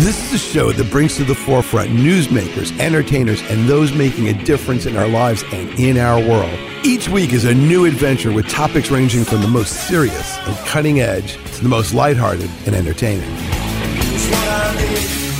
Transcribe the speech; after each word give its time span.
This 0.00 0.26
is 0.26 0.34
a 0.34 0.38
show 0.38 0.72
that 0.72 0.90
brings 0.90 1.16
to 1.16 1.24
the 1.24 1.34
forefront 1.34 1.88
newsmakers, 1.88 2.78
entertainers, 2.78 3.40
and 3.44 3.66
those 3.66 3.94
making 3.94 4.28
a 4.28 4.44
difference 4.44 4.84
in 4.84 4.94
our 4.94 5.08
lives 5.08 5.42
and 5.52 5.70
in 5.80 5.96
our 5.96 6.20
world. 6.20 6.52
Each 6.84 7.08
week 7.08 7.32
is 7.32 7.46
a 7.46 7.54
new 7.54 7.86
adventure 7.86 8.30
with 8.30 8.46
topics 8.46 8.90
ranging 8.90 9.24
from 9.24 9.40
the 9.40 9.48
most 9.48 9.88
serious 9.88 10.36
and 10.36 10.54
cutting 10.66 11.00
edge 11.00 11.38
to 11.54 11.62
the 11.62 11.70
most 11.70 11.94
lighthearted 11.94 12.50
and 12.66 12.74
entertaining. 12.74 13.34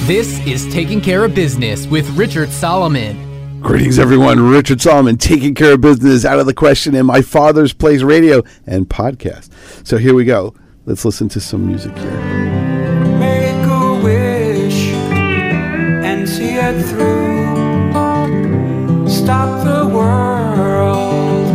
This 0.06 0.40
is 0.46 0.66
Taking 0.72 1.02
Care 1.02 1.26
of 1.26 1.34
Business 1.34 1.86
with 1.86 2.08
Richard 2.16 2.48
Solomon. 2.48 3.60
Greetings, 3.60 3.98
everyone. 3.98 4.40
Richard 4.40 4.80
Solomon, 4.80 5.18
taking 5.18 5.54
care 5.54 5.74
of 5.74 5.82
business 5.82 6.24
out 6.24 6.38
of 6.38 6.46
the 6.46 6.54
question 6.54 6.94
in 6.94 7.04
my 7.04 7.20
father's 7.20 7.74
place 7.74 8.00
radio 8.00 8.42
and 8.66 8.88
podcast. 8.88 9.50
So 9.86 9.98
here 9.98 10.14
we 10.14 10.24
go. 10.24 10.54
Let's 10.86 11.04
listen 11.04 11.28
to 11.28 11.40
some 11.40 11.66
music 11.66 11.94
here. 11.98 12.45
Stop 19.26 19.64
the 19.64 19.84
world 19.88 21.48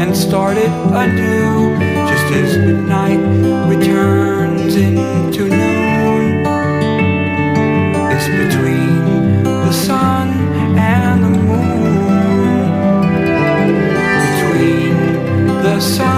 and 0.00 0.16
start 0.16 0.56
it 0.56 0.70
anew. 1.02 1.76
Just 2.08 2.32
as 2.32 2.56
midnight 2.56 3.20
returns 3.68 4.74
into 4.76 5.44
noon. 5.50 6.46
It's 8.14 8.28
between 8.28 9.42
the 9.42 9.72
sun 9.72 10.28
and 10.78 11.24
the 11.24 11.28
moon. 11.28 12.64
Between 14.24 15.48
the 15.62 15.80
sun 15.80 16.17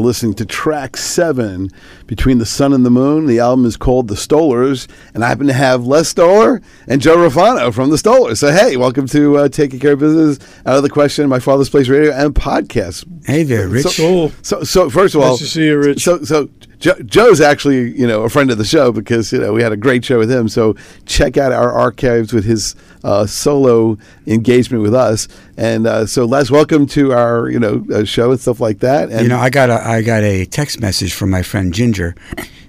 listening 0.00 0.34
to 0.34 0.44
track 0.44 0.96
seven, 0.96 1.70
Between 2.06 2.38
the 2.38 2.46
Sun 2.46 2.72
and 2.72 2.84
the 2.84 2.90
Moon. 2.90 3.26
The 3.26 3.38
album 3.38 3.66
is 3.66 3.76
called 3.76 4.08
The 4.08 4.14
Stolers, 4.14 4.88
and 5.14 5.24
I 5.24 5.28
happen 5.28 5.46
to 5.46 5.52
have 5.52 5.86
Les 5.86 6.08
Stoller 6.08 6.60
and 6.88 7.00
Joe 7.00 7.16
Rafano 7.16 7.72
from 7.72 7.90
The 7.90 7.96
Stolers. 7.96 8.38
So, 8.38 8.50
hey, 8.50 8.76
welcome 8.76 9.06
to 9.08 9.36
uh, 9.38 9.48
Taking 9.48 9.78
Care 9.78 9.92
of 9.92 10.00
Business, 10.00 10.38
Out 10.66 10.76
of 10.76 10.82
the 10.82 10.90
Question, 10.90 11.28
My 11.28 11.38
Father's 11.38 11.70
Place 11.70 11.88
Radio, 11.88 12.12
and 12.12 12.34
podcast. 12.34 13.04
Hey 13.26 13.42
there, 13.42 13.68
Rich. 13.68 13.86
So, 13.86 14.32
so, 14.42 14.62
so 14.64 14.90
first 14.90 15.14
of 15.14 15.22
all, 15.22 15.30
Nice 15.30 15.38
to 15.40 15.46
see 15.46 15.66
you, 15.66 15.78
Rich. 15.78 16.02
So, 16.02 16.22
so 16.24 16.48
Joe, 16.80 16.94
Joe's 17.04 17.42
actually, 17.42 17.96
you 17.96 18.06
know, 18.06 18.22
a 18.22 18.30
friend 18.30 18.50
of 18.50 18.56
the 18.56 18.64
show 18.64 18.90
because 18.90 19.32
you 19.32 19.38
know 19.38 19.52
we 19.52 19.62
had 19.62 19.70
a 19.70 19.76
great 19.76 20.04
show 20.04 20.18
with 20.18 20.30
him. 20.30 20.48
So 20.48 20.74
check 21.04 21.36
out 21.36 21.52
our 21.52 21.70
archives 21.70 22.32
with 22.32 22.44
his 22.44 22.74
uh, 23.04 23.26
solo 23.26 23.98
engagement 24.26 24.82
with 24.82 24.94
us. 24.94 25.28
And 25.56 25.86
uh, 25.86 26.06
so, 26.06 26.24
Les, 26.24 26.50
welcome 26.50 26.86
to 26.88 27.12
our, 27.12 27.48
you 27.48 27.58
know, 27.58 27.84
uh, 27.92 28.04
show 28.04 28.30
and 28.30 28.40
stuff 28.40 28.60
like 28.60 28.80
that. 28.80 29.10
And 29.10 29.22
you 29.22 29.28
know, 29.28 29.38
I 29.38 29.50
got 29.50 29.70
a 29.70 29.86
I 29.86 30.02
got 30.02 30.22
a 30.22 30.44
text 30.46 30.80
message 30.80 31.14
from 31.14 31.30
my 31.30 31.42
friend 31.42 31.72
Ginger 31.72 32.14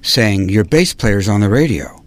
saying 0.02 0.50
your 0.50 0.64
bass 0.64 0.94
player's 0.94 1.30
on 1.30 1.42
the 1.42 1.50
radio. 1.50 1.98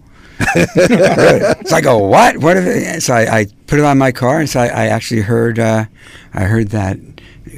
so 0.54 1.76
I 1.76 1.80
go, 1.80 1.98
what? 1.98 2.38
What? 2.38 2.56
So 3.00 3.14
I, 3.14 3.40
I 3.40 3.46
put 3.66 3.78
it 3.78 3.84
on 3.84 3.98
my 3.98 4.12
car, 4.12 4.40
and 4.40 4.50
so 4.50 4.60
I, 4.60 4.66
I 4.66 4.86
actually 4.86 5.20
heard 5.22 5.58
uh, 5.58 5.84
I 6.32 6.44
heard 6.44 6.68
that 6.70 6.98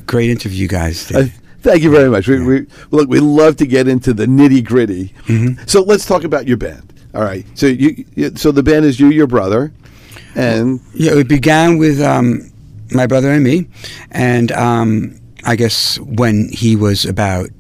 great 0.07 0.31
interview 0.31 0.69
guys 0.69 1.07
did. 1.07 1.17
Uh, 1.17 1.29
Thank 1.61 1.83
you 1.83 1.91
very 1.91 2.09
much. 2.09 2.29
We, 2.29 2.45
we 2.45 2.67
look. 2.93 3.09
We 3.09 3.19
love 3.19 3.57
to 3.57 3.67
get 3.67 3.89
into 3.89 4.13
the 4.13 4.27
nitty 4.27 4.65
gritty. 4.65 5.13
Mm-hmm. 5.27 5.65
So 5.67 5.83
let's 5.83 6.07
talk 6.07 6.23
about 6.23 6.47
your 6.47 6.57
band. 6.57 6.93
All 7.13 7.23
right. 7.23 7.45
So 7.55 7.67
you, 7.67 8.05
you, 8.15 8.37
so 8.37 8.53
the 8.53 8.63
band 8.63 8.85
is 8.85 9.01
you, 9.01 9.09
your 9.09 9.27
brother, 9.27 9.73
and 10.37 10.81
yeah, 10.95 11.15
it 11.15 11.29
began 11.29 11.79
with 11.79 12.01
um, 12.01 12.53
my 12.93 13.07
brother 13.07 13.31
and 13.31 13.43
me, 13.43 13.67
and 14.11 14.53
um, 14.53 15.19
I 15.45 15.57
guess 15.57 15.99
when 16.01 16.49
he 16.53 16.77
was 16.77 17.05
about 17.05 17.51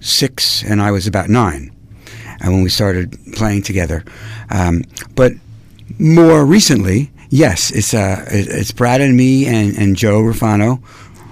six 0.00 0.62
and 0.62 0.82
I 0.82 0.90
was 0.90 1.06
about 1.06 1.28
nine, 1.28 1.74
and 2.40 2.52
when 2.52 2.62
we 2.62 2.70
started 2.70 3.16
playing 3.32 3.62
together. 3.62 4.04
Um, 4.50 4.84
but 5.14 5.32
more 5.98 6.44
recently, 6.44 7.10
yes, 7.30 7.70
it's 7.70 7.94
uh, 7.94 8.26
it's 8.30 8.72
Brad 8.72 9.00
and 9.00 9.16
me 9.16 9.46
and, 9.46 9.76
and 9.76 9.96
Joe 9.96 10.20
Rufano 10.20 10.82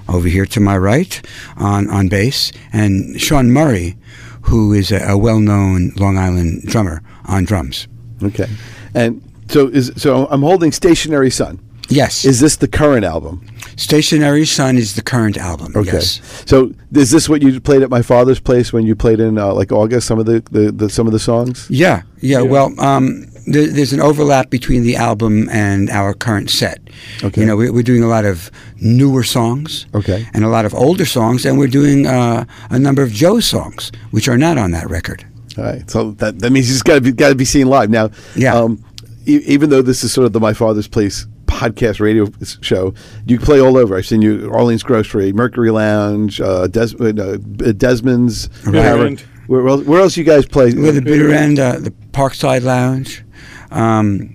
over 0.09 0.29
here 0.29 0.47
to 0.47 0.61
my 0.61 0.77
right 0.77 1.21
on, 1.57 1.91
on 1.91 2.09
bass, 2.09 2.53
and 2.73 3.21
Sean 3.21 3.51
Murray, 3.51 3.97
who 4.43 4.73
is 4.73 4.91
a, 4.91 4.99
a 5.11 5.19
well-known 5.19 5.93
Long 5.97 6.17
Island 6.17 6.63
drummer 6.63 7.03
on 7.27 7.45
drums. 7.45 7.89
okay, 8.23 8.47
and 8.95 9.23
so 9.49 9.69
is 9.69 9.93
so 9.97 10.27
I'm 10.31 10.43
holding 10.43 10.73
Stationary 10.73 11.31
Sun. 11.31 11.61
Yes, 11.91 12.27
Is 12.27 12.39
this 12.39 12.57
the 12.57 12.69
current 12.69 13.05
album? 13.05 13.47
Stationary 13.77 14.45
Sun 14.45 14.77
is 14.77 14.95
the 14.95 15.01
current 15.03 15.39
album. 15.39 15.73
Okay. 15.75 15.93
Yes. 15.93 16.21
So 16.45 16.75
is 16.93 17.11
this 17.11 17.31
what 17.31 17.41
you 17.41 17.59
played 17.61 17.81
at 17.81 17.89
my 17.89 18.03
father's 18.03 18.41
place 18.41 18.75
when 18.75 18.85
you 18.87 18.95
played 18.95 19.21
in 19.21 19.39
uh, 19.39 19.55
like 19.55 19.73
August? 19.73 20.07
Some 20.07 20.19
of 20.19 20.27
the, 20.27 20.41
the, 20.51 20.71
the 20.71 20.91
some 20.91 21.07
of 21.07 21.15
the 21.15 21.19
songs. 21.19 21.67
Yeah, 21.71 22.03
yeah. 22.21 22.43
Well, 22.43 22.79
um, 22.79 23.25
there, 23.47 23.67
there's 23.69 23.95
an 23.95 24.01
overlap 24.01 24.51
between 24.51 24.83
the 24.83 24.97
album 24.97 25.49
and 25.49 25.89
our 25.89 26.13
current 26.13 26.51
set. 26.51 26.79
Okay. 27.25 27.41
You 27.41 27.47
know, 27.47 27.57
we, 27.57 27.71
we're 27.71 27.83
doing 27.83 28.03
a 28.03 28.09
lot 28.09 28.27
of 28.27 28.51
newer 28.83 29.23
songs. 29.25 29.87
Okay. 29.95 30.27
And 30.35 30.45
a 30.45 30.49
lot 30.49 30.67
of 30.67 30.75
older 30.75 31.07
songs, 31.07 31.47
and 31.47 31.59
we're 31.59 31.69
doing 31.69 32.07
uh, 32.07 32.45
a 32.69 32.79
number 32.79 33.03
of 33.03 33.13
Joe's 33.13 33.47
songs, 33.47 33.93
which 34.11 34.29
are 34.29 34.37
not 34.37 34.59
on 34.59 34.73
that 34.73 34.91
record. 34.91 35.25
All 35.57 35.65
right. 35.65 35.89
So 35.91 36.11
that 36.13 36.41
that 36.41 36.51
means 36.51 36.71
it's 36.71 36.83
got 36.83 36.97
to 36.97 37.01
be 37.01 37.13
got 37.13 37.31
to 37.31 37.35
be 37.35 37.47
seen 37.47 37.69
live 37.69 37.89
now. 37.89 38.11
Yeah. 38.37 38.55
Um, 38.55 38.85
e- 39.29 39.43
even 39.47 39.71
though 39.71 39.83
this 39.83 40.03
is 40.03 40.13
sort 40.13 40.25
of 40.27 40.33
the 40.33 40.41
My 40.41 40.53
Father's 40.55 40.89
Place 40.89 41.27
podcast 41.47 42.01
radio 42.01 42.27
show, 42.61 42.95
you 43.27 43.39
play 43.39 43.61
all 43.61 43.77
over. 43.77 43.97
I've 43.97 44.07
seen 44.07 44.23
you 44.23 44.51
Arlene's 44.53 44.83
Grocery, 44.83 45.33
Mercury 45.33 45.71
Lounge, 45.71 46.41
uh, 46.41 46.67
Des- 46.67 46.97
uh, 47.01 47.73
Desmond's. 47.73 48.49
Bitter 48.49 48.73
Tavern. 48.73 49.07
End. 49.07 49.21
Where, 49.47 49.67
else- 49.69 49.85
where 49.85 50.01
else 50.01 50.17
you 50.17 50.25
guys 50.25 50.45
play? 50.47 50.75
We're 50.75 50.93
the 50.93 51.01
Bitter 51.03 51.33
End, 51.33 51.59
uh, 51.59 51.79
the 51.79 51.91
Parkside 52.13 52.63
Lounge. 52.65 53.25
Um, 53.71 54.35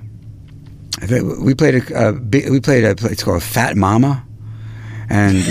we 1.43 1.53
played 1.53 1.75
a, 1.75 2.09
a 2.09 2.13
we 2.49 2.59
played 2.59 2.83
a 2.85 2.95
place 2.95 3.23
called 3.23 3.43
Fat 3.43 3.75
Mama. 3.75 4.25
And 5.09 5.35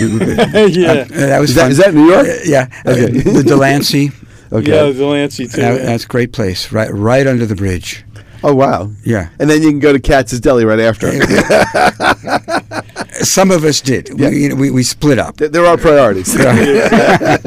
Yeah. 0.75 0.91
uh, 0.91 1.05
that 1.07 1.39
was 1.39 1.51
Is 1.51 1.55
that- 1.55 1.71
that 1.75 1.93
New 1.93 2.09
York? 2.09 2.27
Uh, 2.27 2.33
yeah, 2.45 2.67
Okay. 2.85 3.05
Uh, 3.05 3.33
the 3.33 3.43
Delancey. 3.45 4.11
okay. 4.51 4.71
Yeah, 4.87 4.91
Delancey 4.91 5.47
too. 5.47 5.61
That, 5.61 5.81
that's 5.83 6.05
a 6.05 6.07
great 6.07 6.33
place, 6.33 6.71
right, 6.71 6.91
right 6.91 7.25
under 7.27 7.45
the 7.45 7.55
bridge. 7.55 8.03
Oh 8.43 8.53
wow. 8.53 8.91
Yeah. 9.03 9.29
And 9.39 9.49
then 9.49 9.61
you 9.61 9.69
can 9.69 9.79
go 9.79 9.93
to 9.93 9.99
Katz's 9.99 10.39
Deli 10.39 10.65
right 10.65 10.79
after. 10.79 11.11
Some 13.23 13.51
of 13.51 13.63
us 13.63 13.81
did. 13.81 14.09
Yeah. 14.17 14.29
We, 14.29 14.43
you 14.43 14.49
know, 14.49 14.55
we, 14.55 14.71
we 14.71 14.83
split 14.83 15.19
up. 15.19 15.37
Th- 15.37 15.51
there 15.51 15.65
are 15.65 15.77
priorities. 15.77 16.33
yeah, 16.43 17.37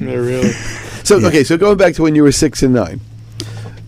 really. 0.00 0.50
So 1.04 1.24
okay, 1.26 1.44
so 1.44 1.56
going 1.56 1.76
back 1.76 1.94
to 1.94 2.02
when 2.02 2.14
you 2.14 2.22
were 2.22 2.32
six 2.32 2.62
and 2.62 2.74
nine, 2.74 3.00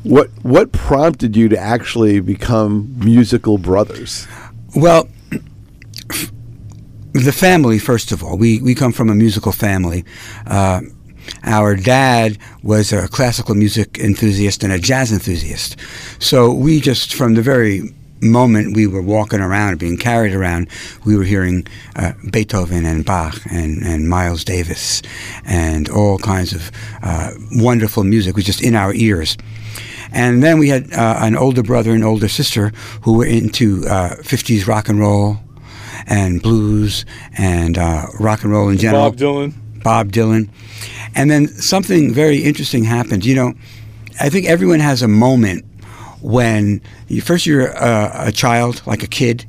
what 0.03 0.31
what 0.43 0.73
prompted 0.73 1.37
you 1.37 1.49
to 1.49 1.59
actually 1.59 2.21
become 2.21 2.95
musical 2.99 3.59
brothers? 3.59 4.27
Well, 4.75 5.09
the 7.13 7.33
family, 7.33 7.79
first 7.79 8.13
of 8.13 8.23
all, 8.23 8.37
we, 8.37 8.61
we 8.63 8.75
come 8.75 8.93
from 8.93 9.11
a 9.11 9.15
musical 9.15 9.53
family. 9.53 10.05
Uh, 10.47 10.83
our 11.45 11.77
dad 11.77 12.39
was 12.63 12.93
a 12.93 13.09
classical 13.09 13.55
music 13.55 13.99
enthusiast 13.99 14.63
and 14.63 14.73
a 14.73 14.79
jazz 14.79 15.13
enthusiast. 15.13 15.77
So 16.19 16.53
we 16.53 16.81
just, 16.81 17.15
from 17.15 17.35
the 17.35 17.43
very 17.43 17.93
moment 18.23 18.77
we 18.77 18.87
were 18.87 19.03
walking 19.03 19.41
around, 19.41 19.79
being 19.79 19.97
carried 19.97 20.33
around, 20.33 20.69
we 21.05 21.17
were 21.17 21.25
hearing 21.25 21.67
uh, 21.97 22.13
Beethoven 22.31 22.85
and 22.85 23.05
Bach 23.05 23.41
and, 23.51 23.83
and 23.83 24.09
Miles 24.09 24.45
Davis 24.45 25.03
and 25.45 25.89
all 25.89 26.19
kinds 26.19 26.53
of 26.53 26.71
uh, 27.03 27.33
wonderful 27.53 28.05
music 28.05 28.37
was 28.37 28.45
just 28.45 28.63
in 28.63 28.75
our 28.75 28.95
ears. 28.95 29.37
And 30.13 30.43
then 30.43 30.59
we 30.59 30.69
had 30.69 30.93
uh, 30.93 31.17
an 31.21 31.37
older 31.37 31.63
brother 31.63 31.93
and 31.93 32.05
older 32.05 32.29
sister 32.29 32.69
who 33.03 33.17
were 33.17 33.27
into 33.27 33.85
uh, 33.87 34.17
50s 34.17 34.67
rock 34.67 34.89
and 34.89 35.01
roll 35.01 35.39
and 36.07 36.43
blues 36.43 37.07
and 37.39 37.79
uh, 37.79 38.07
rock 38.21 38.43
and 38.43 38.53
roll 38.53 38.69
in 38.69 38.79
general. 38.79 39.11
Bob 39.11 39.17
Dylan. 39.19 39.62
Bob 39.83 40.13
Dylan. 40.13 40.49
And 41.15 41.31
then 41.31 41.49
something 41.49 42.13
very 42.13 42.39
interesting 42.39 42.85
happened. 42.85 43.25
You 43.25 43.35
know, 43.35 43.55
I 44.21 44.29
think 44.29 44.47
everyone 44.47 44.81
has 44.81 45.03
a 45.03 45.09
moment 45.09 45.65
when 46.21 46.81
you, 47.09 47.21
first 47.21 47.47
you're 47.47 47.69
a, 47.69 48.29
a 48.29 48.33
child, 48.33 48.83
like 48.87 49.03
a 49.03 49.09
kid, 49.09 49.45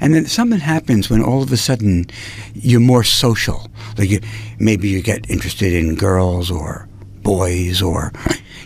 and 0.00 0.14
then 0.14 0.26
something 0.26 0.60
happens 0.60 1.10
when 1.10 1.22
all 1.22 1.42
of 1.42 1.52
a 1.52 1.56
sudden 1.56 2.06
you're 2.54 2.80
more 2.80 3.04
social. 3.04 3.70
Like 3.96 4.10
you, 4.10 4.20
maybe 4.58 4.88
you 4.88 5.02
get 5.02 5.28
interested 5.28 5.72
in 5.72 5.96
girls 5.96 6.50
or 6.50 6.88
boys, 7.22 7.82
or 7.82 8.12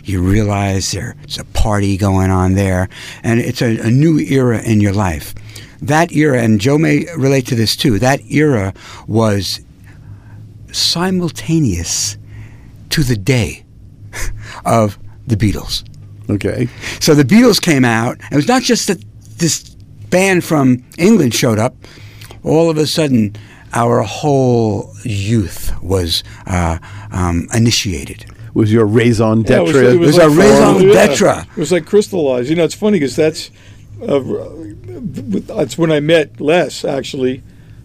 you 0.03 0.21
realize 0.21 0.91
there's 0.91 1.37
a 1.37 1.45
party 1.45 1.97
going 1.97 2.31
on 2.31 2.53
there, 2.53 2.87
and 3.23 3.39
it's 3.39 3.61
a, 3.61 3.77
a 3.79 3.89
new 3.89 4.19
era 4.19 4.61
in 4.61 4.79
your 4.79 4.93
life. 4.93 5.33
That 5.81 6.13
era, 6.13 6.41
and 6.41 6.61
Joe 6.61 6.77
may 6.77 7.05
relate 7.17 7.47
to 7.47 7.55
this 7.55 7.75
too. 7.75 7.99
That 7.99 8.21
era 8.31 8.73
was 9.07 9.59
simultaneous 10.73 12.17
to 12.89 13.03
the 13.03 13.15
day 13.15 13.65
of 14.65 14.97
the 15.27 15.35
Beatles. 15.35 15.83
Okay. 16.29 16.67
So 16.99 17.15
the 17.15 17.23
Beatles 17.23 17.61
came 17.61 17.85
out. 17.85 18.17
and 18.23 18.33
It 18.33 18.35
was 18.35 18.47
not 18.47 18.61
just 18.63 18.87
that 18.87 19.03
this 19.37 19.63
band 20.09 20.43
from 20.43 20.83
England 20.97 21.33
showed 21.33 21.59
up. 21.59 21.75
All 22.43 22.69
of 22.69 22.77
a 22.77 22.85
sudden, 22.87 23.35
our 23.73 24.01
whole 24.03 24.93
youth 25.03 25.71
was 25.81 26.23
uh, 26.45 26.77
um, 27.11 27.47
initiated. 27.53 28.25
Was 28.53 28.71
your 28.71 28.85
raison 28.85 29.43
Yeah, 29.43 29.57
it 29.57 29.63
was- 29.63 29.71
d'etre? 29.73 29.91
it 29.93 29.97
was 29.99 30.15
There's 30.15 30.25
a 30.25 30.29
like- 30.29 30.37
raison 30.39 30.87
yeah. 30.89 31.07
d'etre. 31.07 31.39
It 31.51 31.57
was 31.57 31.71
like 31.71 31.85
crystallized. 31.85 32.49
You 32.49 32.55
know, 32.55 32.63
it's 32.65 32.75
funny 32.75 32.99
because 32.99 33.15
that's 33.15 33.49
uh, 34.01 34.19
that's 35.47 35.77
when 35.77 35.91
I 35.91 35.99
met 35.99 36.39
Les. 36.39 36.85
Actually, 36.85 37.41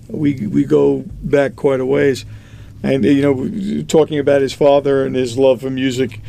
we 0.09 0.47
we 0.47 0.65
go 0.65 1.05
back 1.23 1.57
quite 1.57 1.81
a 1.81 1.87
ways, 1.87 2.25
and 2.83 3.05
you 3.05 3.23
know, 3.23 3.83
talking 3.85 4.19
about 4.19 4.43
his 4.43 4.53
father 4.53 5.05
and 5.05 5.17
his 5.17 5.37
love 5.37 5.61
for 5.61 5.71
music. 5.71 6.21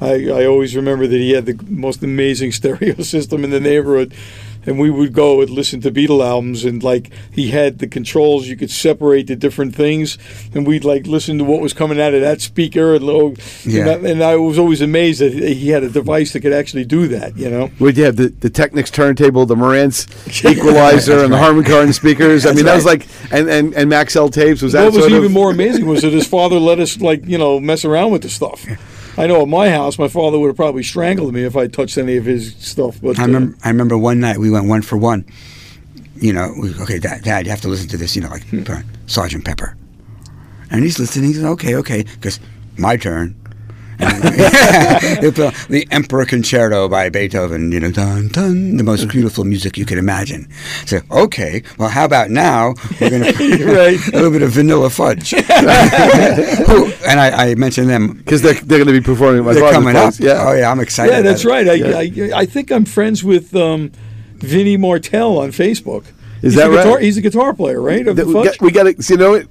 I, 0.00 0.28
I 0.28 0.46
always 0.46 0.74
remember 0.74 1.06
that 1.06 1.16
he 1.16 1.30
had 1.30 1.46
the 1.46 1.58
most 1.68 2.02
amazing 2.02 2.52
stereo 2.58 3.02
system 3.02 3.44
in 3.44 3.50
the 3.50 3.60
neighborhood. 3.60 4.14
And 4.66 4.78
we 4.78 4.90
would 4.90 5.12
go 5.12 5.40
and 5.40 5.50
listen 5.50 5.80
to 5.82 5.90
Beatle 5.90 6.24
albums, 6.24 6.64
and 6.64 6.82
like 6.82 7.10
he 7.32 7.50
had 7.50 7.78
the 7.78 7.86
controls, 7.86 8.46
you 8.48 8.56
could 8.56 8.70
separate 8.70 9.26
the 9.26 9.36
different 9.36 9.74
things, 9.74 10.18
and 10.54 10.66
we'd 10.66 10.84
like 10.84 11.06
listen 11.06 11.38
to 11.38 11.44
what 11.44 11.60
was 11.60 11.72
coming 11.72 12.00
out 12.00 12.14
of 12.14 12.20
that 12.22 12.40
speaker, 12.40 12.94
and, 12.94 13.04
oh, 13.04 13.34
Yeah. 13.64 13.80
and, 13.80 13.88
that- 14.04 14.10
and 14.10 14.22
I 14.22 14.36
was 14.36 14.58
always 14.58 14.80
amazed 14.80 15.20
that 15.20 15.32
he 15.32 15.68
had 15.70 15.82
a 15.82 15.88
device 15.90 16.32
that 16.32 16.40
could 16.40 16.52
actually 16.52 16.84
do 16.84 17.08
that. 17.08 17.36
You 17.36 17.50
know, 17.50 17.70
have 18.04 18.16
the, 18.16 18.28
the 18.40 18.50
Technics 18.50 18.90
turntable, 18.90 19.46
the 19.46 19.54
Marantz 19.54 20.06
equalizer, 20.50 21.24
and 21.24 21.32
the 21.32 21.38
Harman 21.38 21.64
Kardon 21.64 21.92
speakers? 21.92 22.46
I 22.46 22.52
mean, 22.52 22.64
that 22.64 22.74
was 22.74 22.84
like, 22.84 23.06
and, 23.30 23.48
and, 23.48 23.74
and 23.74 23.90
Maxell 23.90 24.32
tapes. 24.32 24.62
Was 24.62 24.72
that 24.72 24.84
what 24.84 24.94
was 24.94 25.06
even 25.08 25.26
of, 25.26 25.32
more 25.32 25.50
amazing 25.50 25.86
was 25.86 26.02
that 26.02 26.12
his 26.12 26.26
father 26.26 26.58
let 26.58 26.78
us 26.80 27.00
like 27.00 27.26
you 27.26 27.38
know 27.38 27.60
mess 27.60 27.84
around 27.84 28.12
with 28.12 28.22
the 28.22 28.28
stuff. 28.30 28.64
I 29.16 29.26
know 29.26 29.42
at 29.42 29.48
my 29.48 29.70
house, 29.70 29.98
my 29.98 30.08
father 30.08 30.38
would 30.38 30.48
have 30.48 30.56
probably 30.56 30.82
strangled 30.82 31.32
me 31.32 31.44
if 31.44 31.56
I 31.56 31.66
touched 31.68 31.98
any 31.98 32.16
of 32.16 32.24
his 32.24 32.54
stuff. 32.56 33.00
But 33.00 33.18
I 33.18 33.22
uh, 33.22 33.26
remember, 33.26 33.56
I 33.64 33.68
remember 33.68 33.96
one 33.98 34.20
night 34.20 34.38
we 34.38 34.50
went 34.50 34.66
one 34.66 34.82
for 34.82 34.96
one. 34.96 35.24
You 36.16 36.32
know, 36.32 36.52
we, 36.60 36.74
okay, 36.80 36.98
Dad, 36.98 37.22
Dad, 37.22 37.44
you 37.46 37.50
have 37.50 37.60
to 37.62 37.68
listen 37.68 37.88
to 37.90 37.96
this. 37.96 38.16
You 38.16 38.22
know, 38.22 38.28
like 38.30 38.44
Hmm. 38.48 38.62
Sergeant 39.06 39.44
Pepper, 39.44 39.76
and 40.70 40.82
he's 40.82 40.98
listening. 40.98 41.28
He's 41.28 41.42
"Okay, 41.44 41.74
okay," 41.76 42.02
because 42.02 42.40
my 42.76 42.96
turn. 42.96 43.36
the 45.68 45.86
Emperor 45.90 46.24
Concerto 46.24 46.88
by 46.88 47.08
Beethoven. 47.08 47.72
You 47.72 47.80
know, 47.80 47.90
dun 47.90 48.28
dun, 48.28 48.76
the 48.76 48.82
most 48.84 49.08
beautiful 49.08 49.44
music 49.44 49.76
you 49.76 49.84
can 49.86 49.98
imagine. 49.98 50.48
So, 50.86 51.00
okay, 51.10 51.62
well, 51.78 51.88
how 51.88 52.04
about 52.04 52.30
now 52.30 52.74
we're 53.00 53.10
going 53.10 53.22
to 53.32 53.64
Right. 53.64 53.98
a 54.08 54.10
little 54.12 54.30
bit 54.30 54.42
of 54.42 54.50
Vanilla 54.52 54.90
Fudge. 54.90 55.30
Who- 55.30 56.92
and 57.06 57.20
I, 57.20 57.50
I 57.50 57.54
mentioned 57.54 57.88
them. 57.90 58.14
Because 58.14 58.42
they're, 58.42 58.54
they're 58.54 58.78
going 58.78 58.86
to 58.86 58.92
be 58.92 59.00
performing 59.00 59.40
at 59.40 59.44
my 59.44 59.54
They're 59.54 59.72
coming 59.72 59.96
up. 59.96 60.14
Yeah. 60.18 60.44
Oh 60.46 60.52
yeah, 60.52 60.70
I'm 60.70 60.80
excited. 60.80 61.12
yeah, 61.12 61.22
that's 61.22 61.44
right. 61.44 61.68
I, 61.68 62.00
I 62.00 62.40
I 62.40 62.46
think 62.46 62.70
I'm 62.72 62.84
friends 62.84 63.22
with 63.24 63.54
um, 63.54 63.92
Vinny 64.36 64.76
Martell 64.76 65.38
on 65.38 65.50
Facebook. 65.50 66.04
Is 66.42 66.52
he's 66.52 66.56
that 66.56 66.70
a 66.70 66.74
guitar, 66.76 66.94
right? 66.94 67.02
He's 67.02 67.16
a 67.16 67.22
guitar 67.22 67.54
player, 67.54 67.80
right? 67.80 68.06
Of 68.06 68.16
the 68.16 68.24
Th- 68.24 68.34
we 68.34 68.44
got, 68.44 68.60
we 68.60 68.70
got 68.70 68.82
to, 68.84 68.94
you 69.12 69.16
know, 69.16 69.42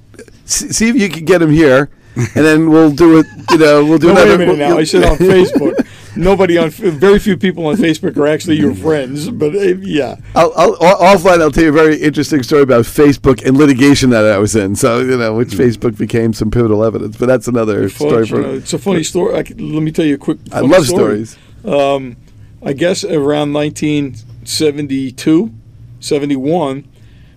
see 0.45 0.89
if 0.89 0.95
you 0.95 1.09
can 1.09 1.25
get 1.25 1.41
him 1.41 1.49
here, 1.51 1.89
and 2.15 2.45
then 2.45 2.69
we'll 2.69 2.91
do 2.91 3.19
it. 3.19 3.25
You 3.51 3.57
know, 3.57 3.85
we'll 3.85 3.97
do 3.97 4.07
No, 4.07 4.13
wait 4.15 4.27
another. 4.27 4.35
a 4.35 4.45
minute 4.45 4.57
now. 4.59 4.77
I 4.77 4.83
said 4.83 5.03
on 5.03 5.17
Facebook. 5.17 5.87
Nobody 6.15 6.59
on 6.59 6.69
very 6.69 7.17
few 7.17 7.37
people 7.37 7.65
on 7.65 7.75
Facebook 7.75 8.15
are 8.17 8.27
actually 8.27 8.57
your 8.57 8.75
friends, 8.75 9.31
but 9.31 9.55
uh, 9.55 9.59
yeah. 9.79 10.17
I'll, 10.35 10.53
I'll, 10.55 10.75
offline, 10.75 11.41
I'll 11.41 11.49
tell 11.49 11.63
you 11.63 11.69
a 11.69 11.73
very 11.73 11.95
interesting 11.99 12.43
story 12.43 12.61
about 12.61 12.85
Facebook 12.85 13.43
and 13.43 13.57
litigation 13.57 14.11
that 14.11 14.23
I 14.25 14.37
was 14.37 14.55
in. 14.55 14.75
So, 14.75 14.99
you 14.99 15.17
know, 15.17 15.33
which 15.33 15.49
Facebook 15.49 15.97
became 15.97 16.31
some 16.33 16.51
pivotal 16.51 16.83
evidence. 16.83 17.17
But 17.17 17.25
that's 17.25 17.47
another 17.47 17.89
story 17.89 18.11
Fudge, 18.27 18.31
you 18.31 18.37
know, 18.37 18.43
for. 18.43 18.55
it's 18.57 18.73
a 18.73 18.77
funny 18.79 19.03
story. 19.03 19.33
I 19.33 19.37
let 19.37 19.57
me 19.81 19.91
tell 19.91 20.05
you 20.05 20.15
a 20.15 20.19
quick. 20.19 20.37
I 20.51 20.59
love 20.59 20.85
story. 20.85 21.25
stories. 21.25 21.37
Um, 21.65 22.17
I 22.61 22.73
guess 22.73 23.03
around 23.03 23.53
1972, 23.53 25.51
71, 25.99 26.87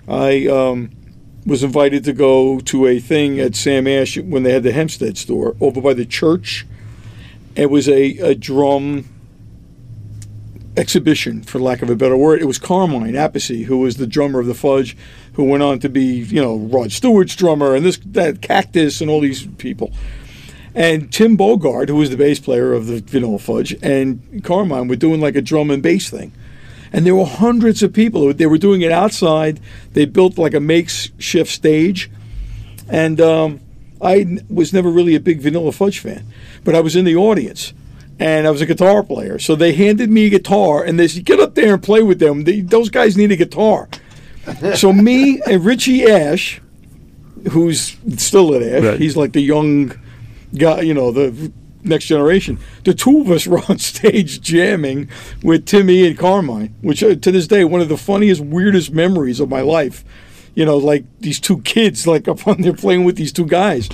I 0.09 0.47
um, 0.49 0.91
was 1.47 1.63
invited 1.63 2.03
to 2.05 2.13
go 2.13 2.59
to 2.59 2.87
a 2.87 2.99
thing 2.99 3.39
at 3.39 3.55
Sam 3.55 3.87
Ash 3.87 4.19
when 4.19 4.43
they 4.43 4.53
had 4.53 4.65
the 4.65 4.73
Hempstead 4.73 5.17
store 5.17 5.57
over 5.61 5.81
by 5.81 5.95
the 5.95 6.05
church. 6.05 6.67
It 7.55 7.71
was 7.71 7.89
a, 7.89 8.19
a 8.19 8.35
drum 8.35 9.05
exhibition, 10.77 11.43
for 11.43 11.59
lack 11.59 11.83
of 11.83 11.89
a 11.89 11.97
better 11.97 12.17
word. 12.17 12.43
It 12.43 12.47
was 12.47 12.59
Carmine 12.59 13.15
Appice, 13.15 13.65
who 13.65 13.79
was 13.79 13.97
the 13.97 14.07
drummer 14.07 14.41
of 14.41 14.47
the 14.47 14.55
Fudge, 14.55 14.97
who 15.35 15.45
went 15.45 15.63
on 15.63 15.79
to 15.79 15.89
be, 15.89 16.05
you 16.05 16.43
know, 16.43 16.57
Rod 16.57 16.93
Stewart's 16.93 17.37
drummer 17.37 17.75
and 17.75 17.87
this, 17.87 17.99
that, 18.05 18.43
Cactus, 18.43 19.01
and 19.01 19.09
all 19.09 19.21
these 19.21 19.47
people. 19.59 19.93
And 20.75 21.11
Tim 21.11 21.39
Bogert, 21.39 21.89
who 21.89 21.97
was 21.97 22.11
the 22.11 22.17
bass 22.19 22.39
player 22.39 22.75
of 22.75 22.87
the 22.87 23.01
Vanilla 23.01 23.39
Fudge, 23.39 23.75
and 23.83 24.45
Carmine 24.45 24.89
were 24.89 24.97
doing 24.97 25.21
like 25.21 25.37
a 25.37 25.41
drum 25.41 25.71
and 25.71 25.83
bass 25.83 26.11
thing. 26.11 26.33
And 26.93 27.05
there 27.07 27.15
were 27.15 27.27
hundreds 27.27 27.83
of 27.83 27.93
people. 27.93 28.33
They 28.33 28.47
were 28.47 28.59
doing 28.59 28.83
it 28.83 28.93
outside. 28.93 29.61
They 29.93 30.05
built 30.05 30.39
like 30.39 30.55
a 30.55 30.61
makeshift 30.61 31.51
stage. 31.51 32.11
And 32.89 33.21
um, 33.21 33.61
I 34.01 34.19
n- 34.21 34.47
was 34.49 34.73
never 34.73 34.89
really 34.91 35.15
a 35.15 35.21
big 35.21 35.41
Vanilla 35.41 35.73
Fudge 35.73 35.99
fan, 35.99 36.25
but 36.65 36.75
I 36.75 36.81
was 36.81 36.95
in 36.97 37.05
the 37.05 37.17
audience. 37.17 37.73
And 38.19 38.47
I 38.47 38.51
was 38.51 38.63
a 38.63 38.67
guitar 38.67 39.03
player. 39.03 39.39
So 39.39 39.55
they 39.57 39.73
handed 39.75 40.11
me 40.11 40.27
a 40.27 40.31
guitar 40.31 40.83
and 40.83 40.99
they 40.99 41.07
said, 41.09 41.25
get 41.27 41.39
up 41.41 41.55
there 41.55 41.75
and 41.75 41.83
play 41.83 42.03
with 42.03 42.19
them. 42.19 42.45
They, 42.45 42.61
those 42.61 42.89
guys 42.89 43.17
need 43.17 43.31
a 43.33 43.37
guitar. 43.37 43.89
so 44.75 44.93
me 44.93 45.41
and 45.47 45.63
Richie 45.65 46.05
Ash, 46.05 46.61
who's 47.51 47.97
still 48.17 48.55
at 48.55 48.63
Ash, 48.63 48.83
Right. 48.85 48.99
he's 49.01 49.17
like 49.17 49.33
the 49.33 49.41
young 49.43 49.93
guy, 50.57 50.81
you 50.83 50.95
know, 50.95 51.11
the 51.13 51.53
next 51.87 52.07
generation. 52.07 52.59
The 52.85 52.95
two 52.95 53.21
of 53.21 53.31
us 53.31 53.47
were 53.49 53.61
on 53.69 53.79
stage 53.79 54.41
jamming 54.41 55.09
with 55.43 55.67
Timmy 55.67 56.07
and 56.07 56.19
Carmine, 56.19 56.75
which 56.83 57.03
uh, 57.03 57.15
to 57.15 57.33
this 57.33 57.47
day 57.47 57.65
one 57.65 57.81
of 57.81 57.89
the 57.89 57.97
funniest, 57.97 58.41
weirdest 58.41 58.93
memories 58.93 59.41
of 59.41 59.49
my 59.49 59.61
life. 59.61 60.05
You 60.55 60.65
know, 60.65 60.79
like 60.79 61.05
these 61.21 61.39
two 61.39 61.61
kids, 61.63 62.07
like 62.13 62.29
up 62.29 62.47
on 62.47 62.63
there 62.63 62.73
playing 62.73 63.05
with 63.05 63.17
these 63.17 63.33
two 63.33 63.47
guys. 63.47 63.89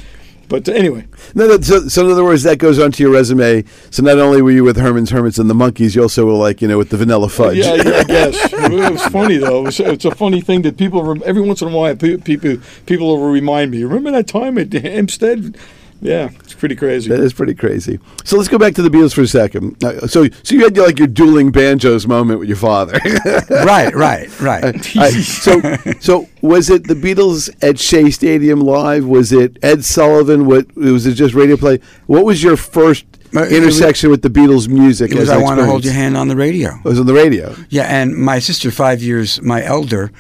But 0.49 0.69
uh, 0.69 0.73
anyway, 0.73 1.06
No, 1.35 1.49
that, 1.49 1.65
so, 1.65 1.89
so 1.89 2.05
in 2.05 2.12
other 2.12 2.25
words, 2.25 2.43
that 2.43 2.59
goes 2.59 2.79
onto 2.79 3.03
your 3.03 3.11
resume. 3.11 3.65
So 3.91 4.03
not 4.03 4.19
only 4.19 4.43
were 4.43 4.50
you 4.50 4.65
with 4.65 4.77
Herman's 4.77 5.09
Hermits 5.09 5.39
and 5.39 5.49
the 5.49 5.55
Monkees, 5.55 5.97
you 5.97 6.03
also 6.03 6.27
were 6.27 6.33
like, 6.35 6.61
you 6.61 6.69
know, 6.69 6.77
with 6.77 6.91
the 6.91 6.99
Vanilla 6.99 7.31
Fudge. 7.31 7.56
yeah, 7.56 7.75
yeah, 7.75 7.99
I 8.00 8.05
guess 8.05 8.53
it 8.53 8.93
was 8.93 9.03
funny 9.06 9.39
though. 9.39 9.61
It 9.61 9.65
was, 9.65 9.81
it's 9.81 10.05
a 10.05 10.15
funny 10.15 10.43
thing 10.43 10.61
that 10.62 10.77
people 10.77 11.23
every 11.25 11.41
once 11.41 11.62
in 11.62 11.69
a 11.69 11.71
while 11.75 11.97
people 11.97 12.59
people 12.85 13.06
will 13.06 13.31
remind 13.31 13.71
me. 13.71 13.83
Remember 13.85 14.11
that 14.11 14.27
time 14.29 14.59
at 14.59 14.71
Hempstead? 14.73 15.56
Yeah, 16.05 16.31
it's 16.41 16.53
pretty 16.55 16.75
crazy. 16.75 17.09
That 17.09 17.21
is 17.21 17.33
pretty 17.33 17.55
crazy. 17.55 18.01
So 18.25 18.37
let's 18.37 18.49
go 18.49 18.59
back 18.59 18.75
to 18.75 18.83
the 18.83 18.89
Beatles 18.91 19.15
for 19.15 19.21
a 19.23 19.27
second. 19.29 19.83
Uh, 19.85 20.09
so, 20.09 20.27
so 20.43 20.55
you 20.57 20.65
had 20.65 20.77
like 20.77 20.99
your 20.99 21.07
dueling 21.07 21.53
banjos 21.53 22.09
moment 22.09 22.41
with 22.41 22.49
your 22.49 22.57
father. 22.59 22.99
right, 23.51 23.95
right, 23.95 24.41
right. 24.41 24.65
I- 24.97 25.11
so, 25.11 25.61
so 26.01 26.29
was 26.41 26.71
it 26.71 26.89
the 26.89 26.95
Beatles 26.95 27.51
at 27.63 27.79
Shea 27.79 28.11
Stadium 28.11 28.61
live? 28.61 29.07
Was 29.07 29.31
it 29.33 29.59
Ed 29.63 29.85
Sullivan? 29.85 30.47
What 30.47 30.75
was 30.75 31.07
it? 31.07 31.15
Just 31.15 31.35
radio 31.35 31.57
play? 31.57 31.79
What 32.06 32.25
was 32.25 32.43
your 32.43 32.56
first 32.56 33.05
Uh, 33.35 33.43
it 33.43 33.44
was- 33.44 33.53
intersection 33.53 34.11
with 34.11 34.23
the 34.23 34.29
Beatles 34.31 34.67
music? 34.69 35.13
It 35.13 35.19
was 35.21 35.31
as 35.31 35.37
I 35.39 35.41
want 35.41 35.61
to 35.61 35.67
hold 35.67 35.85
your 35.85 35.94
hand 35.94 36.17
on 36.17 36.27
the 36.27 36.37
radio. 36.37 36.71
It 36.79 36.85
was 36.85 36.99
on 36.99 37.06
the 37.06 37.15
radio. 37.15 37.55
Yeah, 37.71 37.85
and 37.85 38.17
my 38.17 38.41
sister, 38.41 38.73
five 38.73 39.03
years 39.03 39.41
my 39.41 39.63
elder, 39.65 40.11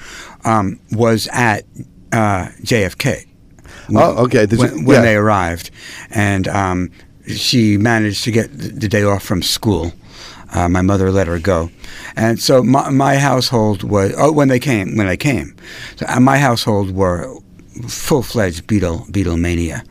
um, 0.44 0.78
was 0.92 1.28
at 1.32 1.64
uh, 2.12 2.50
JFK. 2.62 3.26
Oh, 4.00 4.24
okay. 4.24 4.46
Did 4.46 4.58
when, 4.58 4.84
when 4.84 4.96
yeah. 4.96 5.02
they 5.02 5.16
arrived, 5.16 5.70
and 6.10 6.48
um, 6.48 6.90
she 7.26 7.76
managed 7.78 8.24
to 8.24 8.30
get 8.30 8.56
the 8.56 8.68
the 8.68 8.88
day 8.88 9.02
off 9.02 9.22
from 9.22 9.42
school. 9.42 9.92
Uh, 10.54 10.68
my 10.68 10.82
mother 10.82 11.10
let 11.10 11.26
her 11.28 11.38
go, 11.38 11.70
and 12.14 12.38
so 12.38 12.62
my, 12.62 12.90
my 12.90 13.16
household 13.16 13.82
was 13.82 14.12
oh 14.18 14.30
when 14.32 14.48
they 14.48 14.58
came 14.58 14.96
when 14.96 15.06
they 15.06 15.16
came, 15.16 15.56
so 15.96 16.04
uh, 16.08 16.20
my 16.20 16.36
household 16.36 16.90
were 16.94 17.34
full 17.88 18.22
fledged 18.22 18.66
Beatle 18.66 19.06
Beatlemania, 19.10 19.82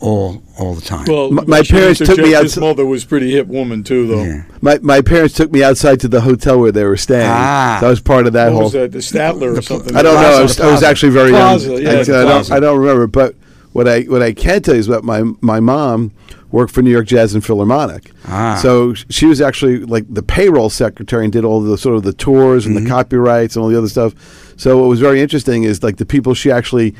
all 0.00 0.42
all 0.58 0.74
the 0.74 0.80
time. 0.80 1.04
Well, 1.06 1.30
My- 1.30 1.44
my 1.46 1.62
parents 1.62 2.00
took 2.00 2.08
me 2.18 2.34
interject, 2.34 2.36
out 2.36 2.42
His 2.42 2.56
mother 2.58 2.84
was 2.84 3.04
pretty 3.04 3.30
hip 3.30 3.46
woman 3.46 3.84
too, 3.84 4.08
though. 4.08 4.24
yeah. 4.24 4.42
My 4.60 4.78
my 4.82 5.02
parents 5.02 5.34
took 5.36 5.52
me 5.52 5.62
outside 5.62 6.00
to 6.00 6.08
the 6.08 6.20
hotel 6.22 6.58
where 6.58 6.72
they 6.72 6.82
were 6.82 6.96
staying. 6.96 7.30
Ah. 7.30 7.78
So 7.80 7.86
I 7.86 7.90
was 7.90 8.00
part 8.00 8.26
of 8.26 8.32
that 8.32 8.46
What 8.46 8.54
whole. 8.54 8.62
was 8.64 8.72
that? 8.72 8.90
The 8.90 8.98
Statler 8.98 9.56
or 9.56 9.62
something? 9.62 9.94
I 9.94 10.02
don't 10.02 10.14
know. 10.20 10.38
I 10.38 10.42
was, 10.42 10.58
I 10.58 10.68
was 10.72 10.82
actually 10.82 11.12
very 11.12 11.30
Plaza, 11.30 11.70
young. 11.80 11.82
yeah, 11.82 11.90
I, 11.92 12.00
I 12.00 12.04
don't. 12.24 12.50
I 12.50 12.58
don't 12.58 12.78
remember. 12.80 13.06
But 13.06 13.36
what 13.72 13.86
I 13.88 14.02
what 14.02 14.22
I 14.22 14.32
can 14.32 14.62
tell 14.62 14.74
you 14.74 14.80
is 14.80 14.86
that 14.88 15.04
my 15.04 15.22
my 15.40 15.60
mom 15.60 16.12
worked 16.50 16.72
for 16.72 16.82
New 16.82 16.90
York 16.90 17.06
Jazz 17.06 17.34
and 17.34 17.44
Philharmonic. 17.44 18.10
Ah. 18.26 18.58
So 18.62 18.94
she 18.94 19.26
was 19.26 19.40
actually 19.40 19.80
like 19.80 20.04
the 20.08 20.22
payroll 20.22 20.70
secretary 20.70 21.24
and 21.24 21.32
did 21.32 21.44
all 21.44 21.60
the 21.60 21.76
sort 21.76 21.96
of 21.96 22.02
the 22.02 22.12
tours 22.12 22.64
and 22.64 22.76
the 22.76 22.88
copyrights 22.88 23.54
and 23.54 23.62
all 23.62 23.68
the 23.68 23.76
other 23.76 23.88
stuff. 23.88 24.14
So 24.56 24.78
what 24.78 24.88
was 24.88 25.00
very 25.00 25.20
interesting 25.20 25.64
is 25.64 25.82
like 25.82 25.98
the 25.98 26.06
people 26.06 26.34
she 26.34 26.50
actually 26.50 26.94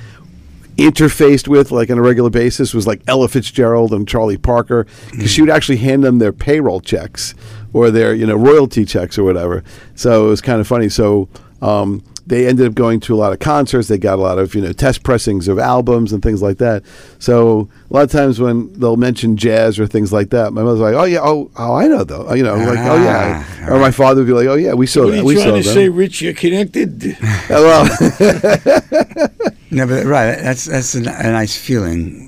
interfaced 0.77 1.49
with 1.49 1.73
like 1.73 1.91
on 1.91 1.99
a 1.99 2.03
regular 2.03 2.31
basis 2.31 2.73
was 2.73 2.87
like 2.87 3.03
Ella 3.09 3.29
Fitzgerald 3.29 3.93
and 3.93 4.07
Charlie 4.07 4.37
Parker 4.37 4.87
because 5.11 5.31
she 5.31 5.41
would 5.41 5.51
actually 5.51 5.79
hand 5.79 6.05
them 6.05 6.21
their 6.21 6.33
payroll 6.33 6.81
checks 6.81 7.35
or 7.73 7.91
their 7.91 8.15
you 8.15 8.27
know 8.27 8.37
royalty 8.37 8.85
checks 8.85 9.19
or 9.19 9.25
whatever. 9.25 9.65
So 9.97 10.27
it 10.27 10.29
was 10.29 10.41
kind 10.41 10.61
of 10.61 10.69
funny. 10.69 10.89
So 10.89 11.29
um, 11.63 12.05
they 12.29 12.47
ended 12.47 12.67
up 12.67 12.75
going 12.75 13.01
to 13.01 13.15
a 13.15 13.17
lot 13.19 13.33
of 13.33 13.39
concerts. 13.39 13.89
They 13.89 13.99
got 13.99 14.19
a 14.19 14.23
lot 14.23 14.39
of 14.39 14.55
you 14.55 14.61
know 14.61 14.73
test 14.73 15.03
pressings 15.03 15.49
of 15.49 15.59
albums 15.59 16.13
and 16.13 16.23
things 16.23 16.43
like 16.43 16.59
that. 16.59 16.83
So 17.19 17.69
a 17.91 17.95
lot 17.95 18.03
of 18.05 18.11
times 18.11 18.39
when 18.39 18.73
they'll 18.79 18.97
mention 18.97 19.37
jazz 19.37 19.79
or 19.81 19.87
things 19.87 20.13
like 20.13 20.31
that, 20.31 20.53
my 20.53 20.63
mother's 20.63 20.81
like, 20.81 20.95
"Oh 20.95 21.05
yeah, 21.05 21.21
oh 21.23 21.51
oh 21.59 21.75
I 21.75 21.89
know 21.89 22.05
though." 22.05 22.33
You 22.35 22.43
know, 22.43 22.55
like 22.57 22.79
oh 22.79 23.03
yeah, 23.03 23.45
Ah, 23.63 23.71
or 23.75 23.81
my 23.81 23.91
father 23.91 24.21
would 24.21 24.27
be 24.27 24.33
like, 24.35 24.47
"Oh 24.47 24.55
yeah, 24.55 24.75
we 24.75 24.87
saw 24.87 25.01
What 25.05 25.09
are 25.09 25.11
that. 25.13 25.17
you 25.19 25.25
We 25.25 25.35
trying 25.35 25.47
saw 25.47 25.57
to 25.57 25.63
that." 25.63 25.75
say, 25.75 25.89
Rich? 25.89 26.23
You're 26.23 26.35
connected. 26.35 27.17
Well, 27.49 27.85
Never, 29.71 30.07
right. 30.07 30.37
That's 30.37 30.65
that's 30.65 30.95
a, 30.95 31.01
a 31.01 31.31
nice 31.33 31.57
feeling 31.57 32.28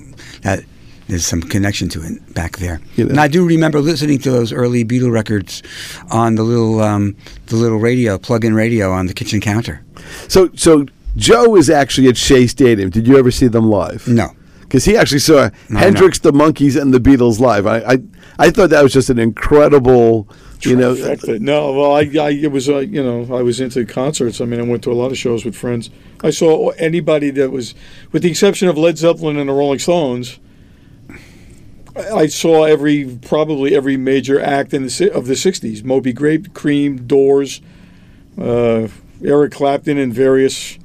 there's 1.11 1.27
some 1.27 1.41
connection 1.41 1.89
to 1.89 2.01
it 2.03 2.33
back 2.33 2.57
there. 2.57 2.79
You 2.95 3.03
know. 3.03 3.09
And 3.11 3.19
I 3.19 3.27
do 3.27 3.45
remember 3.45 3.79
listening 3.81 4.17
to 4.19 4.31
those 4.31 4.51
early 4.53 4.83
Beatle 4.85 5.11
records 5.11 5.61
on 6.09 6.35
the 6.35 6.43
little 6.43 6.79
um, 6.81 7.15
the 7.47 7.57
little 7.57 7.77
radio, 7.79 8.17
plug-in 8.17 8.55
radio 8.55 8.91
on 8.91 9.05
the 9.07 9.13
kitchen 9.13 9.41
counter. 9.41 9.83
So, 10.27 10.49
so 10.55 10.85
Joe 11.17 11.55
is 11.57 11.69
actually 11.69 12.07
at 12.07 12.17
Shea 12.17 12.47
Stadium. 12.47 12.89
Did 12.89 13.07
you 13.07 13.17
ever 13.17 13.29
see 13.29 13.47
them 13.47 13.69
live? 13.69 14.07
No. 14.07 14.29
because 14.61 14.85
he 14.85 14.95
actually 14.95 15.19
saw 15.19 15.49
No, 15.69 15.79
Hendrix, 15.79 16.19
the 16.19 16.31
Monkees, 16.31 16.81
and 16.81 16.93
the 16.93 16.99
Beatles 16.99 17.39
live. 17.39 17.67
I, 17.67 17.79
I, 17.79 17.97
I 18.39 18.49
thought 18.51 18.69
that 18.69 18.81
was 18.81 18.93
just 18.93 19.09
an 19.09 19.19
incredible, 19.19 20.29
you 20.61 20.77
know. 20.77 20.95
Trifecta. 20.95 21.39
No, 21.41 21.73
well, 21.73 21.91
I, 21.93 22.03
I 22.19 22.29
it 22.31 22.51
was 22.53 22.69
uh, 22.69 22.77
you 22.77 23.03
know 23.03 23.35
I 23.35 23.41
was 23.41 23.59
into 23.59 23.85
concerts. 23.85 24.39
I 24.39 24.45
mean, 24.45 24.61
I 24.61 24.63
went 24.63 24.81
to 24.83 24.91
a 24.91 24.95
lot 24.95 25.11
of 25.11 25.17
shows 25.17 25.43
with 25.43 25.55
friends. 25.57 25.89
I 26.23 26.29
saw 26.29 26.69
anybody 26.77 27.31
that 27.31 27.51
was, 27.51 27.75
with 28.13 28.21
the 28.23 28.29
exception 28.29 28.69
of 28.69 28.77
Led 28.77 28.97
Zeppelin 28.97 29.37
and 29.37 29.49
the 29.49 29.53
Rolling 29.53 29.79
Stones. 29.79 30.39
I 31.95 32.27
saw 32.27 32.63
every 32.63 33.19
probably 33.21 33.75
every 33.75 33.97
major 33.97 34.39
act 34.39 34.73
in 34.73 34.83
the 34.83 35.11
of 35.13 35.27
the 35.27 35.33
'60s: 35.33 35.83
Moby 35.83 36.13
Grape, 36.13 36.53
Cream, 36.53 37.05
Doors, 37.07 37.61
uh, 38.39 38.87
Eric 39.23 39.51
Clapton, 39.51 39.97
and 39.97 40.13
various, 40.13 40.77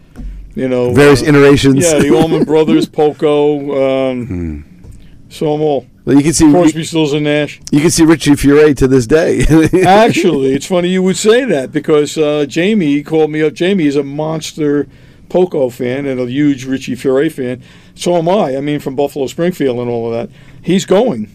you 0.55 0.69
know, 0.69 0.93
Various 0.93 1.23
uh, 1.23 1.27
iterations. 1.27 1.85
Yeah, 1.85 1.99
the 1.99 2.11
Allman 2.15 2.45
Brothers, 2.53 2.87
Poco. 2.89 4.11
Um, 4.11 4.65
Saw 5.29 5.53
them 5.57 5.63
all. 5.63 5.87
Well, 6.05 6.17
you 6.17 6.23
can 6.23 6.33
see 6.33 6.49
Crosby, 6.49 6.85
Stills, 6.85 7.13
and 7.13 7.25
Nash. 7.25 7.61
you 7.73 7.81
can 7.81 7.91
see 7.91 8.05
Richie 8.05 8.37
Furay 8.37 8.77
to 8.77 8.87
this 8.87 9.09
day. 9.09 9.41
Actually, 9.85 10.55
it's 10.55 10.67
funny 10.67 10.89
you 10.89 11.03
would 11.03 11.17
say 11.17 11.45
that 11.45 11.73
because 11.73 12.17
uh, 12.17 12.47
Jamie 12.47 13.03
called 13.03 13.33
me 13.33 13.43
up. 13.43 13.55
Jamie 13.55 13.87
is 13.87 13.97
a 13.97 14.05
monster 14.05 14.87
Poco 15.29 15.69
fan 15.69 16.07
and 16.07 16.21
a 16.21 16.27
huge 16.27 16.65
Richie 16.65 16.95
Furay 16.95 17.29
fan. 17.31 17.61
So 17.97 18.15
am 18.17 18.29
I. 18.29 18.57
I 18.57 18.61
mean, 18.61 18.79
from 18.79 18.95
Buffalo 18.95 19.27
Springfield 19.27 19.81
and 19.81 19.91
all 19.91 20.13
of 20.13 20.13
that. 20.13 20.37
He's 20.67 20.85
going 20.85 21.31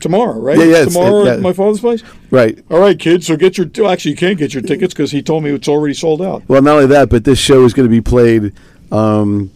tomorrow, 0.00 0.40
right? 0.40 0.58
Yeah, 0.58 0.64
yeah, 0.64 0.84
tomorrow 0.86 1.24
yeah. 1.24 1.34
at 1.34 1.40
my 1.40 1.52
father's 1.52 1.80
place. 1.80 2.02
right. 2.30 2.58
All 2.70 2.80
right, 2.80 2.98
kids. 2.98 3.26
So 3.26 3.36
get 3.36 3.58
your. 3.58 3.70
oh, 3.80 3.88
Actually, 3.88 4.12
you 4.12 4.16
can't 4.16 4.38
get 4.38 4.54
your 4.54 4.62
tickets 4.62 4.94
because 4.94 5.10
he 5.10 5.20
told 5.22 5.44
me 5.44 5.50
it's 5.50 5.68
already 5.68 5.92
sold 5.92 6.22
out. 6.22 6.42
Well, 6.48 6.62
not 6.62 6.76
only 6.76 6.86
that, 6.86 7.10
but 7.10 7.24
this 7.24 7.38
show 7.38 7.66
is 7.66 7.74
going 7.74 7.86
to 7.86 7.90
be 7.90 8.00
played 8.00 8.54
um, 8.90 9.50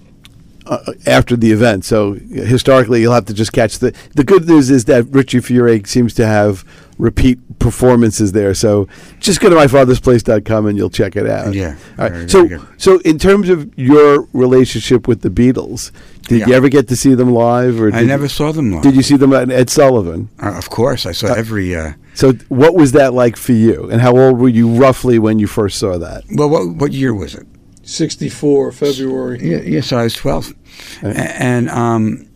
uh, 0.70 0.92
after 1.06 1.36
the 1.36 1.50
event. 1.50 1.84
So 1.84 2.14
historically, 2.14 3.02
you'll 3.02 3.12
have 3.12 3.26
to 3.26 3.34
just 3.34 3.52
catch 3.52 3.78
the. 3.80 3.94
The 4.14 4.24
good 4.24 4.48
news 4.48 4.70
is 4.70 4.86
that 4.86 5.04
Richie 5.10 5.40
Furay 5.40 5.86
seems 5.86 6.14
to 6.14 6.26
have 6.26 6.64
repeat 6.96 7.58
performances 7.58 8.32
there. 8.32 8.54
So 8.54 8.86
just 9.18 9.40
go 9.40 9.48
to 9.48 9.56
myfathersplace.com 9.56 10.66
and 10.66 10.78
you'll 10.78 10.90
check 10.90 11.16
it 11.16 11.26
out. 11.26 11.54
Yeah. 11.54 11.76
All 11.98 12.10
right. 12.10 12.30
So 12.30 12.48
so 12.76 13.00
in 13.00 13.18
terms 13.18 13.48
of 13.48 13.76
your 13.76 14.28
relationship 14.32 15.08
with 15.08 15.22
the 15.22 15.28
Beatles, 15.28 15.90
did 16.28 16.40
yeah. 16.40 16.46
you 16.46 16.54
ever 16.54 16.68
get 16.68 16.88
to 16.88 16.96
see 16.96 17.14
them 17.14 17.32
live? 17.32 17.80
Or 17.80 17.92
I 17.92 18.02
never 18.02 18.28
saw 18.28 18.52
them 18.52 18.70
live. 18.70 18.82
Did 18.82 18.94
you 18.94 19.02
see 19.02 19.16
them 19.16 19.32
at 19.32 19.50
Ed 19.50 19.70
Sullivan? 19.70 20.28
Uh, 20.40 20.56
of 20.56 20.70
course, 20.70 21.04
I 21.04 21.12
saw 21.12 21.28
uh, 21.28 21.34
every. 21.34 21.74
Uh, 21.74 21.94
so 22.14 22.32
what 22.48 22.74
was 22.74 22.92
that 22.92 23.12
like 23.12 23.36
for 23.36 23.52
you? 23.52 23.90
And 23.90 24.00
how 24.00 24.16
old 24.16 24.38
were 24.38 24.48
you 24.48 24.68
roughly 24.68 25.18
when 25.18 25.38
you 25.38 25.46
first 25.46 25.78
saw 25.78 25.98
that? 25.98 26.24
Well, 26.30 26.48
what 26.48 26.68
what 26.76 26.92
year 26.92 27.14
was 27.14 27.34
it? 27.34 27.46
64 27.82 28.72
February. 28.72 29.38
Yeah, 29.40 29.56
yes, 29.56 29.66
yeah, 29.66 29.80
so 29.80 29.98
I 29.98 30.02
was 30.04 30.14
12. 30.14 30.54
And 31.02 31.68
um, 31.70 32.26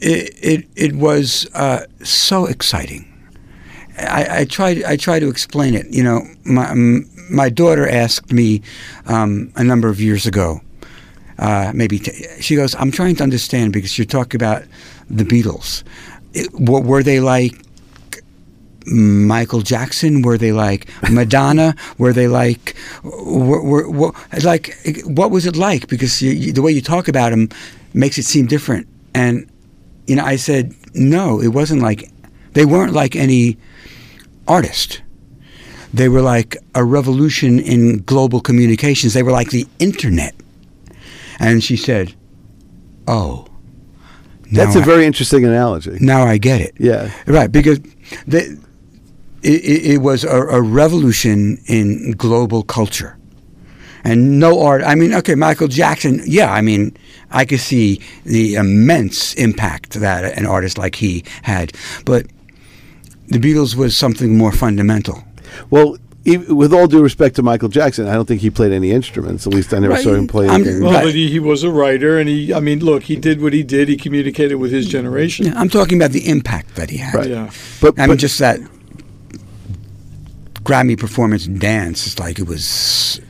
it, 0.00 0.34
it, 0.42 0.68
it 0.76 0.96
was 0.96 1.46
uh, 1.54 1.86
so 2.02 2.46
exciting. 2.46 3.10
I, 3.98 4.40
I 4.40 4.44
tried 4.44 4.82
I 4.82 4.96
try 4.96 5.20
to 5.20 5.28
explain 5.28 5.74
it. 5.74 5.86
You 5.88 6.02
know, 6.02 6.22
my, 6.44 6.74
my 7.30 7.48
daughter 7.48 7.88
asked 7.88 8.32
me 8.32 8.60
um, 9.06 9.52
a 9.56 9.62
number 9.62 9.88
of 9.88 10.00
years 10.00 10.26
ago, 10.26 10.60
uh, 11.38 11.72
maybe 11.74 11.98
t- 11.98 12.26
she 12.40 12.56
goes, 12.56 12.74
I'm 12.74 12.90
trying 12.90 13.16
to 13.16 13.22
understand 13.22 13.72
because 13.72 13.96
you're 13.96 14.04
talking 14.04 14.36
about 14.40 14.64
the 15.08 15.24
Beatles. 15.24 15.84
It, 16.32 16.52
what 16.52 16.84
were 16.84 17.02
they 17.02 17.20
like? 17.20 17.54
Michael 18.86 19.60
Jackson? 19.60 20.22
Were 20.22 20.38
they 20.38 20.52
like 20.52 20.88
Madonna? 21.10 21.74
were 21.98 22.12
they 22.12 22.28
like, 22.28 22.74
were, 23.02 23.62
were, 23.62 23.90
were, 23.90 24.12
like, 24.42 24.74
what 25.04 25.30
was 25.30 25.46
it 25.46 25.56
like? 25.56 25.88
Because 25.88 26.20
you, 26.22 26.32
you, 26.32 26.52
the 26.52 26.62
way 26.62 26.72
you 26.72 26.82
talk 26.82 27.08
about 27.08 27.30
them 27.30 27.48
makes 27.92 28.18
it 28.18 28.24
seem 28.24 28.46
different. 28.46 28.86
And 29.14 29.50
you 30.06 30.16
know, 30.16 30.24
I 30.24 30.36
said 30.36 30.74
no, 30.94 31.40
it 31.40 31.48
wasn't 31.48 31.82
like 31.82 32.10
they 32.52 32.64
weren't 32.64 32.92
like 32.92 33.16
any 33.16 33.56
artist. 34.46 35.02
They 35.92 36.08
were 36.08 36.22
like 36.22 36.56
a 36.74 36.84
revolution 36.84 37.60
in 37.60 37.98
global 37.98 38.40
communications. 38.40 39.14
They 39.14 39.22
were 39.22 39.30
like 39.32 39.50
the 39.50 39.66
internet. 39.78 40.34
And 41.38 41.62
she 41.62 41.76
said, 41.76 42.14
"Oh, 43.06 43.46
That's 44.52 44.76
a 44.76 44.80
I- 44.80 44.84
very 44.84 45.06
interesting 45.06 45.44
analogy. 45.44 45.96
now 46.00 46.24
I 46.24 46.38
get 46.38 46.60
it." 46.60 46.74
Yeah. 46.78 47.12
Right, 47.26 47.50
because 47.50 47.80
the, 48.26 48.58
it, 49.44 49.62
it, 49.64 49.86
it 49.94 49.98
was 49.98 50.24
a, 50.24 50.28
a 50.58 50.60
revolution 50.62 51.58
in 51.66 52.12
global 52.12 52.62
culture. 52.62 53.16
And 54.06 54.38
no 54.38 54.60
art, 54.62 54.82
I 54.82 54.94
mean, 54.96 55.14
okay, 55.14 55.34
Michael 55.34 55.68
Jackson, 55.68 56.20
yeah, 56.26 56.52
I 56.52 56.60
mean, 56.60 56.94
I 57.30 57.46
could 57.46 57.60
see 57.60 58.00
the 58.24 58.54
immense 58.56 59.32
impact 59.34 59.94
that 59.94 60.36
an 60.36 60.44
artist 60.46 60.76
like 60.76 60.96
he 60.96 61.24
had. 61.42 61.72
But 62.04 62.26
the 63.28 63.38
Beatles 63.38 63.74
was 63.74 63.96
something 63.96 64.36
more 64.36 64.52
fundamental. 64.52 65.24
Well, 65.70 65.96
e- 66.26 66.36
with 66.36 66.74
all 66.74 66.86
due 66.86 67.02
respect 67.02 67.36
to 67.36 67.42
Michael 67.42 67.70
Jackson, 67.70 68.06
I 68.06 68.12
don't 68.12 68.26
think 68.26 68.42
he 68.42 68.50
played 68.50 68.72
any 68.72 68.90
instruments. 68.92 69.46
At 69.46 69.54
least 69.54 69.72
I 69.72 69.78
never 69.78 69.94
Right. 69.94 70.04
saw 70.04 70.12
him 70.14 70.26
play. 70.26 70.48
Anything. 70.50 70.82
Well, 70.82 70.92
Right. 70.92 71.04
but 71.04 71.14
he, 71.14 71.30
he 71.30 71.38
was 71.40 71.62
a 71.64 71.70
writer, 71.70 72.18
and 72.18 72.28
he. 72.28 72.52
I 72.52 72.60
mean, 72.60 72.80
look, 72.84 73.04
he 73.04 73.16
did 73.16 73.40
what 73.40 73.54
he 73.54 73.62
did. 73.62 73.88
He 73.88 73.96
communicated 73.96 74.56
with 74.56 74.70
his 74.70 74.86
generation. 74.86 75.46
Yeah, 75.46 75.58
I'm 75.58 75.70
talking 75.70 75.96
about 75.96 76.10
the 76.12 76.28
impact 76.28 76.74
that 76.74 76.90
he 76.90 76.98
had. 76.98 77.14
Right. 77.14 77.30
Yeah. 77.30 77.50
But, 77.80 77.98
I 77.98 78.06
mean, 78.06 78.18
just 78.18 78.38
that 78.40 78.60
Grammy 80.64 80.98
performance 80.98 81.46
dance 81.46 82.06
is 82.06 82.18
like 82.18 82.38
it 82.38 82.46
was 82.46 83.20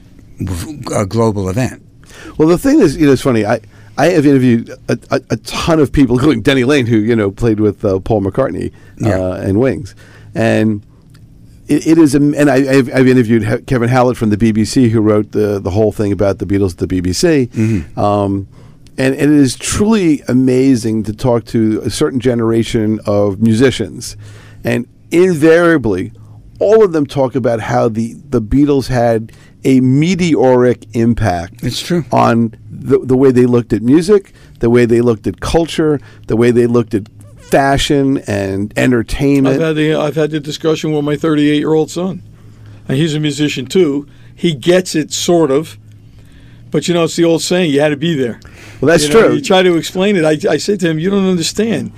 a 0.95 1.07
global 1.07 1.49
event. 1.49 1.83
well, 2.39 2.49
the 2.49 2.59
thing 2.59 2.81
is, 2.81 2.97
you 2.97 3.07
know, 3.07 3.13
it's 3.13 3.23
funny. 3.23 3.45
I 3.45 3.61
I 3.97 4.07
have 4.07 4.27
interviewed 4.27 4.71
a, 4.89 4.99
a, 5.11 5.21
a 5.31 5.37
ton 5.39 5.79
of 5.81 5.93
people, 5.93 6.17
including 6.19 6.43
Denny 6.43 6.65
Laine, 6.65 6.87
who 6.87 6.97
you 6.97 7.15
know 7.17 7.31
played 7.31 7.61
with 7.61 7.85
uh, 7.85 8.01
Paul 8.01 8.23
McCartney 8.23 8.73
Yeah. 8.99 9.19
uh, 9.21 9.33
and 9.45 9.59
Wings, 9.61 9.95
and. 10.35 10.83
It, 11.67 11.87
it 11.87 11.97
is, 11.99 12.15
and 12.15 12.37
I, 12.51 12.57
I've, 12.57 12.95
I've 12.95 13.07
interviewed 13.09 13.67
Kevin 13.67 13.89
Howlett 13.89 14.19
from 14.19 14.29
the 14.29 14.37
BBC, 14.37 14.91
who 14.91 15.01
wrote 15.01 15.33
the 15.33 15.59
the 15.59 15.71
whole 15.71 15.93
thing 15.93 16.13
about 16.13 16.37
the 16.39 16.45
Beatles 16.45 16.73
at 16.73 16.87
the 16.87 17.01
BBC. 17.01 17.49
Mm-hmm. 17.49 17.99
Um, 17.99 18.47
and, 18.99 19.15
and 19.15 19.33
it 19.33 19.39
is 19.41 19.57
truly 19.57 20.21
amazing 20.29 21.05
to 21.05 21.15
talk 21.15 21.47
to 21.47 21.81
a 21.83 21.89
certain 21.89 22.21
generation 22.21 23.01
of 23.07 23.41
musicians, 23.41 24.15
and 24.63 24.87
invariably, 25.11 26.13
all 26.59 26.85
of 26.85 26.93
them 26.93 27.07
talk 27.07 27.35
about 27.35 27.61
how 27.61 27.89
the 27.89 28.15
the 28.29 28.41
Beatles 28.41 28.89
had 28.89 29.33
a 29.65 29.81
meteoric 29.81 30.85
impact. 30.95 31.63
It's 31.63 31.81
true. 31.81 32.05
on 32.13 32.55
the 32.71 32.99
the 32.99 33.17
way 33.17 33.31
they 33.31 33.47
looked 33.47 33.73
at 33.73 33.83
music, 33.83 34.33
the 34.61 34.71
way 34.71 34.85
they 34.85 35.01
looked 35.01 35.27
at 35.27 35.41
culture, 35.41 36.01
the 36.27 36.37
way 36.37 36.51
they 36.51 36.67
looked 36.67 36.95
at 36.95 37.09
fashion 37.39 38.19
and 38.27 38.73
entertainment. 38.77 39.57
I've 39.57 39.61
had 39.61 39.77
the 39.77 39.95
I've 39.95 40.17
had 40.17 40.31
the 40.31 40.41
discussion 40.41 40.93
with 40.93 41.05
my 41.05 41.17
38 41.17 41.57
year 41.57 41.73
old 41.73 41.91
son, 41.91 42.23
and 42.89 42.97
he's 42.97 43.15
a 43.15 43.21
musician 43.21 43.67
too. 43.67 44.07
He 44.35 44.55
gets 44.55 44.95
it 44.95 45.13
sort 45.13 45.51
of, 45.51 45.79
but 46.71 46.89
you 46.89 46.95
know 46.95 47.05
it's 47.05 47.17
the 47.17 47.25
old 47.25 47.43
saying: 47.43 47.71
you 47.71 47.81
had 47.81 47.91
to 47.91 47.97
be 47.97 48.15
there. 48.15 48.41
well, 48.81 48.89
that's 48.89 49.09
you 49.09 49.15
know, 49.15 49.29
true. 49.29 49.35
You 49.37 49.43
try 49.43 49.63
to 49.63 49.77
explain 49.77 50.17
it. 50.17 50.25
I, 50.25 50.53
I 50.53 50.57
said 50.57 50.81
to 50.81 50.91
him, 50.91 50.99
"You 50.99 51.11
don't 51.11 51.29
understand. 51.29 51.93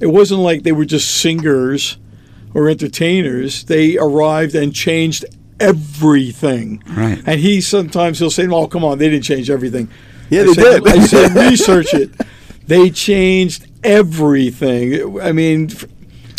It 0.00 0.06
wasn't 0.06 0.40
like 0.40 0.64
they 0.64 0.72
were 0.72 0.84
just 0.84 1.20
singers 1.20 1.96
or 2.54 2.68
entertainers. 2.68 3.64
They 3.64 3.98
arrived 3.98 4.54
and 4.54 4.74
changed 4.74 5.24
everything." 5.60 6.82
Right. 6.88 7.22
And 7.26 7.40
he 7.40 7.60
sometimes 7.60 8.18
he'll 8.18 8.30
say, 8.30 8.46
"Oh, 8.46 8.66
come 8.66 8.84
on, 8.84 8.98
they 8.98 9.08
didn't 9.10 9.24
change 9.24 9.50
everything." 9.50 9.88
Yeah, 10.30 10.42
I 10.42 10.44
they 10.44 10.52
said, 10.54 10.84
did. 10.84 10.88
I 10.88 11.06
said, 11.06 11.34
research 11.50 11.94
it. 11.94 12.10
They 12.66 12.90
changed 12.90 13.66
everything. 13.84 15.20
I 15.20 15.32
mean, 15.32 15.70
f- 15.70 15.84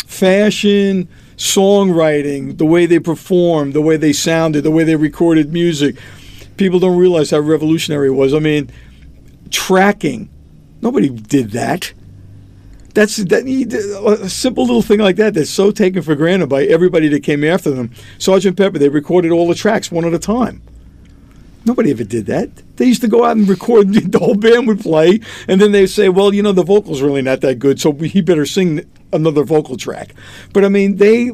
fashion, 0.06 1.08
songwriting, 1.36 2.58
the 2.58 2.66
way 2.66 2.86
they 2.86 2.98
performed, 2.98 3.72
the 3.72 3.82
way 3.82 3.96
they 3.96 4.12
sounded, 4.12 4.62
the 4.62 4.70
way 4.70 4.84
they 4.84 4.96
recorded 4.96 5.52
music. 5.52 5.96
People 6.56 6.78
don't 6.78 6.96
realize 6.98 7.30
how 7.30 7.38
revolutionary 7.38 8.08
it 8.08 8.12
was. 8.12 8.34
I 8.34 8.38
mean, 8.38 8.70
tracking. 9.50 10.28
Nobody 10.80 11.08
did 11.08 11.50
that. 11.52 11.92
That's 12.94 13.16
that 13.16 13.44
a 13.44 14.28
simple 14.28 14.64
little 14.64 14.82
thing 14.82 15.00
like 15.00 15.16
that 15.16 15.34
that's 15.34 15.50
so 15.50 15.72
taken 15.72 16.02
for 16.02 16.14
granted 16.14 16.48
by 16.48 16.62
everybody 16.64 17.08
that 17.08 17.24
came 17.24 17.42
after 17.42 17.70
them. 17.70 17.90
Sergeant 18.18 18.56
Pepper, 18.56 18.78
they 18.78 18.88
recorded 18.88 19.32
all 19.32 19.48
the 19.48 19.54
tracks 19.56 19.90
one 19.90 20.04
at 20.04 20.14
a 20.14 20.18
time. 20.18 20.62
Nobody 21.66 21.90
ever 21.90 22.04
did 22.04 22.26
that. 22.26 22.50
They 22.76 22.84
used 22.84 23.00
to 23.00 23.08
go 23.08 23.24
out 23.24 23.36
and 23.36 23.48
record. 23.48 23.88
The 24.14 24.18
whole 24.18 24.36
band 24.36 24.68
would 24.68 24.80
play, 24.80 25.20
and 25.48 25.60
then 25.60 25.72
they'd 25.72 25.86
say, 25.86 26.08
"Well, 26.08 26.32
you 26.32 26.42
know, 26.42 26.52
the 26.52 26.62
vocals 26.62 27.02
really 27.02 27.22
not 27.22 27.40
that 27.40 27.58
good, 27.58 27.80
so 27.80 27.92
he 27.92 28.20
better 28.20 28.46
sing 28.46 28.88
another 29.12 29.42
vocal 29.42 29.76
track." 29.76 30.14
But 30.52 30.64
I 30.64 30.68
mean, 30.68 30.96
they 30.96 31.32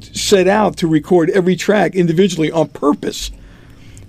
set 0.00 0.48
out 0.48 0.76
to 0.78 0.88
record 0.88 1.30
every 1.30 1.56
track 1.56 1.94
individually 1.94 2.50
on 2.50 2.68
purpose. 2.68 3.30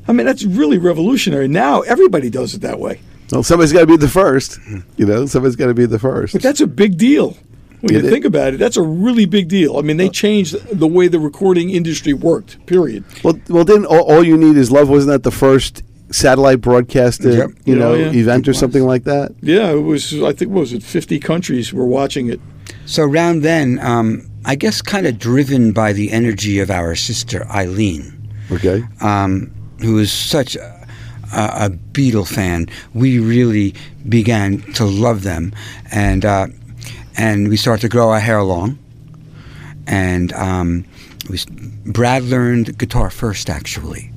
I 0.07 0.13
mean, 0.13 0.25
that's 0.25 0.43
really 0.43 0.77
revolutionary. 0.77 1.47
Now 1.47 1.81
everybody 1.81 2.29
does 2.29 2.55
it 2.55 2.61
that 2.61 2.79
way. 2.79 2.99
Well, 3.31 3.43
somebody's 3.43 3.73
got 3.73 3.81
to 3.81 3.87
be 3.87 3.97
the 3.97 4.07
first. 4.09 4.59
You 4.97 5.05
know, 5.05 5.25
somebody's 5.25 5.55
got 5.55 5.67
to 5.67 5.73
be 5.73 5.85
the 5.85 5.99
first. 5.99 6.33
But 6.33 6.41
that's 6.41 6.61
a 6.61 6.67
big 6.67 6.97
deal. 6.97 7.37
When 7.81 7.95
It 7.95 7.99
you 8.01 8.05
is. 8.05 8.11
think 8.11 8.25
about 8.25 8.53
it, 8.53 8.57
that's 8.57 8.77
a 8.77 8.83
really 8.83 9.25
big 9.25 9.47
deal. 9.47 9.77
I 9.77 9.81
mean, 9.81 9.97
they 9.97 10.09
changed 10.09 10.53
the 10.77 10.85
way 10.87 11.07
the 11.07 11.19
recording 11.19 11.71
industry 11.71 12.13
worked. 12.13 12.63
Period. 12.67 13.03
Well, 13.23 13.39
well, 13.49 13.63
then 13.65 13.85
all, 13.85 14.01
all 14.11 14.23
you 14.23 14.37
need 14.37 14.55
is 14.57 14.69
love. 14.71 14.87
Wasn't 14.89 15.09
that 15.11 15.23
the 15.23 15.31
first 15.31 15.81
satellite 16.11 16.61
broadcasted, 16.61 17.33
Yep. 17.35 17.49
you 17.65 17.73
Yeah, 17.73 17.79
know, 17.79 17.93
yeah. 17.95 18.11
event 18.11 18.47
or 18.47 18.51
was. 18.51 18.59
something 18.59 18.83
like 18.83 19.05
that? 19.05 19.33
Yeah, 19.41 19.71
it 19.71 19.79
was. 19.81 20.13
I 20.21 20.33
think 20.33 20.51
what 20.51 20.59
was 20.61 20.73
it? 20.73 20.83
Fifty 20.83 21.17
countries 21.19 21.73
were 21.73 21.85
watching 21.87 22.27
it. 22.29 22.39
So 22.85 23.03
around 23.03 23.41
then, 23.41 23.79
um, 23.79 24.27
I 24.45 24.55
guess 24.55 24.81
kind 24.81 25.07
of 25.07 25.17
driven 25.17 25.71
by 25.71 25.93
the 25.93 26.11
energy 26.11 26.59
of 26.59 26.69
our 26.69 26.95
sister 26.95 27.47
Eileen, 27.49 28.29
Okay. 28.51 28.83
um, 28.99 29.51
who 29.79 29.97
is 29.97 30.11
such 30.11 30.55
a, 30.55 30.80
a, 31.33 31.65
a 31.65 31.69
Beatle 31.69 32.27
fan, 32.27 32.67
we 32.93 33.19
really 33.19 33.73
began 34.07 34.61
to 34.73 34.85
love 34.85 35.23
them, 35.23 35.53
and 35.91 36.25
uh, 36.25 36.47
and 37.17 37.49
we 37.49 37.57
started 37.57 37.81
to 37.81 37.89
grow 37.89 38.09
our 38.09 38.19
hair 38.19 38.43
long, 38.43 38.77
and 39.87 40.33
um, 40.33 40.85
we, 41.29 41.39
Brad 41.85 42.23
learned 42.23 42.77
guitar 42.77 43.09
first, 43.09 43.49
actually. 43.49 44.11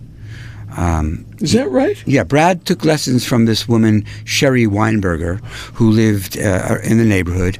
Um, 0.76 1.24
Is 1.40 1.52
that 1.52 1.70
right? 1.70 2.02
yeah, 2.06 2.24
Brad 2.24 2.66
took 2.66 2.84
lessons 2.84 3.24
from 3.24 3.44
this 3.44 3.68
woman, 3.68 4.04
Sherry 4.24 4.66
Weinberger, 4.66 5.44
who 5.74 5.90
lived 5.90 6.36
uh, 6.36 6.78
in 6.82 6.98
the 6.98 7.04
neighborhood, 7.04 7.58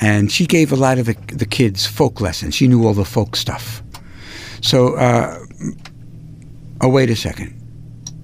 and 0.00 0.30
she 0.30 0.46
gave 0.46 0.70
a 0.70 0.76
lot 0.76 0.98
of 0.98 1.06
the, 1.06 1.16
the 1.34 1.46
kids 1.46 1.86
folk 1.86 2.20
lessons. 2.20 2.54
She 2.54 2.68
knew 2.68 2.86
all 2.86 2.94
the 2.94 3.04
folk 3.04 3.34
stuff. 3.34 3.82
So, 4.60 4.94
uh, 4.96 5.38
oh, 6.80 6.88
wait 6.88 7.10
a 7.10 7.16
second. 7.16 7.60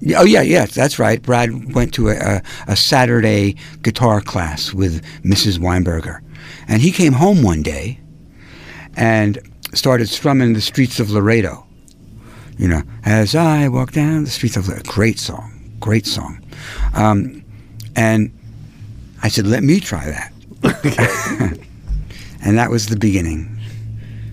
Yeah, 0.01 0.19
Oh, 0.19 0.23
yeah, 0.23 0.41
yes, 0.41 0.73
that's 0.73 0.97
right. 0.97 1.21
Brad 1.21 1.73
went 1.73 1.93
to 1.93 2.09
a, 2.09 2.15
a, 2.15 2.41
a 2.67 2.75
Saturday 2.75 3.55
guitar 3.83 4.19
class 4.19 4.73
with 4.73 5.03
Mrs. 5.23 5.59
Weinberger. 5.59 6.21
And 6.67 6.81
he 6.81 6.91
came 6.91 7.13
home 7.13 7.43
one 7.43 7.61
day 7.61 7.99
and 8.97 9.39
started 9.73 10.09
strumming 10.09 10.53
the 10.53 10.61
streets 10.61 10.99
of 10.99 11.11
Laredo. 11.11 11.65
You 12.57 12.67
know, 12.67 12.81
as 13.05 13.35
I 13.35 13.67
walk 13.67 13.91
down 13.91 14.23
the 14.23 14.29
streets 14.29 14.57
of 14.57 14.67
Laredo. 14.67 14.91
Great 14.91 15.19
song, 15.19 15.51
great 15.79 16.05
song. 16.05 16.43
Um, 16.93 17.43
and 17.95 18.31
I 19.23 19.29
said, 19.29 19.47
let 19.47 19.63
me 19.63 19.79
try 19.79 20.05
that. 20.05 20.33
and 22.43 22.57
that 22.57 22.69
was 22.69 22.87
the 22.87 22.97
beginning. 22.97 23.59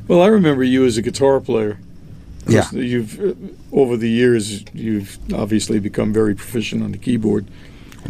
Well, 0.09 0.23
I 0.23 0.29
remember 0.29 0.65
you 0.65 0.87
as 0.87 0.97
a 0.97 1.03
guitar 1.03 1.41
player. 1.41 1.79
Yeah. 2.49 2.71
You've 2.73 3.21
uh, 3.21 3.35
over 3.73 3.97
the 3.97 4.09
years 4.09 4.65
you've 4.75 5.19
obviously 5.35 5.79
become 5.81 6.13
very 6.13 6.35
proficient 6.35 6.83
on 6.83 6.93
the 6.93 6.99
keyboard. 6.99 7.47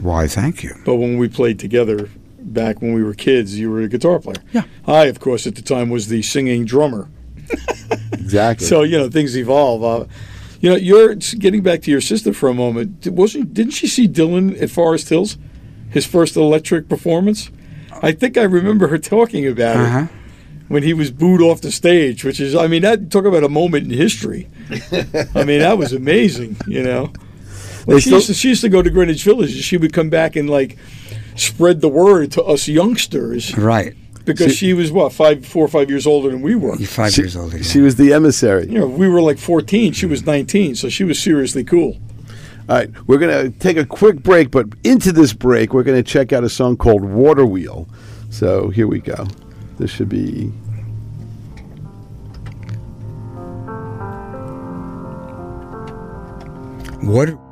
Why, 0.00 0.28
thank 0.28 0.62
you. 0.62 0.74
But 0.84 0.96
when 0.96 1.18
we 1.18 1.28
played 1.28 1.58
together 1.58 2.08
back 2.40 2.80
when 2.80 2.94
we 2.94 3.02
were 3.02 3.14
kids, 3.14 3.58
you 3.58 3.70
were 3.70 3.80
a 3.80 3.88
guitar 3.88 4.18
player. 4.20 4.36
Yeah. 4.52 4.62
I, 4.86 5.06
of 5.06 5.18
course, 5.20 5.46
at 5.46 5.54
the 5.56 5.62
time 5.62 5.90
was 5.90 6.08
the 6.08 6.22
singing 6.22 6.64
drummer. 6.64 7.08
Exactly. 8.12 8.66
So 8.66 8.82
you 8.82 8.98
know 8.98 9.08
things 9.08 9.36
evolve. 9.36 9.82
Uh, 9.82 10.04
you 10.60 10.68
know, 10.70 10.76
you're 10.76 11.14
getting 11.14 11.62
back 11.62 11.82
to 11.82 11.90
your 11.90 12.00
sister 12.00 12.32
for 12.32 12.48
a 12.48 12.54
moment. 12.54 13.06
Wasn't 13.06 13.54
didn't 13.54 13.72
she 13.72 13.86
see 13.86 14.08
Dylan 14.08 14.60
at 14.60 14.70
Forest 14.70 15.08
Hills, 15.08 15.38
his 15.90 16.04
first 16.06 16.36
electric 16.36 16.88
performance? 16.88 17.50
I 18.02 18.12
think 18.12 18.36
I 18.36 18.42
remember 18.42 18.88
her 18.88 18.98
talking 18.98 19.46
about 19.46 19.76
it 19.76 19.80
Uh-huh. 19.88 20.06
When 20.68 20.82
he 20.82 20.92
was 20.92 21.10
booed 21.10 21.40
off 21.42 21.60
the 21.62 21.72
stage, 21.72 22.24
which 22.24 22.40
is, 22.40 22.54
I 22.54 22.66
mean, 22.66 22.82
that 22.82 23.10
talk 23.10 23.24
about 23.24 23.42
a 23.44 23.48
moment 23.48 23.90
in 23.90 23.98
history. 23.98 24.48
I 25.34 25.44
mean, 25.44 25.60
that 25.60 25.76
was 25.78 25.92
amazing. 25.92 26.56
You 26.66 26.82
know, 26.82 27.06
They 27.86 27.94
well, 27.94 27.98
she, 27.98 28.02
still- 28.10 28.14
used 28.18 28.26
to, 28.28 28.34
she 28.34 28.48
used 28.48 28.60
to 28.62 28.68
go 28.68 28.82
to 28.82 28.90
Greenwich 28.90 29.24
Village, 29.24 29.52
and 29.54 29.62
she 29.62 29.76
would 29.78 29.92
come 29.92 30.10
back 30.10 30.36
and 30.36 30.48
like 30.50 30.76
spread 31.36 31.80
the 31.80 31.88
word 31.88 32.32
to 32.32 32.42
us 32.44 32.68
youngsters 32.68 33.56
Right. 33.56 33.94
because 34.24 34.52
She- 34.52 34.66
she 34.66 34.72
was 34.74 34.92
what 34.92 35.12
five, 35.12 35.46
four 35.46 35.64
or 35.64 35.68
five 35.68 35.88
years 35.88 36.06
older 36.06 36.30
than 36.30 36.42
we 36.42 36.54
were. 36.54 36.76
Five 36.78 37.12
she, 37.12 37.22
years 37.22 37.36
older. 37.36 37.62
she 37.62 37.80
was 37.80 37.96
the 37.96 38.12
emissary. 38.12 38.66
You 38.66 38.80
know, 38.80 38.86
we 38.86 39.08
were 39.08 39.22
like 39.22 39.38
14. 39.38 39.92
She 39.92 40.06
was 40.06 40.26
19, 40.26 40.74
so 40.74 40.88
she 40.88 41.04
was 41.04 41.18
seriously 41.18 41.64
cool. 41.64 41.96
All 42.68 42.76
right, 42.76 42.90
we're 43.06 43.16
going 43.18 43.50
to 43.52 43.58
take 43.58 43.78
a 43.78 43.86
quick 43.86 44.22
break, 44.22 44.50
but 44.50 44.66
into 44.84 45.10
this 45.12 45.32
break, 45.32 45.72
we're 45.72 45.82
going 45.84 45.96
to 45.96 46.02
check 46.02 46.34
out 46.34 46.44
a 46.44 46.50
song 46.50 46.76
called 46.76 47.02
Water 47.02 47.46
Wheel. 47.46 47.88
So 48.28 48.68
here 48.68 48.86
we 48.86 48.98
go. 49.00 49.26
This 49.78 49.92
should 49.92 50.08
be. 50.08 50.48
What? 57.00 57.47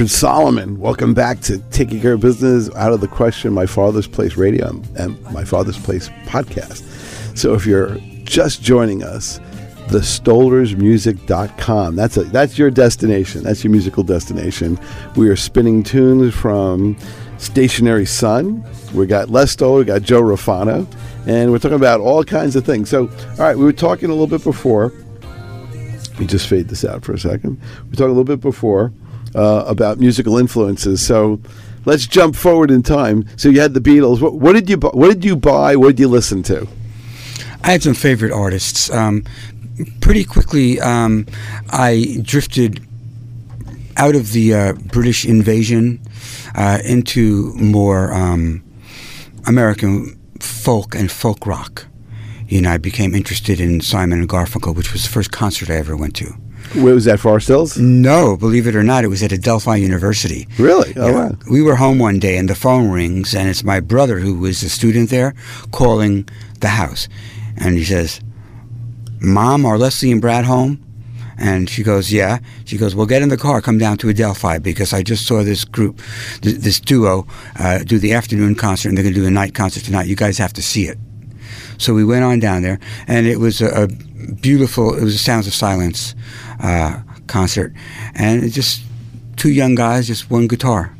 Richard 0.00 0.12
Solomon, 0.12 0.80
welcome 0.80 1.12
back 1.12 1.40
to 1.40 1.58
Taking 1.72 2.00
Care 2.00 2.14
of 2.14 2.20
Business 2.20 2.74
Out 2.74 2.94
of 2.94 3.02
the 3.02 3.06
Question, 3.06 3.52
My 3.52 3.66
Father's 3.66 4.06
Place 4.06 4.38
Radio 4.38 4.68
and 4.96 5.22
My 5.24 5.44
Father's 5.44 5.76
Place 5.76 6.08
podcast. 6.24 7.36
So 7.36 7.52
if 7.52 7.66
you're 7.66 7.98
just 8.24 8.62
joining 8.62 9.02
us, 9.02 9.40
thestolersmusic.com. 9.88 11.96
That's 11.96 12.16
a, 12.16 12.24
that's 12.24 12.56
your 12.56 12.70
destination. 12.70 13.42
That's 13.42 13.62
your 13.62 13.72
musical 13.72 14.02
destination. 14.02 14.78
We 15.16 15.28
are 15.28 15.36
spinning 15.36 15.82
tunes 15.82 16.32
from 16.32 16.96
Stationary 17.36 18.06
Sun. 18.06 18.64
We 18.94 19.04
got 19.04 19.28
Les 19.28 19.50
Stoller, 19.50 19.80
we 19.80 19.84
got 19.84 20.00
Joe 20.00 20.22
Rafano, 20.22 20.86
and 21.26 21.52
we're 21.52 21.58
talking 21.58 21.76
about 21.76 22.00
all 22.00 22.24
kinds 22.24 22.56
of 22.56 22.64
things. 22.64 22.88
So, 22.88 23.10
all 23.32 23.40
right, 23.40 23.58
we 23.58 23.64
were 23.64 23.74
talking 23.74 24.08
a 24.08 24.14
little 24.14 24.26
bit 24.26 24.44
before. 24.44 24.94
Let 25.32 26.20
me 26.20 26.26
just 26.26 26.48
fade 26.48 26.68
this 26.68 26.86
out 26.86 27.04
for 27.04 27.12
a 27.12 27.18
second. 27.18 27.60
We 27.90 27.96
talked 27.96 28.00
a 28.00 28.06
little 28.06 28.24
bit 28.24 28.40
before 28.40 28.94
uh, 29.34 29.64
about 29.66 29.98
musical 29.98 30.38
influences. 30.38 31.04
So 31.04 31.40
let's 31.84 32.06
jump 32.06 32.36
forward 32.36 32.70
in 32.70 32.82
time. 32.82 33.24
So 33.36 33.48
you 33.48 33.60
had 33.60 33.74
the 33.74 33.80
Beatles. 33.80 34.20
What, 34.20 34.34
what 34.34 34.52
did 34.52 34.68
you 34.68 34.76
What 34.76 35.08
did 35.08 35.24
you 35.24 35.36
buy? 35.36 35.76
What 35.76 35.88
did 35.88 36.00
you 36.00 36.08
listen 36.08 36.42
to? 36.44 36.68
I 37.62 37.72
had 37.72 37.82
some 37.82 37.94
favorite 37.94 38.32
artists. 38.32 38.90
Um, 38.90 39.24
pretty 40.00 40.24
quickly, 40.24 40.80
um, 40.80 41.26
I 41.70 42.18
drifted 42.22 42.86
out 43.96 44.14
of 44.14 44.32
the 44.32 44.54
uh, 44.54 44.72
British 44.72 45.26
invasion 45.26 46.00
uh, 46.54 46.78
into 46.84 47.52
more 47.54 48.12
um, 48.12 48.62
American 49.46 50.18
folk 50.40 50.94
and 50.94 51.10
folk 51.10 51.46
rock. 51.46 51.86
You 52.48 52.62
know, 52.62 52.70
I 52.70 52.78
became 52.78 53.14
interested 53.14 53.60
in 53.60 53.80
Simon 53.80 54.20
and 54.20 54.28
Garfunkel, 54.28 54.74
which 54.74 54.92
was 54.92 55.04
the 55.04 55.10
first 55.10 55.30
concert 55.30 55.70
I 55.70 55.74
ever 55.74 55.96
went 55.96 56.16
to. 56.16 56.34
Where 56.74 56.94
was 56.94 57.04
that? 57.06 57.18
Forest 57.20 57.48
Hills. 57.48 57.76
No, 57.78 58.36
believe 58.36 58.66
it 58.66 58.76
or 58.76 58.82
not, 58.84 59.02
it 59.04 59.08
was 59.08 59.22
at 59.22 59.32
Adelphi 59.32 59.76
University. 59.80 60.46
Really? 60.58 60.92
Oh 60.96 61.06
Yeah. 61.08 61.12
wow. 61.14 61.32
We 61.50 61.62
were 61.62 61.76
home 61.76 61.98
one 61.98 62.18
day 62.20 62.36
and 62.38 62.48
the 62.48 62.54
phone 62.54 62.90
rings 62.90 63.34
and 63.34 63.48
it's 63.48 63.64
my 63.64 63.80
brother 63.80 64.20
who 64.20 64.38
was 64.38 64.62
a 64.62 64.68
student 64.68 65.10
there 65.10 65.34
calling 65.72 66.28
the 66.60 66.68
house. 66.68 67.08
And 67.56 67.76
he 67.76 67.84
says, 67.84 68.20
Mom, 69.20 69.66
are 69.66 69.78
Leslie 69.78 70.12
and 70.12 70.20
Brad 70.20 70.44
home? 70.44 70.78
And 71.36 71.68
she 71.70 71.82
goes, 71.82 72.12
Yeah. 72.12 72.38
She 72.66 72.76
goes, 72.76 72.94
Well, 72.94 73.06
get 73.06 73.22
in 73.22 73.30
the 73.30 73.36
car, 73.36 73.60
come 73.60 73.78
down 73.78 73.96
to 73.98 74.08
Adelphi 74.08 74.58
because 74.58 74.92
I 74.92 75.02
just 75.02 75.26
saw 75.26 75.42
this 75.42 75.64
group, 75.64 76.00
th- 76.42 76.56
this 76.56 76.78
duo, 76.78 77.26
uh, 77.58 77.78
do 77.78 77.98
the 77.98 78.12
afternoon 78.12 78.54
concert 78.54 78.90
and 78.90 78.96
they're 78.98 79.02
going 79.02 79.14
to 79.14 79.20
do 79.20 79.24
the 79.24 79.30
night 79.30 79.54
concert 79.54 79.82
tonight. 79.84 80.06
You 80.06 80.16
guys 80.16 80.38
have 80.38 80.52
to 80.52 80.62
see 80.62 80.86
it. 80.86 80.98
So 81.78 81.94
we 81.94 82.04
went 82.04 82.24
on 82.24 82.40
down 82.40 82.60
there, 82.60 82.78
and 83.08 83.26
it 83.26 83.38
was 83.40 83.62
a, 83.62 83.84
a 83.84 83.86
beautiful. 84.34 84.94
It 84.94 85.02
was 85.02 85.14
a 85.14 85.18
Sounds 85.18 85.46
of 85.46 85.54
Silence 85.54 86.14
uh, 86.62 87.00
concert, 87.26 87.72
and 88.14 88.44
it 88.44 88.50
just 88.50 88.82
two 89.36 89.50
young 89.50 89.74
guys, 89.74 90.06
just 90.06 90.30
one 90.30 90.46
guitar, 90.46 90.94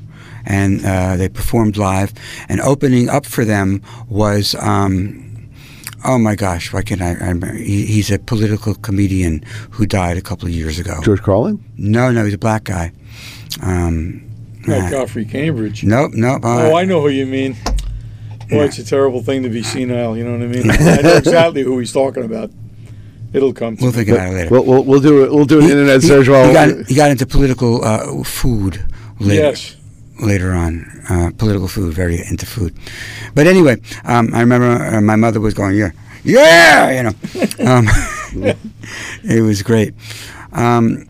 and 0.47 0.85
uh, 0.85 1.17
they 1.17 1.29
performed 1.29 1.77
live. 1.77 2.13
And 2.49 2.61
opening 2.61 3.09
up 3.09 3.27
for 3.27 3.45
them 3.45 3.83
was. 4.09 4.55
Um, 4.57 5.27
Oh 6.03 6.17
my 6.19 6.35
gosh! 6.35 6.73
Why 6.73 6.81
can't 6.81 7.03
I? 7.03 7.09
I 7.11 7.13
remember? 7.29 7.53
He, 7.53 7.85
he's 7.85 8.11
a 8.11 8.19
political 8.19 8.75
comedian 8.75 9.43
who 9.73 9.85
died 9.85 10.17
a 10.17 10.23
couple 10.23 10.49
of 10.49 10.55
years 10.55 10.79
ago. 10.79 10.99
George 11.03 11.21
Carlin. 11.21 11.63
No, 11.77 12.11
no, 12.11 12.25
he's 12.25 12.33
a 12.33 12.39
black 12.39 12.65
guy. 12.65 12.93
Um, 13.63 14.23
Not 14.67 14.79
uh, 14.87 14.91
Godfrey 14.91 15.27
Cambridge. 15.27 15.85
nope, 15.85 16.13
nope. 16.15 16.43
uh, 16.43 16.71
Oh, 16.71 16.75
I 16.75 16.87
know 16.87 17.03
who 17.03 17.11
you 17.11 17.27
mean. 17.27 17.55
Boy, 18.49 18.65
it's 18.65 18.79
a 18.79 18.85
terrible 18.85 19.23
thing 19.23 19.43
to 19.43 19.51
be 19.51 19.63
senile. 19.63 20.17
You 20.17 20.25
know 20.25 20.33
what 20.33 20.43
I 20.43 20.47
mean? 20.47 20.71
I 20.99 21.03
know 21.03 21.17
exactly 21.17 21.63
who 21.65 21.79
he's 21.79 21.93
talking 21.93 22.25
about. 22.25 22.51
It'll 23.33 23.53
come 23.53 23.77
to 23.77 23.83
We'll 23.85 23.93
me. 23.93 23.97
think 23.97 24.09
about 24.09 24.29
it 24.29 24.35
later. 24.35 24.51
We'll, 24.51 24.65
we'll, 24.65 24.85
we'll 24.85 25.01
do 25.01 25.25
it. 25.25 25.33
We'll 25.33 25.45
do 25.45 25.59
an 25.59 25.65
He- 25.67 25.71
internet 25.73 26.03
he- 26.03 26.09
search 26.09 26.29
while 26.29 26.47
he 26.49 26.53
got, 26.53 26.87
he 26.89 26.95
got 26.95 27.11
into 27.11 27.27
political 27.27 27.85
uh, 27.85 28.25
food 28.25 28.85
later, 29.21 29.43
Yes. 29.45 29.77
later 30.21 30.53
on. 30.53 30.85
Uh, 31.09 31.31
political 31.39 31.69
food, 31.69 31.95
very 31.95 32.17
into 32.29 32.45
food. 32.47 32.75
But 33.35 33.47
anyway, 33.47 33.77
um, 34.05 34.31
I 34.35 34.41
remember 34.41 34.67
uh, 34.85 35.01
my 35.01 35.17
mother 35.17 35.41
was 35.41 35.55
going, 35.55 35.77
yeah, 35.77 35.91
yeah, 36.25 36.91
you 36.91 37.03
know. 37.05 37.15
Um, 37.71 37.87
it 39.25 39.43
was 39.43 39.63
great. 39.63 39.95
Um, 40.53 41.07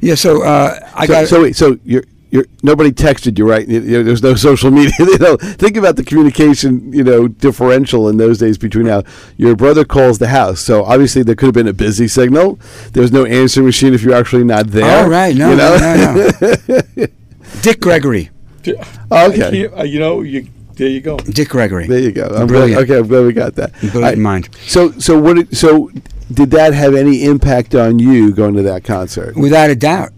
yeah, 0.00 0.14
so 0.16 0.42
uh, 0.42 0.78
I 0.94 1.06
so, 1.06 1.12
got 1.12 1.28
so 1.28 1.42
wait, 1.42 1.56
so 1.56 1.78
you're 1.84 2.04
you're 2.34 2.46
nobody 2.62 2.90
texted 2.90 3.38
you, 3.38 3.48
right? 3.48 3.66
You- 3.68 3.80
you 3.80 3.96
know, 3.98 4.02
there's 4.02 4.22
no 4.22 4.34
social 4.34 4.70
media. 4.70 4.92
You 5.14 5.18
know, 5.18 5.36
think 5.36 5.76
about 5.76 5.94
the 5.96 6.02
communication, 6.04 6.92
you 6.92 7.04
know, 7.04 7.28
differential 7.28 8.08
in 8.08 8.16
those 8.16 8.38
days 8.38 8.58
between 8.58 8.86
now. 8.86 9.02
Your 9.36 9.54
brother 9.54 9.84
calls 9.84 10.18
the 10.18 10.28
house, 10.28 10.60
so 10.60 10.84
obviously 10.84 11.22
there 11.22 11.36
could 11.36 11.46
have 11.46 11.54
been 11.54 11.68
a 11.68 11.72
busy 11.86 12.08
signal. 12.08 12.58
There's 12.92 13.12
no 13.12 13.24
answering 13.24 13.66
machine 13.66 13.94
if 13.94 14.02
you're 14.02 14.14
actually 14.22 14.44
not 14.44 14.66
there. 14.68 15.04
Oh, 15.04 15.08
right. 15.08 15.34
No, 15.36 15.50
you 15.50 15.56
know? 15.56 15.76
no, 15.78 15.96
no, 15.96 16.86
no. 16.96 17.06
Dick 17.62 17.80
Gregory. 17.80 18.30
Okay, 18.66 19.66
uh, 19.68 19.82
you 19.84 20.00
know, 20.00 20.22
you 20.22 20.48
there 20.76 20.88
you 20.88 21.00
go. 21.00 21.16
Dick 21.18 21.48
Gregory. 21.50 21.86
there 21.86 22.00
you 22.00 22.10
go. 22.12 22.24
I'm 22.24 22.48
glad, 22.48 22.48
Brilliant. 22.48 22.82
okay, 22.82 22.98
I'm 22.98 23.06
glad 23.06 23.24
we 23.26 23.32
got 23.32 23.54
that. 23.54 23.72
Brilliant 23.80 24.04
I- 24.18 24.20
mind. 24.20 24.48
So, 24.66 24.90
so 24.98 25.20
what? 25.20 25.54
So, 25.54 25.90
did 26.32 26.50
that 26.50 26.72
have 26.74 26.94
any 26.94 27.22
impact 27.24 27.74
on 27.76 27.98
you 28.00 28.32
going 28.32 28.54
to 28.56 28.62
that 28.62 28.82
concert? 28.82 29.36
Without 29.36 29.70
a 29.70 29.76
doubt. 29.76 30.10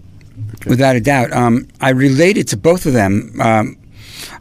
Without 0.64 0.97
a 0.97 1.01
doubt. 1.01 1.33
Um, 1.33 1.69
I 1.81 1.90
related 1.90 2.49
to 2.49 2.57
both 2.57 2.87
of 2.87 2.92
them, 2.92 3.33
um, 3.40 3.77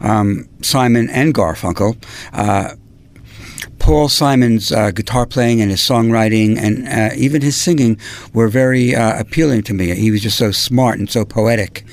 um, 0.00 0.48
Simon 0.62 1.08
and 1.10 1.34
Garfunkel. 1.34 1.96
Uh, 2.32 2.74
Paul 3.78 4.08
Simon's 4.08 4.72
uh, 4.72 4.90
guitar 4.90 5.26
playing 5.26 5.60
and 5.60 5.70
his 5.70 5.80
songwriting 5.80 6.56
and 6.58 6.88
uh, 6.88 7.14
even 7.16 7.40
his 7.42 7.54
singing 7.56 8.00
were 8.32 8.48
very 8.48 8.96
uh, 8.96 9.20
appealing 9.20 9.62
to 9.64 9.74
me. 9.74 9.94
He 9.94 10.10
was 10.10 10.22
just 10.22 10.36
so 10.38 10.50
smart 10.50 10.98
and 10.98 11.08
so 11.08 11.24
poetic. 11.24 11.84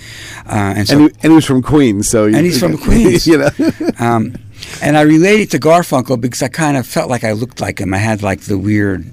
Uh, 0.48 0.74
and 0.78 0.88
so 0.88 0.94
And 0.98 1.02
he, 1.04 1.16
and 1.22 1.32
he 1.34 1.36
was 1.36 1.46
from 1.46 1.62
Queens, 1.62 2.10
so 2.10 2.26
you- 2.26 2.36
And 2.36 2.46
he's 2.46 2.60
from 2.60 2.78
Queens. 2.86 3.28
you 3.28 3.38
know. 3.38 3.50
um, 4.00 4.36
and 4.82 4.98
I 4.98 5.02
related 5.02 5.52
to 5.52 5.60
Garfunkel 5.60 6.20
because 6.20 6.42
I 6.42 6.48
kind 6.48 6.78
of 6.78 6.88
felt 6.88 7.10
like 7.12 7.24
I 7.24 7.34
looked 7.34 7.62
like 7.62 7.80
him. 7.80 7.94
I 7.94 7.98
had 7.98 8.24
like 8.24 8.42
the 8.42 8.58
weird 8.58 9.06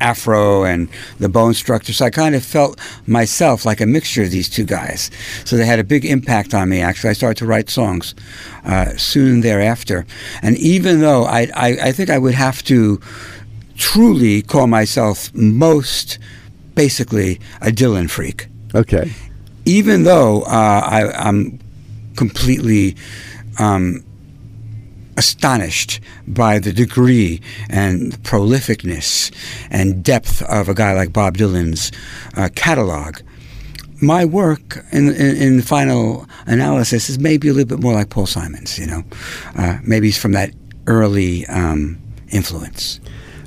afro 0.00 0.64
and 0.64 0.88
the 1.18 1.28
bone 1.28 1.54
structure. 1.54 1.92
So 1.92 2.06
I 2.06 2.10
kind 2.10 2.34
of 2.34 2.44
felt 2.44 2.78
myself 3.06 3.64
like 3.64 3.80
a 3.80 3.86
mixture 3.86 4.22
of 4.22 4.30
these 4.30 4.48
two 4.48 4.64
guys. 4.64 5.10
So 5.44 5.56
they 5.56 5.66
had 5.66 5.78
a 5.78 5.84
big 5.84 6.04
impact 6.04 6.54
on 6.54 6.68
me, 6.68 6.80
actually. 6.80 7.10
I 7.10 7.14
started 7.14 7.38
to 7.38 7.46
write 7.46 7.70
songs 7.70 8.14
uh, 8.64 8.96
soon 8.96 9.40
thereafter. 9.40 10.06
And 10.42 10.56
even 10.58 11.00
though 11.00 11.24
I, 11.24 11.48
I, 11.54 11.68
I 11.88 11.92
think 11.92 12.10
I 12.10 12.18
would 12.18 12.34
have 12.34 12.62
to 12.64 13.00
truly 13.76 14.42
call 14.42 14.66
myself 14.66 15.32
most 15.34 16.18
basically 16.74 17.40
a 17.60 17.70
Dylan 17.70 18.10
freak 18.10 18.48
okay. 18.74 19.12
even 19.64 20.04
though 20.04 20.42
uh, 20.42 20.82
I, 20.84 21.10
I'm 21.12 21.58
completely 22.16 22.96
um, 23.58 24.04
astonished 25.18 26.00
by 26.26 26.60
the 26.60 26.72
degree 26.72 27.42
and 27.68 28.12
prolificness 28.22 29.32
and 29.70 30.04
depth 30.04 30.42
of 30.42 30.68
a 30.68 30.74
guy 30.74 30.94
like 30.94 31.12
Bob 31.12 31.36
Dylan's 31.36 31.90
uh, 32.36 32.48
catalog, 32.54 33.18
my 34.00 34.24
work 34.24 34.78
in, 34.92 35.08
in, 35.08 35.36
in 35.36 35.56
the 35.56 35.62
final 35.62 36.26
analysis 36.46 37.10
is 37.10 37.18
maybe 37.18 37.48
a 37.48 37.52
little 37.52 37.68
bit 37.76 37.82
more 37.82 37.92
like 37.92 38.10
Paul 38.10 38.26
Simon's. 38.26 38.78
You 38.78 38.86
know, 38.86 39.02
uh, 39.56 39.78
maybe 39.82 40.06
he's 40.06 40.18
from 40.18 40.32
that 40.32 40.52
early 40.86 41.44
um, 41.46 41.98
influence. 42.30 43.00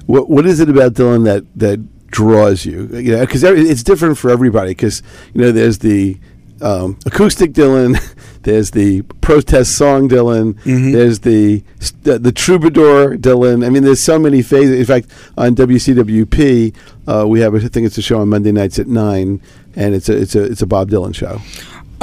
What 0.07 0.29
What 0.29 0.45
is 0.45 0.59
it 0.59 0.69
about 0.69 0.93
Dylan 0.93 1.23
that 1.23 1.45
that 1.55 1.79
draws 2.07 2.65
you? 2.65 2.87
You 2.91 3.13
know, 3.13 3.21
because 3.21 3.43
it's 3.43 3.83
different 3.83 4.17
for 4.17 4.29
everybody. 4.29 4.71
Because 4.71 5.01
you 5.33 5.41
know, 5.41 5.53
there's 5.53 5.77
the 5.77 6.19
um, 6.61 6.99
acoustic 7.05 7.53
Dylan, 7.53 7.95
there's 8.43 8.71
the 8.71 9.01
protest 9.21 9.77
song 9.77 10.09
Dylan, 10.09 10.53
Mhm. 10.63 10.93
there's 10.93 11.19
the, 11.19 11.63
the 12.03 12.17
the 12.19 12.31
troubadour 12.31 13.15
Dylan. 13.17 13.65
I 13.65 13.69
mean, 13.69 13.83
there's 13.83 13.99
so 14.01 14.17
many 14.17 14.41
phases. 14.41 14.79
In 14.79 14.85
fact, 14.85 15.07
on 15.37 15.55
WCWP, 15.55 16.73
uh, 17.07 17.25
we 17.27 17.39
have 17.41 17.53
I 17.55 17.59
think 17.59 17.85
it's 17.85 17.97
a 17.97 18.01
show 18.01 18.19
on 18.19 18.29
Monday 18.29 18.51
nights 18.51 18.79
at 18.79 18.87
nine, 18.87 19.41
and 19.75 19.93
it's 19.93 20.09
a 20.09 20.17
it's 20.17 20.35
a 20.35 20.43
it's 20.43 20.61
a 20.61 20.67
Bob 20.67 20.89
Dylan 20.89 21.13
show. 21.13 21.39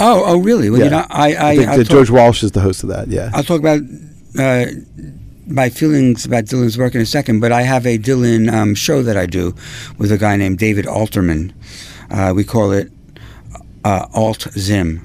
Oh, 0.01 0.22
oh, 0.27 0.38
really? 0.38 0.70
Well, 0.70 0.81
you 0.81 0.90
know, 0.90 1.05
I, 1.11 1.35
I, 1.35 1.48
I 1.51 1.57
think 1.57 1.68
I'll 1.70 1.79
that 1.79 1.85
talk- 1.87 1.90
George 1.92 2.11
Walsh 2.11 2.44
is 2.44 2.53
the 2.53 2.61
host 2.61 2.85
of 2.85 2.88
that. 2.90 3.09
Yeah. 3.09 3.31
I'll 3.35 3.42
talk 3.42 3.59
about 3.59 3.81
uh, 4.38 4.66
my 5.48 5.70
feelings 5.70 6.24
about 6.24 6.44
Dylan's 6.44 6.79
work 6.79 6.94
in 6.94 7.01
a 7.01 7.07
second, 7.07 7.40
but 7.40 7.51
I 7.51 7.62
have 7.62 7.85
a 7.85 7.98
Dylan 7.98 8.48
um, 8.53 8.77
show 8.77 9.03
that 9.03 9.16
I 9.16 9.27
do 9.27 9.57
with 9.98 10.12
a 10.12 10.18
guy 10.18 10.37
named 10.37 10.59
David 10.59 10.85
Alterman. 10.85 11.53
Uh, 12.12 12.33
we 12.33 12.44
call 12.44 12.70
it 12.70 12.92
uh, 13.85 14.07
Alt 14.14 14.46
Zim. 14.57 15.05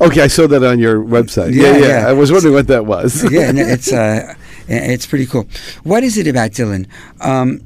Okay, 0.00 0.22
I 0.22 0.26
saw 0.28 0.46
that 0.46 0.62
on 0.64 0.78
your 0.78 1.02
website. 1.02 1.52
Yeah, 1.54 1.76
Yeah, 1.76 1.86
yeah. 2.02 2.08
I 2.08 2.12
was 2.12 2.32
wondering 2.32 2.54
what 2.54 2.66
that 2.68 2.86
was. 2.86 3.22
yeah, 3.32 3.48
and 3.48 3.58
it's 3.58 3.92
uh, 3.92 4.34
it's 4.68 5.06
pretty 5.06 5.26
cool. 5.26 5.46
What 5.84 6.02
is 6.02 6.16
it 6.16 6.26
about 6.26 6.52
Dylan? 6.52 6.86
Um, 7.20 7.60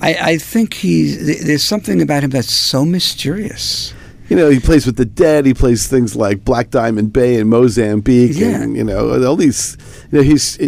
I, 0.00 0.16
I 0.32 0.38
think 0.38 0.74
he's 0.74 1.44
there's 1.46 1.62
something 1.62 2.00
about 2.02 2.24
him 2.24 2.30
that's 2.30 2.52
so 2.52 2.84
mysterious. 2.84 3.94
you 4.28 4.36
know, 4.36 4.48
he 4.50 4.58
plays 4.60 4.86
with 4.86 4.96
the 4.96 5.04
dead. 5.04 5.46
He 5.46 5.54
plays 5.54 5.86
things 5.88 6.16
like 6.16 6.44
Black 6.44 6.70
Diamond 6.70 7.12
Bay 7.12 7.38
and 7.38 7.48
Mozambique, 7.50 8.32
Yeah. 8.34 8.62
and 8.62 8.76
you 8.76 8.84
know, 8.84 9.22
all 9.24 9.36
these. 9.36 9.76
You 10.10 10.18
know, 10.18 10.24
he's. 10.24 10.58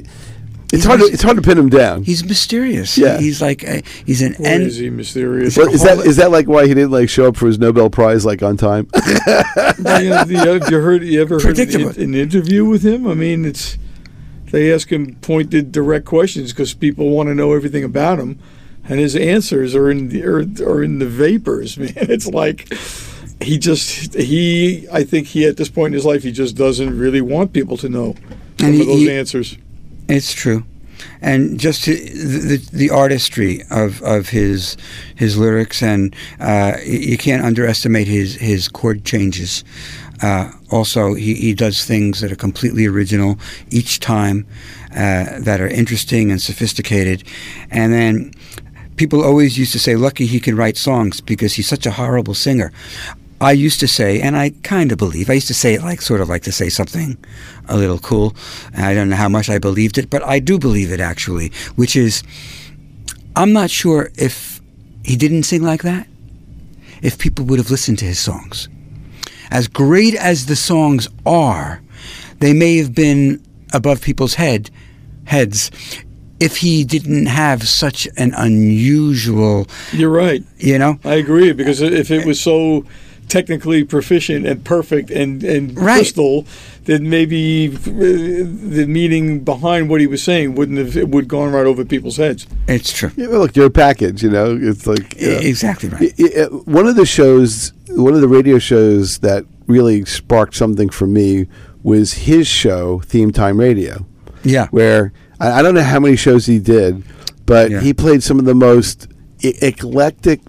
It, 0.75 0.77
it's 0.79 0.85
hard. 0.85 1.01
To, 1.01 1.07
it's 1.07 1.23
hard 1.23 1.37
to 1.37 1.43
pin 1.43 1.57
him 1.59 1.69
down. 1.69 2.03
He's 2.05 2.25
mysterious. 2.25 2.99
Yeah. 2.99 3.19
he's 3.19 3.41
like 3.41 3.63
a, 3.63 3.83
he's 4.05 4.23
an 4.23 4.33
Boy, 4.35 4.45
en- 4.45 4.63
is 4.63 4.77
he 4.77 4.91
mysterious? 4.91 5.57
But 5.57 5.73
is 5.73 5.83
that 5.83 5.99
is 5.99 6.17
that 6.17 6.31
like 6.31 6.49
why 6.49 6.67
he 6.67 6.75
didn't 6.75 6.91
like 6.91 7.09
show 7.09 7.29
up 7.29 7.37
for 7.37 7.47
his 7.47 7.59
Nobel 7.59 7.91
Prize 7.91 8.25
like 8.27 8.43
on 8.43 8.57
time? 8.57 8.89
Well, 9.77 10.03
you, 10.03 10.11
know, 10.11 10.25
the- 10.25 10.59
have 10.61 10.71
you 10.71 10.79
heard? 10.79 11.03
You 11.05 11.21
ever 11.21 11.41
heard 11.41 11.59
an, 11.59 12.01
an 12.01 12.15
interview 12.15 12.65
with 12.65 12.85
him? 12.85 13.07
I 13.07 13.15
mean, 13.15 13.45
it's 13.45 13.77
they 14.51 14.73
ask 14.73 14.91
him 14.91 15.17
pointed, 15.17 15.73
direct 15.73 16.05
questions 16.07 16.53
because 16.53 16.75
people 16.75 17.11
want 17.11 17.29
to 17.29 17.35
know 17.35 17.53
everything 17.55 17.83
about 17.85 18.19
him, 18.21 18.39
and 18.85 19.01
his 19.01 19.17
answers 19.17 19.75
are 19.75 19.91
in 19.91 20.09
the 20.11 20.25
are, 20.25 20.41
are 20.69 20.83
in 20.83 21.01
the 21.01 21.07
vapors. 21.07 21.77
Man, 21.79 21.93
it's 21.97 22.27
like 22.29 22.73
he 23.43 23.59
just 23.59 24.15
he. 24.15 24.87
I 24.93 25.03
think 25.05 25.29
he 25.29 25.45
at 25.45 25.57
this 25.57 25.69
point 25.69 25.89
in 25.89 25.95
his 25.95 26.05
life 26.07 26.23
he 26.23 26.33
just 26.33 26.57
doesn't 26.57 26.97
really 26.97 27.21
want 27.21 27.53
people 27.53 27.77
to 27.79 27.89
know 27.89 28.15
some 28.61 28.69
And 28.69 28.75
he- 28.77 28.81
of 28.83 28.87
those 28.87 28.99
he- 29.01 29.11
answers. 29.13 29.59
It's 30.09 30.33
true, 30.33 30.65
and 31.23 31.59
just 31.59 31.87
the, 31.87 31.95
the 31.95 32.69
the 32.73 32.91
artistry 32.91 33.63
of, 33.71 34.03
of 34.03 34.29
his 34.29 34.77
his 35.15 35.39
lyrics, 35.39 35.83
and 35.83 36.15
uh, 36.41 36.77
you 36.85 37.17
can't 37.17 37.43
underestimate 37.43 38.07
his 38.07 38.35
his 38.37 38.69
chord 38.69 39.05
changes. 39.05 39.65
Uh, 40.23 40.51
also, 40.71 41.15
he, 41.15 41.35
he 41.35 41.55
does 41.55 41.85
things 41.85 42.21
that 42.21 42.31
are 42.31 42.37
completely 42.37 42.87
original 42.87 43.39
each 43.71 43.99
time, 43.99 44.47
uh, 44.93 45.41
that 45.41 45.61
are 45.61 45.69
interesting 45.69 46.31
and 46.31 46.41
sophisticated, 46.41 47.25
and 47.71 47.93
then. 47.93 48.33
People 48.97 49.25
always 49.25 49.59
used 49.59 49.73
to 49.73 49.81
say, 49.81 49.97
"Lucky 49.97 50.25
he 50.25 50.39
can 50.39 50.55
write 50.55 50.77
songs 50.77 51.21
because 51.21 51.55
he's 51.55 51.67
such 51.67 51.85
a 51.85 51.91
horrible 51.91 52.33
singer." 52.33 52.71
I 53.45 53.53
used 53.53 53.79
to 53.81 53.89
say, 53.89 54.23
and 54.23 54.39
I 54.39 54.51
kind 54.63 54.91
of 54.91 54.97
believe, 54.97 55.29
I 55.29 55.35
used 55.35 55.49
to 55.49 55.55
say 55.55 55.75
it 55.75 55.83
like 55.83 56.01
sort 56.01 56.23
of 56.23 56.31
like 56.31 56.45
to 56.45 56.53
say 56.53 56.71
something 56.71 57.19
a 57.69 57.77
little 57.77 57.99
cool. 57.99 58.35
And 58.73 58.87
I 58.87 58.95
don't 58.95 59.11
know 59.11 59.17
how 59.17 59.29
much 59.29 59.51
I 59.51 59.59
believed 59.59 59.99
it, 59.99 60.09
but 60.09 60.23
I 60.23 60.39
do 60.39 60.59
believe 60.59 60.91
it 60.91 60.99
actually, 60.99 61.53
which 61.77 61.95
is 61.95 62.23
I'm 63.37 63.53
not 63.53 63.69
sure 63.69 64.11
if 64.17 64.63
he 65.05 65.15
didn't 65.17 65.43
sing 65.43 65.63
like 65.63 65.83
that, 65.83 66.07
if 67.03 67.19
people 67.19 67.45
would 67.45 67.59
have 67.59 67.71
listened 67.71 67.99
to 67.99 68.07
his 68.07 68.19
songs. 68.19 68.71
As 69.51 69.69
great 69.69 70.15
as 70.15 70.47
the 70.47 70.57
songs 70.57 71.07
are, 71.27 71.83
they 72.39 72.55
may 72.55 72.79
have 72.79 72.95
been 72.95 73.45
above 73.75 74.01
people's 74.01 74.35
head 74.35 74.71
heads 75.25 75.71
if 76.41 76.57
he 76.57 76.83
didn't 76.83 77.27
have 77.27 77.69
such 77.69 78.09
an 78.17 78.33
unusual, 78.35 79.67
You're 79.93 80.11
right. 80.11 80.43
you 80.59 80.79
know, 80.79 80.99
I 81.05 81.15
agree 81.15 81.53
because 81.53 81.83
if 81.83 82.11
it 82.11 82.27
was 82.27 82.41
so 82.41 82.85
technically 83.29 83.85
proficient 83.85 84.47
and 84.47 84.65
perfect 84.65 85.11
and 85.11 85.43
and 85.45 85.77
Right. 85.77 85.97
crystal, 85.97 86.47
then 86.85 87.09
maybe 87.09 87.69
uh, 87.75 87.79
the 87.89 88.87
meaning 88.89 89.41
behind 89.41 89.89
what 89.89 90.01
he 90.01 90.07
was 90.07 90.23
saying 90.23 90.55
wouldn't 90.55 90.79
have 90.79 90.97
it 90.97 91.09
would 91.09 91.29
gone 91.29 91.53
right 91.53 91.67
over 91.67 91.85
people's 91.85 92.17
heads. 92.19 92.47
it's 92.69 92.93
true. 92.93 93.11
Yeah, 93.17 93.29
well, 93.29 93.41
look, 93.41 93.57
you're 93.57 93.71
package. 93.71 94.23
You 94.23 94.31
know, 94.31 94.59
it's 94.61 94.87
like 94.87 95.21
you 95.21 95.29
know. 95.33 95.41
E- 95.41 95.49
Exactly 95.49 95.89
right. 95.89 96.13
I- 96.19 96.43
I- 96.43 96.47
one 96.47 96.87
of 96.87 96.97
the 96.97 97.07
shows, 97.07 97.73
one 97.89 98.15
of 98.15 98.21
the 98.21 98.29
radio 98.29 98.59
shows 98.59 99.19
that 99.19 99.45
really 99.67 100.05
sparked 100.05 100.55
something 100.55 100.89
for 100.91 101.07
me 101.07 101.47
was 101.83 102.13
his 102.15 102.47
show, 102.47 103.01
Theme 103.07 103.31
Time 103.31 103.59
Radio, 103.61 104.07
Yeah. 104.43 104.69
where 104.71 105.13
I, 105.41 105.61
I 105.61 105.63
don't 105.63 105.75
know 105.75 105.83
how 105.83 106.01
many 106.01 106.17
shows 106.17 106.47
he 106.47 106.59
did, 106.59 107.03
but 107.47 107.71
Yeah. 107.71 107.81
he 107.81 107.93
played 107.95 108.23
some 108.23 108.39
of 108.39 108.45
the 108.45 108.55
most 108.55 109.09
eclectic. 109.43 110.41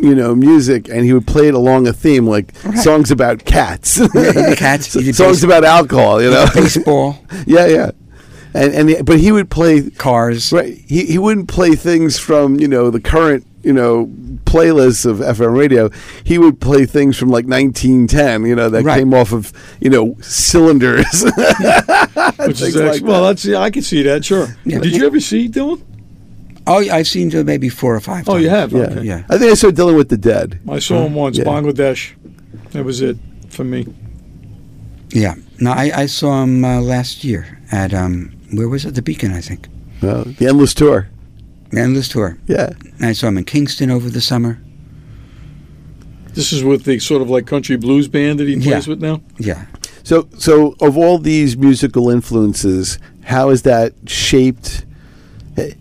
You 0.00 0.14
know, 0.14 0.34
music, 0.34 0.88
and 0.88 1.04
he 1.04 1.12
would 1.12 1.26
play 1.26 1.48
it 1.48 1.54
along 1.54 1.86
a 1.88 1.92
theme, 1.92 2.26
like 2.26 2.52
Right. 2.64 2.78
songs 2.78 3.10
about 3.10 3.44
cats, 3.44 3.96
he 3.96 4.54
cats, 4.56 4.86
songs 4.92 5.16
base- 5.16 5.42
about 5.42 5.64
alcohol. 5.64 6.22
You 6.22 6.30
know, 6.30 6.46
Baseball, 6.54 7.18
yeah, 7.46 7.66
yeah, 7.66 7.90
and 8.54 8.72
and 8.74 8.88
he- 8.88 9.02
but 9.02 9.18
he 9.18 9.32
would 9.32 9.50
play 9.50 9.90
cars. 9.90 10.52
Right. 10.52 10.78
He 10.86 11.04
he 11.06 11.18
wouldn't 11.18 11.48
play 11.48 11.74
things 11.74 12.18
from 12.18 12.60
you 12.60 12.68
know 12.68 12.90
the 12.90 13.00
current 13.00 13.44
you 13.64 13.72
know 13.72 14.06
playlists 14.44 15.04
of 15.04 15.18
FM 15.18 15.56
radio. 15.58 15.90
He 16.22 16.38
would 16.38 16.60
play 16.60 16.86
things 16.86 17.16
from 17.18 17.28
like 17.30 17.46
1910. 17.46 18.46
You 18.46 18.54
know 18.54 18.70
that 18.70 18.84
Right. 18.84 18.98
came 19.00 19.12
off 19.12 19.32
of 19.32 19.52
you 19.80 19.90
know 19.90 20.16
cylinders. 20.20 21.24
Which 21.24 22.60
is 22.62 22.74
Things 22.74 22.76
like 22.76 23.02
well, 23.02 23.22
that. 23.22 23.28
that's 23.30 23.44
yeah, 23.44 23.58
I 23.58 23.70
can 23.70 23.82
see 23.82 24.02
that. 24.04 24.24
Sure. 24.24 24.46
Yeah. 24.64 24.78
Did 24.78 24.94
you 24.94 25.06
ever 25.06 25.18
see 25.20 25.48
Dylan? 25.48 25.82
Oh, 26.68 26.78
I've 26.78 27.08
seen 27.08 27.34
uh, 27.34 27.42
maybe 27.44 27.68
four 27.68 27.94
or 27.96 28.00
five. 28.00 28.28
Oh, 28.28 28.36
you 28.36 28.50
have. 28.50 28.72
yeah. 28.72 28.78
Okay. 28.80 29.02
Yeah. 29.02 29.24
I 29.30 29.38
think 29.38 29.50
I 29.50 29.54
saw 29.54 29.68
Dylan 29.70 29.96
with 29.96 30.08
the 30.10 30.18
Dead. 30.18 30.60
I 30.68 30.78
saw 30.78 31.04
him 31.06 31.14
once, 31.14 31.38
Yeah. 31.38 31.44
Bangladesh. 31.44 32.12
That 32.72 32.84
was 32.84 33.00
it 33.00 33.16
for 33.48 33.64
me. 33.64 33.86
Yeah. 35.10 35.34
No, 35.58 35.72
I, 35.72 35.90
I 36.02 36.06
saw 36.06 36.42
him 36.42 36.64
uh, 36.64 36.80
last 36.80 37.24
year 37.24 37.58
at 37.72 37.94
um, 37.94 38.30
where 38.52 38.68
was 38.68 38.84
it? 38.84 38.94
The 38.94 39.02
Beacon, 39.02 39.32
I 39.32 39.40
think. 39.40 39.66
Uh, 40.02 40.24
the 40.38 40.46
Endless 40.46 40.74
Tour. 40.74 41.08
The 41.70 41.80
Endless 41.80 42.08
tour. 42.08 42.38
Yeah. 42.46 42.70
I 43.00 43.12
saw 43.12 43.28
him 43.28 43.38
in 43.38 43.44
Kingston 43.44 43.90
over 43.90 44.08
the 44.10 44.20
summer. 44.20 44.60
This 46.34 46.52
is 46.52 46.62
with 46.62 46.84
the 46.84 46.98
sort 46.98 47.20
of 47.22 47.30
like 47.30 47.46
country 47.46 47.76
blues 47.76 48.08
band 48.08 48.38
that 48.40 48.46
he 48.48 48.54
plays 48.54 48.86
Yeah. 48.86 48.90
with 48.92 49.02
now. 49.02 49.20
Yeah. 49.38 49.66
So 50.04 50.28
so 50.38 50.76
of 50.80 50.96
all 50.96 51.18
these 51.18 51.56
musical 51.56 52.10
influences, 52.10 52.98
how 53.24 53.50
has 53.50 53.62
that 53.62 53.92
shaped? 54.06 54.84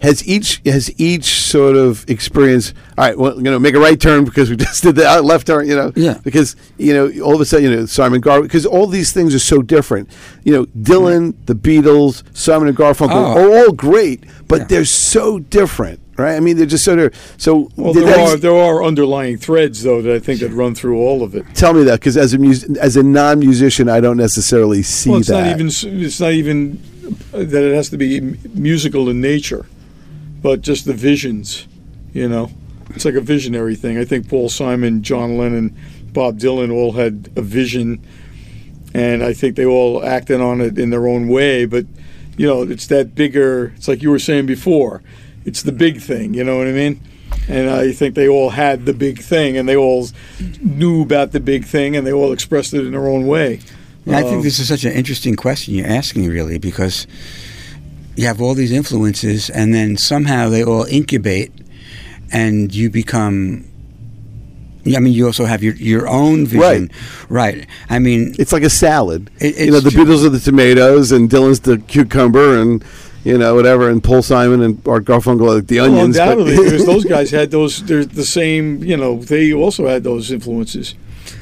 Has 0.01 0.27
each 0.27 0.61
has 0.65 0.91
each 0.99 1.25
sort 1.41 1.75
of 1.75 2.03
experience? 2.09 2.73
All 2.97 3.05
right, 3.05 3.17
well, 3.17 3.35
you 3.37 3.43
know, 3.43 3.59
make 3.59 3.75
a 3.75 3.79
right 3.79 3.99
turn 3.99 4.25
because 4.25 4.49
we 4.49 4.55
just 4.67 4.83
did 4.83 4.95
the 4.95 5.07
uh, 5.09 5.21
left 5.21 5.47
turn. 5.47 5.67
You 5.67 5.75
know, 5.75 5.91
Yeah. 5.95 6.19
Because 6.23 6.55
you 6.77 6.93
know, 6.93 7.11
all 7.23 7.35
of 7.35 7.41
a 7.41 7.45
sudden, 7.45 7.69
you 7.69 7.75
know, 7.75 7.85
Simon 7.85 8.21
Gar. 8.21 8.41
Because 8.41 8.65
all 8.65 8.87
these 8.87 9.11
things 9.13 9.33
are 9.35 9.39
so 9.39 9.61
different. 9.61 10.09
You 10.43 10.53
know, 10.53 10.65
Dylan, 10.77 11.35
the 11.45 11.55
Beatles, 11.55 12.23
Simon 12.35 12.67
and 12.67 12.77
Garfunkel 12.77 13.11
Oh. 13.11 13.37
are 13.51 13.57
all 13.65 13.71
great, 13.73 14.23
but 14.47 14.59
Yeah. 14.61 14.65
they're 14.69 14.85
so 14.85 15.39
different, 15.39 15.99
right? 16.17 16.35
I 16.35 16.39
mean, 16.39 16.57
they're 16.57 16.65
just 16.65 16.83
so 16.85 16.95
different. 16.95 17.15
So 17.37 17.69
Well, 17.75 17.93
there 17.93 18.05
that- 18.05 18.19
are 18.19 18.37
there 18.37 18.55
are 18.55 18.83
underlying 18.83 19.37
threads 19.37 19.83
though 19.83 20.01
that 20.01 20.13
I 20.13 20.19
think 20.19 20.39
that 20.39 20.51
run 20.51 20.73
through 20.75 20.97
all 20.97 21.23
of 21.23 21.35
it. 21.35 21.45
tell 21.53 21.73
me 21.73 21.83
that 21.83 21.99
because 21.99 22.17
as 22.17 22.33
a 22.33 22.37
mus- 22.37 22.63
as 22.79 22.95
a 22.97 23.03
non 23.03 23.39
musician, 23.39 23.89
I 23.89 23.99
don't 23.99 24.17
necessarily 24.17 24.81
see 24.83 25.09
Well, 25.09 25.19
it's 25.19 25.27
that. 25.29 25.43
not 25.45 25.55
even 25.59 25.67
it's 26.03 26.19
not 26.19 26.31
even 26.33 26.79
that 27.31 27.63
it 27.63 27.75
has 27.75 27.89
to 27.89 27.97
be 27.97 28.19
musical 28.53 29.09
in 29.09 29.21
nature, 29.21 29.65
but 30.41 30.61
just 30.61 30.85
the 30.85 30.93
visions. 30.93 31.67
You 32.13 32.27
know, 32.27 32.51
it's 32.91 33.05
like 33.05 33.15
a 33.15 33.21
visionary 33.21 33.75
thing. 33.75 33.97
I 33.97 34.05
think 34.05 34.29
Paul 34.29 34.49
Simon, 34.49 35.03
John 35.03 35.37
Lennon, 35.37 35.77
Bob 36.13 36.39
Dylan 36.39 36.71
all 36.71 36.93
had 36.93 37.29
a 37.35 37.41
vision, 37.41 38.05
and 38.93 39.23
I 39.23 39.33
think 39.33 39.55
they 39.55 39.65
all 39.65 40.03
acted 40.03 40.41
on 40.41 40.61
it 40.61 40.79
in 40.79 40.89
their 40.89 41.07
own 41.07 41.27
way. 41.27 41.65
But 41.65 41.85
you 42.37 42.47
know, 42.47 42.61
it's 42.63 42.87
that 42.87 43.15
bigger. 43.15 43.73
It's 43.75 43.87
like 43.87 44.01
you 44.01 44.09
were 44.09 44.19
saying 44.19 44.45
before. 44.45 45.03
It's 45.45 45.63
the 45.63 45.71
big 45.71 46.01
thing. 46.01 46.33
You 46.33 46.43
know 46.43 46.57
what 46.57 46.67
I 46.67 46.71
mean? 46.71 47.01
And 47.47 47.69
I 47.69 47.91
think 47.91 48.15
they 48.15 48.27
all 48.27 48.51
had 48.51 48.85
the 48.85 48.93
big 48.93 49.19
thing, 49.21 49.57
and 49.57 49.67
they 49.67 49.75
all 49.75 50.07
knew 50.61 51.01
about 51.01 51.31
the 51.31 51.39
big 51.39 51.65
thing, 51.65 51.95
and 51.95 52.05
they 52.05 52.11
all 52.11 52.31
expressed 52.31 52.73
it 52.73 52.85
in 52.85 52.91
their 52.91 53.07
own 53.07 53.27
way. 53.27 53.59
And 54.07 54.15
I 54.15 54.23
think 54.23 54.43
this 54.43 54.57
is 54.59 54.67
such 54.67 54.85
an 54.85 54.93
interesting 54.93 55.35
question 55.35 55.73
you're 55.75 55.87
asking, 55.87 56.27
really, 56.27 56.57
because 56.57 57.05
you 58.15 58.25
have 58.25 58.41
all 58.41 58.53
these 58.53 58.71
influences, 58.71 59.49
and 59.49 59.73
then 59.73 59.97
somehow 59.97 60.49
they 60.49 60.63
all 60.63 60.85
incubate, 60.85 61.51
and 62.31 62.73
you 62.73 62.89
become. 62.89 63.65
I 64.95 64.99
mean, 64.99 65.11
you 65.13 65.25
also 65.25 65.43
have 65.43 65.61
your 65.61 65.73
your 65.75 66.07
own 66.07 66.45
vision, 66.47 66.89
right? 67.27 67.55
Right. 67.57 67.67
I 67.89 67.99
mean, 67.99 68.33
It's 68.39 68.53
like 68.53 68.63
a 68.63 68.69
salad. 68.69 69.29
It- 69.39 69.57
you 69.57 69.71
know, 69.71 69.81
the 69.81 69.91
true. 69.91 70.05
Beatles 70.05 70.25
are 70.25 70.29
the 70.29 70.39
tomatoes, 70.39 71.11
and 71.11 71.29
Dylan's 71.29 71.59
the 71.59 71.77
cucumber, 71.77 72.57
and 72.57 72.81
you 73.25 73.37
know 73.37 73.53
whatever, 73.53 73.89
and 73.89 74.01
Paul 74.01 74.21
Simon 74.21 74.61
and 74.61 74.81
Art 74.87 75.03
Garfunkel 75.03 75.57
are 75.57 75.61
the 75.61 75.79
Well, 75.81 75.85
onions. 75.93 76.15
but- 76.17 76.29
undoubtedly, 76.39 76.63
because 76.63 76.85
those 76.93 77.03
guys 77.03 77.31
had 77.31 77.51
those. 77.51 77.83
They're 77.83 78.05
the 78.05 78.23
same. 78.23 78.81
You 78.81 78.95
know, 78.95 79.17
they 79.21 79.51
also 79.51 79.87
had 79.87 80.05
those 80.05 80.31
influences. 80.31 80.95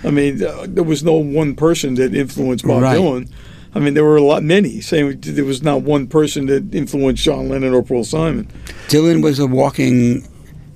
I 0.04 0.12
mean, 0.12 0.44
uh, 0.44 0.66
there 0.68 0.84
was 0.84 1.04
no 1.04 1.14
one 1.14 1.56
person 1.56 1.96
that 1.96 2.14
influenced 2.16 2.66
Bob 2.66 2.82
Right. 2.84 2.98
Dylan. 2.98 3.30
I 3.74 3.80
mean, 3.80 3.94
there 3.94 4.06
were 4.06 4.16
a 4.16 4.22
lot, 4.24 4.42
many. 4.42 4.80
saying 4.80 5.20
there 5.22 5.44
was 5.44 5.62
not 5.62 5.82
one 5.82 6.08
person 6.08 6.46
that 6.46 6.74
influenced 6.74 7.24
John 7.24 7.50
Lennon 7.50 7.74
or 7.74 7.84
Paul 7.84 8.06
Simon. 8.06 8.48
Dylan 8.88 9.22
was 9.22 9.38
a 9.38 9.46
walking 9.48 10.26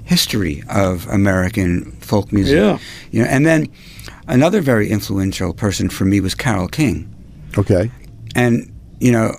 history 0.03 0.63
of 0.69 1.07
American 1.07 1.91
folk 2.01 2.33
music. 2.33 2.57
Yeah. 2.57 2.77
You 3.11 3.23
know, 3.23 3.29
and 3.29 3.45
then 3.45 3.67
another 4.27 4.59
very 4.59 4.89
influential 4.89 5.53
person 5.53 5.87
for 5.89 6.03
me 6.03 6.19
was 6.19 6.35
Carole 6.35 6.67
King, 6.67 7.07
okay, 7.57 7.89
and 8.35 8.69
you 8.99 9.11
know, 9.13 9.33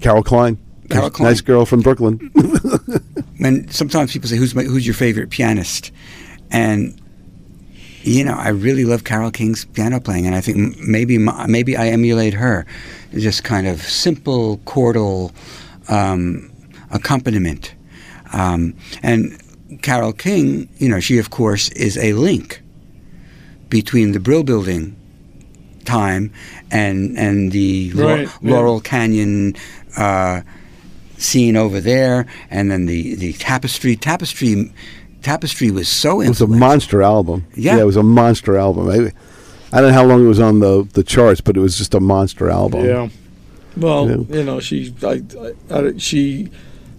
Carol 0.00 0.22
Klein, 0.24 0.58
Carol 0.88 1.04
nice, 1.08 1.12
Klein. 1.16 1.30
nice 1.30 1.40
girl 1.42 1.64
from 1.66 1.80
Brooklyn. 1.82 2.18
and 3.40 3.72
sometimes 3.72 4.12
people 4.12 4.28
say, 4.28 4.36
"Who's 4.36 4.54
my, 4.54 4.64
who's 4.64 4.86
your 4.86 4.94
favorite 4.94 5.30
pianist?" 5.30 5.92
and 6.50 7.00
you 8.02 8.24
know, 8.24 8.34
I 8.34 8.48
really 8.48 8.84
love 8.84 9.04
Carole 9.04 9.30
King's 9.30 9.64
piano 9.66 10.00
playing, 10.00 10.26
and 10.26 10.34
I 10.34 10.40
think 10.40 10.78
maybe 10.78 11.18
my, 11.18 11.46
maybe 11.46 11.76
I 11.76 11.88
emulate 11.88 12.34
her, 12.34 12.66
just 13.12 13.44
kind 13.44 13.66
of 13.66 13.82
simple 13.82 14.58
chordal 14.58 15.32
um, 15.88 16.50
accompaniment. 16.90 17.74
Um, 18.32 18.74
and 19.02 19.38
Carol 19.82 20.12
King, 20.12 20.68
you 20.78 20.88
know, 20.88 21.00
she 21.00 21.18
of 21.18 21.30
course 21.30 21.68
is 21.70 21.98
a 21.98 22.12
link 22.14 22.62
between 23.68 24.12
the 24.12 24.20
Brill 24.20 24.44
Building 24.44 24.96
time 25.84 26.32
and 26.70 27.18
and 27.18 27.52
the 27.52 27.92
Right, 27.94 28.28
yeah. 28.40 28.50
Laurel 28.50 28.80
Canyon. 28.80 29.54
Uh, 29.96 30.42
scene 31.20 31.54
over 31.56 31.80
there, 31.80 32.26
and 32.50 32.70
then 32.70 32.86
the 32.86 33.14
the 33.14 33.32
tapestry. 33.34 33.94
Tapestry, 33.94 34.72
tapestry 35.22 35.70
was 35.70 35.88
so 35.88 36.20
It 36.20 36.28
was 36.28 36.40
a 36.40 36.46
monster 36.46 37.02
album. 37.02 37.46
Yeah. 37.54 37.78
it 37.78 37.84
was 37.84 37.96
a 37.96 38.02
monster 38.02 38.56
album. 38.56 38.88
I, 38.88 39.12
I 39.72 39.80
don't 39.80 39.90
know 39.90 39.94
how 39.94 40.04
long 40.04 40.24
it 40.24 40.28
was 40.28 40.40
on 40.40 40.60
the 40.60 40.86
the 40.92 41.02
charts, 41.04 41.40
but 41.40 41.56
it 41.56 41.60
was 41.60 41.76
just 41.78 41.94
a 41.94 42.00
monster 42.00 42.50
album. 42.50 42.84
Yeah. 42.84 43.08
Well, 43.76 44.08
Yeah. 44.08 44.36
you 44.38 44.44
know, 44.44 44.60
she 44.60 44.94
I, 45.02 45.22
I, 45.70 45.78
I- 45.78 45.96
she 45.98 46.50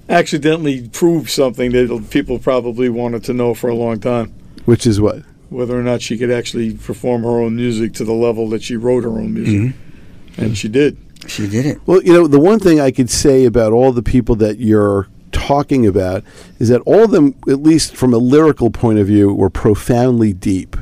accidentally 0.09 0.87
proved 0.89 1.29
something 1.29 1.71
that 1.71 2.07
people 2.09 2.37
probably 2.39 2.89
wanted 2.89 3.23
to 3.25 3.33
know 3.33 3.53
for 3.53 3.69
a 3.69 3.75
long 3.75 3.99
time. 3.99 4.33
Which 4.65 4.85
is 4.85 4.99
what? 4.99 5.19
Whether 5.49 5.77
or 5.77 5.83
not 5.83 6.01
she 6.01 6.17
could 6.17 6.31
actually 6.31 6.73
perform 6.75 7.23
her 7.23 7.39
own 7.41 7.55
music 7.55 7.93
to 7.95 8.05
the 8.05 8.13
level 8.13 8.49
that 8.49 8.63
she 8.63 8.75
wrote 8.77 9.03
her 9.03 9.09
own 9.11 9.33
music, 9.33 9.75
mm-hmm. 9.75 10.41
and 10.41 10.57
she 10.57 10.69
did. 10.69 10.97
She 11.27 11.47
did 11.47 11.65
it. 11.65 11.79
Well, 11.85 12.01
you 12.03 12.13
know, 12.13 12.27
the 12.27 12.39
one 12.39 12.59
thing 12.59 12.79
I 12.79 12.91
could 12.91 13.09
say 13.09 13.45
about 13.45 13.73
all 13.73 13.91
the 13.91 14.01
people 14.01 14.35
that 14.37 14.59
you're 14.59 15.07
talking 15.31 15.85
about 15.85 16.23
is 16.59 16.69
that 16.69 16.81
all 16.81 17.03
of 17.03 17.11
them, 17.11 17.35
at 17.49 17.61
least 17.61 17.95
from 17.95 18.13
a 18.13 18.17
lyrical 18.17 18.69
point 18.69 18.99
of 18.99 19.07
view, 19.07 19.33
were 19.33 19.49
profoundly 19.49 20.33
deep. 20.33 20.75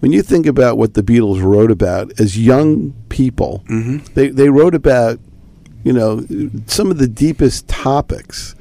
When 0.00 0.12
you 0.12 0.22
think 0.22 0.46
about 0.46 0.78
what 0.78 0.94
the 0.94 1.02
Beatles 1.02 1.42
wrote 1.42 1.70
about 1.70 2.18
as 2.20 2.38
young 2.38 2.92
people, 3.08 3.62
mm-hmm. 3.68 3.98
they, 4.14 4.28
they 4.28 4.48
wrote 4.48 4.74
about, 4.74 5.18
you 5.84 5.92
know, 5.92 6.26
some 6.66 6.90
of 6.90 6.98
the 6.98 7.08
deepest 7.08 7.68
topics. 7.68 8.54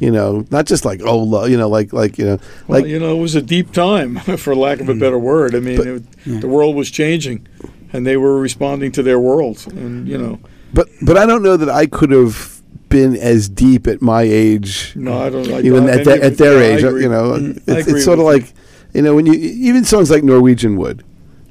You 0.00 0.10
know, 0.10 0.44
not 0.50 0.66
just 0.66 0.84
like 0.84 1.00
oh, 1.04 1.18
lo- 1.18 1.44
you 1.44 1.56
know, 1.56 1.68
like 1.68 1.92
like 1.92 2.18
you 2.18 2.24
know, 2.24 2.38
Well, 2.66 2.80
like 2.80 2.90
you 2.90 2.98
know, 2.98 3.16
it 3.16 3.20
was 3.20 3.36
a 3.36 3.42
deep 3.42 3.72
time, 3.72 4.16
for 4.36 4.56
lack 4.56 4.80
of 4.80 4.88
a 4.88 4.94
mm. 4.94 4.98
better 4.98 5.16
word. 5.16 5.54
I 5.54 5.60
mean, 5.60 5.76
But- 5.76 5.86
it, 5.86 6.40
the 6.40 6.48
world 6.48 6.74
was 6.74 6.90
changing, 6.90 7.46
and 7.92 8.04
they 8.04 8.16
were 8.16 8.40
responding 8.40 8.90
to 8.92 9.02
their 9.04 9.20
world, 9.20 9.64
and 9.72 10.08
you 10.08 10.18
know, 10.18 10.40
but 10.74 10.88
but 11.02 11.16
I 11.16 11.26
don't 11.26 11.42
know 11.42 11.56
that 11.56 11.68
I 11.68 11.86
could 11.86 12.10
have 12.10 12.51
been 12.92 13.16
as 13.16 13.48
deep 13.48 13.86
at 13.86 14.00
my 14.02 14.22
age 14.22 14.92
no, 14.94 15.22
I 15.22 15.30
don't. 15.30 15.50
I, 15.50 15.60
even 15.60 15.88
I, 15.88 15.92
at, 15.92 16.00
I 16.00 16.04
that, 16.04 16.20
at 16.20 16.38
their 16.38 16.58
yeah, 16.62 16.76
age, 16.76 16.82
you 16.82 17.08
know, 17.08 17.32
Mm, 17.32 17.62
it's, 17.66 17.88
it's 17.88 18.04
sort 18.04 18.18
of 18.18 18.24
like, 18.26 18.52
you 18.94 19.02
know, 19.02 19.14
when 19.16 19.26
you 19.26 19.32
even 19.34 19.84
songs 19.84 20.10
like 20.10 20.22
Norwegian 20.22 20.76
Wood, 20.76 21.02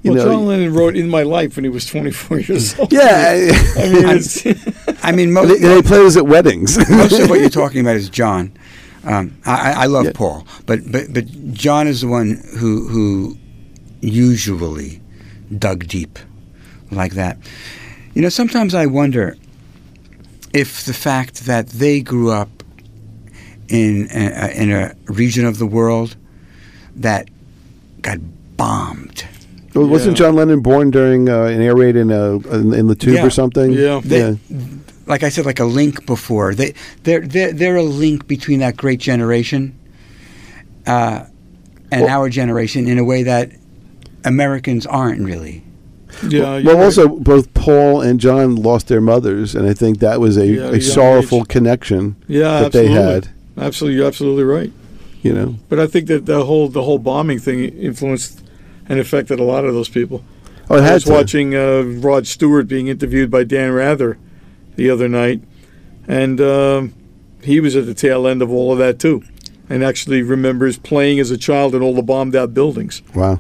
you 0.04 0.14
well, 0.14 0.26
know, 0.26 0.32
John 0.32 0.46
Lennon 0.48 0.74
wrote 0.74 0.96
"In 0.96 1.10
My 1.10 1.24
Life" 1.24 1.56
when 1.56 1.64
he 1.64 1.70
was 1.70 1.86
24 1.86 2.40
years 2.40 2.80
old. 2.80 2.92
yeah, 3.02 3.52
I 3.78 3.90
mean, 3.90 4.10
it's, 4.10 4.46
I 5.04 5.12
mean, 5.12 5.32
most, 5.38 5.48
they, 5.50 5.60
they 5.60 5.82
play 5.82 5.98
those 5.98 6.18
at 6.18 6.26
weddings. 6.26 6.78
most 6.90 7.20
of 7.20 7.30
what 7.30 7.40
you're 7.40 7.50
talking 7.50 7.82
about 7.82 7.96
is 7.96 8.10
John. 8.10 8.52
Um, 9.04 9.38
I, 9.46 9.72
I 9.72 9.84
I 9.84 9.86
love 9.88 10.06
Yeah. 10.06 10.12
Paul, 10.14 10.46
but, 10.66 10.80
but 10.92 11.14
but 11.14 11.26
John 11.54 11.88
is 11.88 12.02
the 12.02 12.08
one 12.08 12.42
who 12.60 12.88
who 12.88 13.38
usually 14.02 15.02
dug 15.58 15.88
deep 15.88 16.20
like 16.92 17.14
that. 17.14 17.38
You 18.14 18.22
know, 18.22 18.30
sometimes 18.30 18.74
I 18.74 18.86
wonder 18.88 19.38
if 20.54 20.86
the 20.86 20.94
fact 20.94 21.46
that 21.46 21.68
they 21.70 22.02
grew 22.02 22.32
up 22.32 22.50
in 23.70 24.08
a, 24.12 24.52
in 24.62 24.72
a 24.72 24.96
region 25.06 25.46
of 25.46 25.58
the 25.58 25.66
world 25.66 26.16
that 26.96 27.30
got 28.02 28.18
bombed 28.58 29.26
Well, 29.74 29.88
Wasn't 29.88 30.18
John 30.18 30.36
Lennon 30.36 30.60
born 30.62 30.92
during 30.92 31.30
uh, 31.30 31.44
an 31.44 31.62
air 31.62 31.76
raid 31.76 31.96
in, 31.96 32.12
a, 32.12 32.36
in, 32.50 32.74
in 32.74 32.88
the 32.88 32.96
tube 32.96 33.16
Yeah. 33.16 33.26
or 33.26 33.30
something? 33.30 33.72
Yeah. 33.72 34.02
They- 34.04 34.38
Like 35.08 35.24
I 35.24 35.30
said, 35.30 35.46
like 35.46 35.60
a 35.60 35.66
link 35.66 36.06
before. 36.06 36.54
They 36.54 36.74
they're 37.04 37.22
they're, 37.28 37.52
they're 37.54 37.76
a 37.78 37.84
link 37.84 38.28
between 38.28 38.60
that 38.60 38.78
great 38.78 39.00
generation 39.00 39.74
uh, 40.86 41.26
and 41.92 42.02
Well- 42.04 42.22
our 42.22 42.30
generation 42.30 42.88
in 42.88 42.98
a 43.00 43.04
way 43.04 43.24
that 43.24 43.52
Americans 44.24 44.86
aren't 44.86 45.22
really. 45.22 45.64
Yeah. 46.28 46.62
well, 46.62 46.78
right. 46.78 46.84
also 46.86 47.08
both 47.08 47.54
Paul 47.54 48.02
and 48.02 48.20
John 48.20 48.56
lost 48.56 48.88
their 48.88 49.02
mothers, 49.02 49.56
and 49.56 49.68
I 49.68 49.74
think 49.74 50.00
that 50.00 50.20
was 50.20 50.38
a, 50.38 50.46
Yeah, 50.48 50.70
a 50.70 50.82
sorrowful 50.82 51.40
age. 51.42 51.48
connection 51.48 52.16
yeah, 52.28 52.44
that 52.44 52.66
absolutely. 52.68 52.94
they 52.96 53.02
had. 53.02 53.30
Absolutely, 53.58 53.98
you're 53.98 54.08
absolutely 54.08 54.44
right. 54.44 54.72
You 55.24 55.34
know, 55.34 55.56
But 55.70 55.80
I 55.80 55.86
think 55.88 56.08
that 56.08 56.26
the 56.26 56.46
whole 56.46 56.68
the 56.68 56.82
whole 56.84 56.98
bombing 57.00 57.38
thing 57.40 57.64
influenced 57.64 58.44
and 58.90 59.00
affected 59.00 59.40
a 59.40 59.44
lot 59.44 59.66
of 59.66 59.74
those 59.74 59.90
people. 59.90 60.24
oh, 60.70 60.78
it 60.78 60.82
I 60.84 60.94
was 60.96 61.04
to. 61.06 61.12
watching 61.12 61.56
uh, 61.56 61.82
Rod 61.82 62.26
Stewart 62.28 62.68
being 62.68 62.88
interviewed 62.88 63.30
by 63.30 63.44
Dan 63.44 63.72
Rather 63.72 64.18
the 64.76 64.90
other 64.90 65.08
night, 65.08 65.42
and 66.08 66.42
um, 66.42 66.94
he 67.44 67.60
was 67.60 67.76
at 67.76 67.86
the 67.86 67.94
tail 67.94 68.26
end 68.28 68.42
of 68.42 68.50
all 68.52 68.72
of 68.72 68.80
that 68.80 68.98
too, 69.00 69.24
and 69.70 69.84
actually 69.84 70.22
remembers 70.24 70.78
playing 70.78 71.20
as 71.20 71.30
a 71.30 71.38
child 71.38 71.76
in 71.76 71.82
all 71.84 71.94
the 71.94 72.02
bombed 72.02 72.36
out 72.36 72.54
buildings. 72.54 73.02
Wow. 73.14 73.40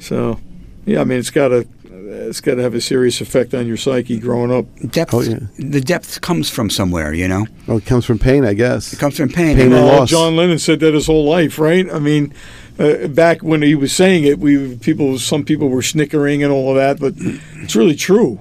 So, 0.00 0.40
yeah, 0.86 1.00
I 1.02 1.04
mean, 1.04 1.18
it's 1.18 1.30
got 1.30 1.48
to 1.48 1.68
it's 2.10 2.40
got 2.40 2.56
to 2.56 2.62
have 2.62 2.74
a 2.74 2.80
serious 2.80 3.20
effect 3.20 3.54
on 3.54 3.66
your 3.66 3.76
psyche 3.76 4.18
growing 4.18 4.52
up. 4.52 4.66
Depth. 4.90 5.14
Oh, 5.14 5.20
yeah. 5.20 5.38
The 5.58 5.80
depth 5.80 6.20
comes 6.20 6.50
from 6.50 6.70
somewhere, 6.70 7.12
you 7.14 7.28
know. 7.28 7.46
Well, 7.66 7.78
it 7.78 7.86
comes 7.86 8.04
from 8.04 8.18
pain, 8.18 8.44
I 8.44 8.54
guess. 8.54 8.92
It 8.92 8.98
comes 8.98 9.16
from 9.16 9.28
pain. 9.28 9.56
Pain 9.56 9.66
And, 9.66 9.74
and 9.74 9.86
loss. 9.86 10.10
John 10.10 10.36
Lennon 10.36 10.58
said 10.58 10.80
that 10.80 10.94
his 10.94 11.06
whole 11.06 11.24
life, 11.24 11.58
right? 11.58 11.90
I 11.90 11.98
mean, 11.98 12.34
uh, 12.78 13.08
back 13.08 13.42
when 13.42 13.62
he 13.62 13.74
was 13.74 13.94
saying 13.94 14.24
it, 14.24 14.38
we 14.38 14.76
people, 14.76 15.18
some 15.18 15.44
people 15.44 15.68
were 15.68 15.82
snickering 15.82 16.42
and 16.42 16.52
all 16.52 16.70
of 16.70 16.76
that, 16.76 16.98
but 16.98 17.14
it's 17.62 17.76
really 17.76 17.96
true. 17.96 18.40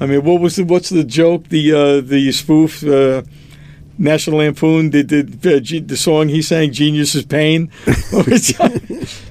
I 0.00 0.06
mean, 0.06 0.24
what 0.24 0.40
was 0.40 0.56
the 0.56 0.64
what's 0.64 0.90
the 0.90 1.04
joke? 1.04 1.48
The 1.48 1.72
uh, 1.72 2.00
the 2.00 2.30
spoof. 2.32 2.84
Uh, 2.84 3.22
National 4.00 4.38
Lampoon 4.38 4.90
did, 4.90 5.08
did 5.08 5.44
uh, 5.46 5.58
Ge- 5.60 5.84
the 5.86 5.96
song 5.96 6.28
he 6.28 6.40
sang, 6.40 6.72
"Genius 6.72 7.14
is 7.14 7.24
Pain." 7.24 7.70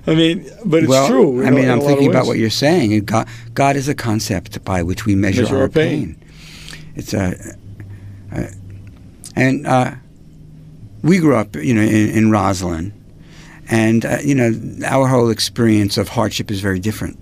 I 0.07 0.13
mean, 0.15 0.49
but 0.65 0.83
it's 0.83 0.89
well, 0.89 1.07
true. 1.07 1.41
I 1.43 1.47
in 1.47 1.53
a- 1.53 1.55
mean, 1.55 1.63
in 1.65 1.69
a 1.69 1.73
I'm 1.73 1.81
thinking 1.81 2.09
about 2.09 2.25
what 2.27 2.37
you're 2.37 2.49
saying. 2.49 3.05
God, 3.05 3.27
God 3.53 3.75
is 3.75 3.87
a 3.87 3.95
concept 3.95 4.63
by 4.65 4.83
which 4.83 5.05
we 5.05 5.15
measure, 5.15 5.43
Measure 5.43 5.55
our, 5.55 5.61
our 5.63 5.69
pain. 5.69 6.15
pain. 6.15 6.23
It's 6.95 7.13
a, 7.13 7.35
uh, 8.33 8.47
and 9.35 9.65
uh, 9.67 9.95
we 11.03 11.19
grew 11.19 11.35
up, 11.35 11.55
you 11.55 11.73
know, 11.73 11.81
in, 11.81 12.09
in 12.09 12.31
Roslyn, 12.31 12.91
and 13.69 14.03
uh, 14.05 14.17
you 14.23 14.35
know, 14.35 14.51
our 14.85 15.07
whole 15.07 15.29
experience 15.29 15.97
of 15.97 16.09
hardship 16.09 16.51
is 16.51 16.59
very 16.59 16.79
different 16.79 17.17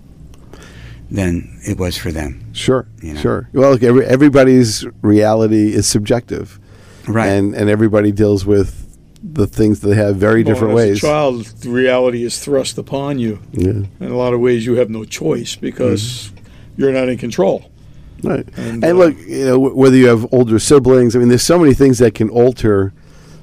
than 1.10 1.60
it 1.64 1.78
was 1.78 1.96
for 1.96 2.10
them. 2.10 2.52
Sure, 2.52 2.88
You 3.02 3.14
know. 3.14 3.20
sure. 3.20 3.48
Well, 3.52 3.70
look, 3.72 3.82
every, 3.84 4.04
everybody's 4.06 4.84
reality 5.02 5.72
is 5.72 5.86
subjective, 5.86 6.58
Right. 7.08 7.28
and 7.28 7.54
and 7.54 7.68
everybody 7.70 8.12
deals 8.12 8.44
with 8.46 8.82
the 9.22 9.46
things 9.46 9.80
that 9.80 9.88
they 9.88 9.96
have 9.96 10.16
very 10.16 10.42
Well, 10.44 10.54
different 10.54 10.72
as 10.72 10.76
ways. 10.76 10.98
A 10.98 11.00
child, 11.06 11.64
reality 11.66 12.22
is 12.24 12.38
thrust 12.38 12.78
upon 12.78 13.18
you. 13.18 13.38
Yeah, 13.52 13.70
In 14.00 14.10
a 14.10 14.16
lot 14.16 14.34
of 14.34 14.40
ways, 14.40 14.64
you 14.66 14.76
have 14.76 14.90
no 14.90 15.04
choice 15.04 15.56
because 15.56 16.30
you're 16.76 16.92
not 16.92 17.08
in 17.08 17.18
control. 17.18 17.70
right. 18.22 18.46
And, 18.56 18.84
And, 18.84 18.84
uh, 18.84 18.92
look, 18.92 19.16
you 19.26 19.44
know, 19.46 19.58
wh- 19.58 19.76
whether 19.76 19.96
you 19.96 20.06
have 20.08 20.26
older 20.32 20.58
siblings, 20.58 21.16
I 21.16 21.18
mean, 21.18 21.28
there's 21.28 21.42
so 21.42 21.58
many 21.58 21.74
things 21.74 21.98
that 21.98 22.14
can 22.14 22.28
alter, 22.28 22.92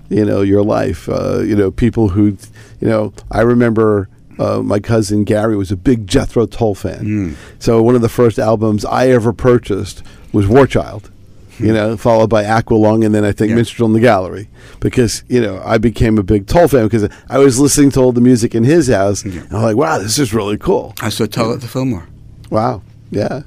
you 0.09 0.23
know, 0.25 0.41
your 0.41 0.63
life. 0.63 1.09
Uh, 1.09 1.39
you 1.39 1.55
know, 1.55 1.69
people 1.71 2.09
who, 2.09 2.37
you 2.79 2.87
know, 2.87 3.13
I 3.31 3.41
remember. 3.41 4.07
Uh, 4.39 4.63
my 4.63 4.79
cousin 4.79 5.23
Gary 5.25 5.55
was 5.55 5.71
a 5.71 5.75
big 5.77 6.07
Jethro 6.07 6.47
Tull 6.47 6.73
fan, 6.73 7.05
Mm. 7.05 7.33
so 7.59 7.83
one 7.83 7.93
of 7.93 8.01
the 8.01 8.09
first 8.09 8.39
albums 8.39 8.83
I 8.83 9.09
ever 9.09 9.31
purchased 9.31 10.01
was 10.31 10.47
War 10.47 10.65
Child. 10.65 11.11
You 11.59 11.73
know, 11.73 11.95
followed 11.97 12.29
by 12.29 12.43
Aqualung, 12.43 13.05
and 13.05 13.13
then 13.13 13.23
I 13.25 13.31
think 13.31 13.49
Yeah. 13.49 13.55
Minstrel 13.55 13.87
in 13.87 13.93
the 13.93 13.99
Gallery, 13.99 14.49
because 14.79 15.23
you 15.27 15.41
know 15.41 15.61
I 15.65 15.77
became 15.77 16.17
a 16.17 16.23
big 16.23 16.47
Tull 16.47 16.67
fan 16.67 16.83
because 16.85 17.07
I 17.29 17.37
was 17.39 17.59
listening 17.59 17.91
to 17.91 17.99
all 18.01 18.11
the 18.11 18.21
music 18.21 18.55
in 18.55 18.63
his 18.63 18.87
house, 18.87 19.23
and 19.23 19.47
I'm 19.51 19.61
like, 19.61 19.75
wow, 19.75 19.99
this 19.99 20.17
is 20.19 20.33
really 20.33 20.57
cool. 20.57 20.93
I 21.01 21.09
saw 21.09 21.25
Tull 21.25 21.53
at 21.53 21.61
the 21.61 21.67
Fillmore. 21.67 22.07
Wow, 22.49 22.81
yeah. 23.11 23.43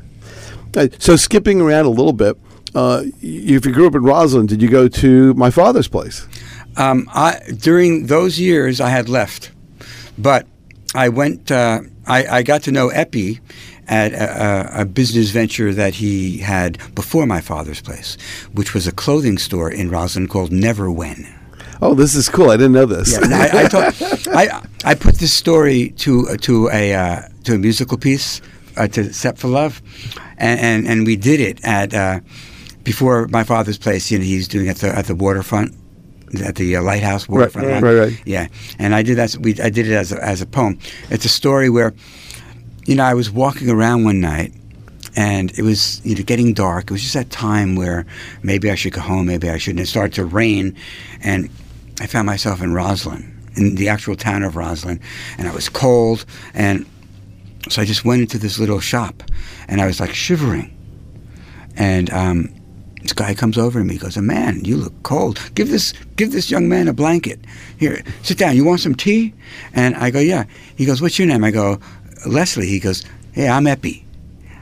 Uh, 0.77 0.89
So 0.99 1.17
skipping 1.17 1.61
around 1.61 1.87
a 1.87 1.91
little 1.91 2.13
bit, 2.13 2.37
uh, 2.75 3.03
if 3.23 3.65
you 3.67 3.73
grew 3.73 3.87
up 3.87 3.95
in 3.95 4.03
Roslyn, 4.03 4.47
did 4.47 4.61
you 4.61 4.69
go 4.69 4.89
to 4.89 5.33
my 5.35 5.51
father's 5.51 5.89
place? 5.89 6.27
Um, 6.77 7.09
I, 7.15 7.41
during 7.59 8.07
those 8.07 8.39
years, 8.39 8.81
I 8.83 8.91
had 8.91 9.09
left, 9.09 9.51
but 10.19 10.47
I 10.95 11.09
went. 11.09 11.51
Uh, 11.51 11.81
I, 12.07 12.27
I 12.39 12.43
got 12.43 12.63
to 12.65 12.71
know 12.73 12.89
Epi 12.91 13.41
at 13.89 14.13
a, 14.13 14.79
a, 14.79 14.83
a 14.83 14.85
business 14.85 15.31
venture 15.31 15.73
that 15.73 15.95
he 15.95 16.39
had 16.39 16.79
before 16.95 17.27
my 17.27 17.41
father's 17.41 17.81
place, 17.81 18.17
which 18.53 18.75
was 18.75 18.87
a 18.87 18.93
clothing 18.93 19.39
store 19.39 19.71
in 19.71 19.91
Roslyn 19.91 20.29
called 20.29 20.53
Never 20.53 20.91
When. 20.91 21.33
Oh, 21.83 21.95
this 21.95 22.15
is 22.15 22.29
cool. 22.29 22.51
I 22.51 22.57
didn't 22.57 22.73
know 22.73 22.87
this. 22.87 23.13
Yeah, 23.13 23.51
I, 23.53 23.65
I, 23.65 23.69
told, 23.69 23.85
I 24.35 24.67
I 24.85 24.95
put 24.95 25.17
this 25.17 25.35
story 25.35 25.91
to 25.99 26.29
uh, 26.29 26.37
to 26.39 26.71
a 26.71 26.95
uh, 26.95 27.23
to 27.45 27.55
a 27.55 27.59
musical 27.59 27.99
piece 27.99 28.41
uh, 28.77 28.89
to 28.89 29.13
Set 29.13 29.39
for 29.39 29.49
Love, 29.49 29.83
and, 30.39 30.59
and 30.59 30.87
and 30.87 31.07
we 31.07 31.17
did 31.17 31.39
it 31.41 31.63
at 31.65 31.93
uh, 31.93 32.21
before 32.83 33.29
my 33.29 33.45
father's 33.45 33.79
place. 33.79 34.11
You 34.11 34.19
know, 34.19 34.25
he's 34.25 34.49
doing 34.49 34.67
it 34.67 34.71
at 34.71 34.77
the 34.77 34.99
at 34.99 35.07
the 35.07 35.15
waterfront. 35.15 35.75
At 36.45 36.57
the 36.57 36.75
uh, 36.75 36.83
lighthouse 36.83 37.29
waterfront, 37.29 37.69
right, 37.69 37.75
line. 37.75 37.85
right, 37.85 38.09
right. 38.09 38.23
Yeah, 38.25 38.49
and 38.81 38.97
I 38.97 39.03
did 39.03 39.17
that. 39.17 39.37
We 39.37 39.51
I 39.61 39.71
did 39.71 39.87
it 39.87 39.93
as 39.93 40.11
a, 40.11 40.23
as 40.25 40.43
a 40.43 40.47
poem. 40.47 40.77
It's 41.09 41.25
a 41.25 41.29
story 41.29 41.71
where, 41.71 41.95
you 42.87 42.95
know, 42.95 43.05
I 43.05 43.15
was 43.15 43.31
walking 43.31 43.69
around 43.69 44.05
one 44.05 44.21
night, 44.21 44.53
and 45.17 45.51
it 45.59 45.63
was 45.63 46.01
you 46.05 46.15
know 46.15 46.23
getting 46.23 46.55
dark. 46.55 46.85
It 46.85 46.93
was 46.93 47.03
just 47.03 47.15
that 47.15 47.31
time 47.31 47.75
where 47.75 48.07
maybe 48.43 48.71
I 48.71 48.77
should 48.77 48.93
go 48.93 49.01
home, 49.01 49.27
maybe 49.27 49.51
I 49.51 49.59
shouldn't. 49.59 49.81
It 49.81 49.87
started 49.87 50.15
to 50.15 50.25
rain, 50.25 50.77
and 51.23 51.51
I 52.01 52.07
found 52.07 52.27
myself 52.27 52.63
in 52.63 52.73
Roslyn, 52.73 53.51
in 53.57 53.75
the 53.75 53.89
actual 53.89 54.15
town 54.15 54.45
of 54.45 54.55
Roslyn, 54.55 55.01
and 55.37 55.49
I 55.49 55.55
was 55.55 55.69
cold, 55.69 56.25
and 56.55 56.87
so 57.69 57.83
I 57.83 57.85
just 57.85 58.05
went 58.05 58.23
into 58.23 58.39
this 58.39 58.59
little 58.59 58.81
shop, 58.81 59.23
and 59.67 59.81
I 59.81 59.87
was 59.87 59.99
like 59.99 60.15
shivering, 60.15 60.73
and 61.77 62.09
um, 62.11 62.55
this 63.03 63.13
guy 63.13 63.35
comes 63.35 63.59
over 63.59 63.81
to 63.81 63.85
me. 63.85 63.95
He 63.95 63.99
goes, 63.99 64.17
A 64.17 64.23
"Man, 64.23 64.65
you 64.65 64.77
look 64.77 65.03
cold. 65.03 65.41
Give 65.55 65.71
this 65.71 65.93
give 66.15 66.31
this 66.31 66.53
young 66.53 66.69
man 66.69 66.87
a 66.87 66.93
blanket. 66.93 67.41
Here, 67.79 68.03
sit 68.23 68.39
down. 68.39 68.55
You 68.55 68.65
want 68.65 68.81
some 68.81 68.95
tea?" 68.95 69.35
And 69.73 69.97
I 69.97 70.11
go, 70.11 70.21
"Yeah." 70.21 70.45
He 70.77 70.85
goes, 70.85 71.03
"What's 71.03 71.19
your 71.19 71.27
name?" 71.27 71.43
I 71.43 71.51
go, 71.51 71.81
"Leslie." 72.27 72.67
He 72.67 72.79
goes, 72.81 73.05
"Hey, 73.33 73.49
I'm 73.49 73.67
Epi." 73.67 74.05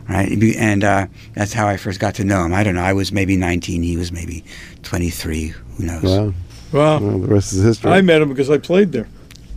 Right, 0.09 0.31
and 0.57 0.85
uh, 0.85 1.07
that's 1.33 1.55
how 1.55 1.67
I 1.67 1.79
first 1.79 1.99
got 1.99 2.15
to 2.17 2.25
know 2.25 2.45
him. 2.45 2.53
I 2.53 2.63
don't 2.63 2.75
know. 2.75 2.83
I 2.83 2.93
was 2.93 3.11
maybe 3.11 3.39
19. 3.39 3.83
He 3.83 3.97
was 3.97 4.13
maybe 4.13 4.45
23. 4.83 5.47
Who 5.49 5.85
knows? 5.85 6.03
Wow. 6.03 6.35
Wow. 6.73 6.99
Well, 7.01 7.19
the 7.21 7.29
rest 7.29 7.55
is 7.55 7.63
history. 7.63 7.91
I 7.91 8.03
met 8.03 8.21
him 8.21 8.29
because 8.29 8.51
I 8.51 8.59
played 8.59 8.93
there. 8.93 9.09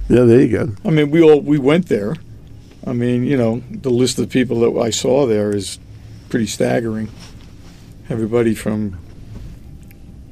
yeah, 0.08 0.24
there 0.24 0.40
you 0.40 0.48
go. 0.48 0.72
I 0.86 0.92
mean, 0.92 1.12
we 1.12 1.22
all 1.22 1.42
we 1.42 1.58
went 1.58 1.90
there. 1.90 2.16
I 2.86 2.94
mean, 2.94 3.26
you 3.26 3.36
know, 3.36 3.62
the 3.70 3.90
list 3.90 4.20
of 4.20 4.30
people 4.30 4.62
that 4.62 4.80
I 4.80 4.90
saw 4.90 5.26
there 5.26 5.54
is 5.54 5.80
pretty 6.30 6.48
staggering. 6.48 7.10
Everybody 8.10 8.56
from 8.56 8.98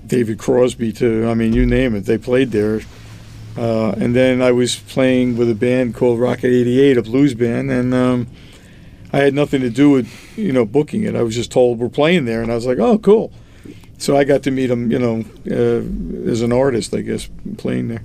David 0.08 0.40
Crosby 0.40 0.94
to, 0.94 1.28
I 1.28 1.34
mean, 1.34 1.52
you 1.52 1.66
name 1.66 1.96
it, 1.96 2.06
they 2.06 2.18
played 2.18 2.52
there. 2.52 2.80
Uh, 3.58 3.91
and 3.91 4.15
then 4.15 4.41
I 4.41 4.52
was 4.52 4.76
playing 4.76 5.38
with 5.38 5.50
a 5.50 5.56
band 5.56 5.96
called 5.96 6.20
Rocket 6.20 6.48
88, 6.48 6.98
a 6.98 7.02
blues 7.02 7.34
band, 7.34 7.72
and 7.72 7.94
um, 7.94 8.28
I 9.13 9.20
had 9.20 9.34
nothing 9.34 9.62
to 9.62 9.70
do 9.70 9.89
with, 9.89 10.12
you 10.38 10.52
know, 10.52 10.65
booking 10.65 11.04
it. 11.04 11.15
I 11.15 11.24
was 11.24 11.36
just 11.36 11.52
told 11.52 11.80
we're 11.80 11.89
playing 11.89 12.26
there, 12.26 12.41
and 12.41 12.52
I 12.52 12.56
was 12.56 12.65
like, 12.65 12.80
oh, 12.80 12.98
cool. 12.98 13.32
So 13.98 14.18
I 14.18 14.26
got 14.26 14.44
to 14.44 14.52
meet 14.52 14.70
him, 14.70 14.91
you 14.91 15.00
know, 15.00 15.24
uh, 15.50 16.30
as 16.30 16.41
an 16.41 16.52
artist, 16.52 16.94
I 16.94 17.02
guess, 17.02 17.30
playing 17.58 17.88
there. 17.88 18.04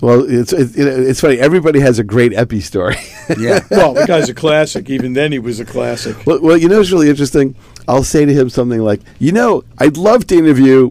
Well, 0.00 0.24
it's 0.28 0.52
it, 0.52 0.76
it's 0.76 1.20
funny. 1.20 1.38
Everybody 1.38 1.80
has 1.80 1.98
a 1.98 2.04
great 2.04 2.32
epi 2.34 2.60
story. 2.60 2.96
Yeah. 3.38 3.60
Well, 3.70 3.94
the 3.94 4.06
guy's 4.06 4.28
a 4.28 4.34
classic. 4.34 4.90
Even 4.90 5.14
then, 5.14 5.32
he 5.32 5.38
was 5.38 5.60
a 5.60 5.64
classic. 5.64 6.26
well, 6.26 6.40
well, 6.40 6.56
you 6.56 6.68
know, 6.68 6.80
it's 6.80 6.92
really 6.92 7.08
interesting. 7.08 7.54
I'll 7.88 8.04
say 8.04 8.24
to 8.24 8.32
him 8.32 8.50
something 8.50 8.80
like, 8.80 9.00
"You 9.18 9.32
know, 9.32 9.64
I'd 9.78 9.96
love 9.96 10.26
to 10.28 10.36
interview 10.36 10.90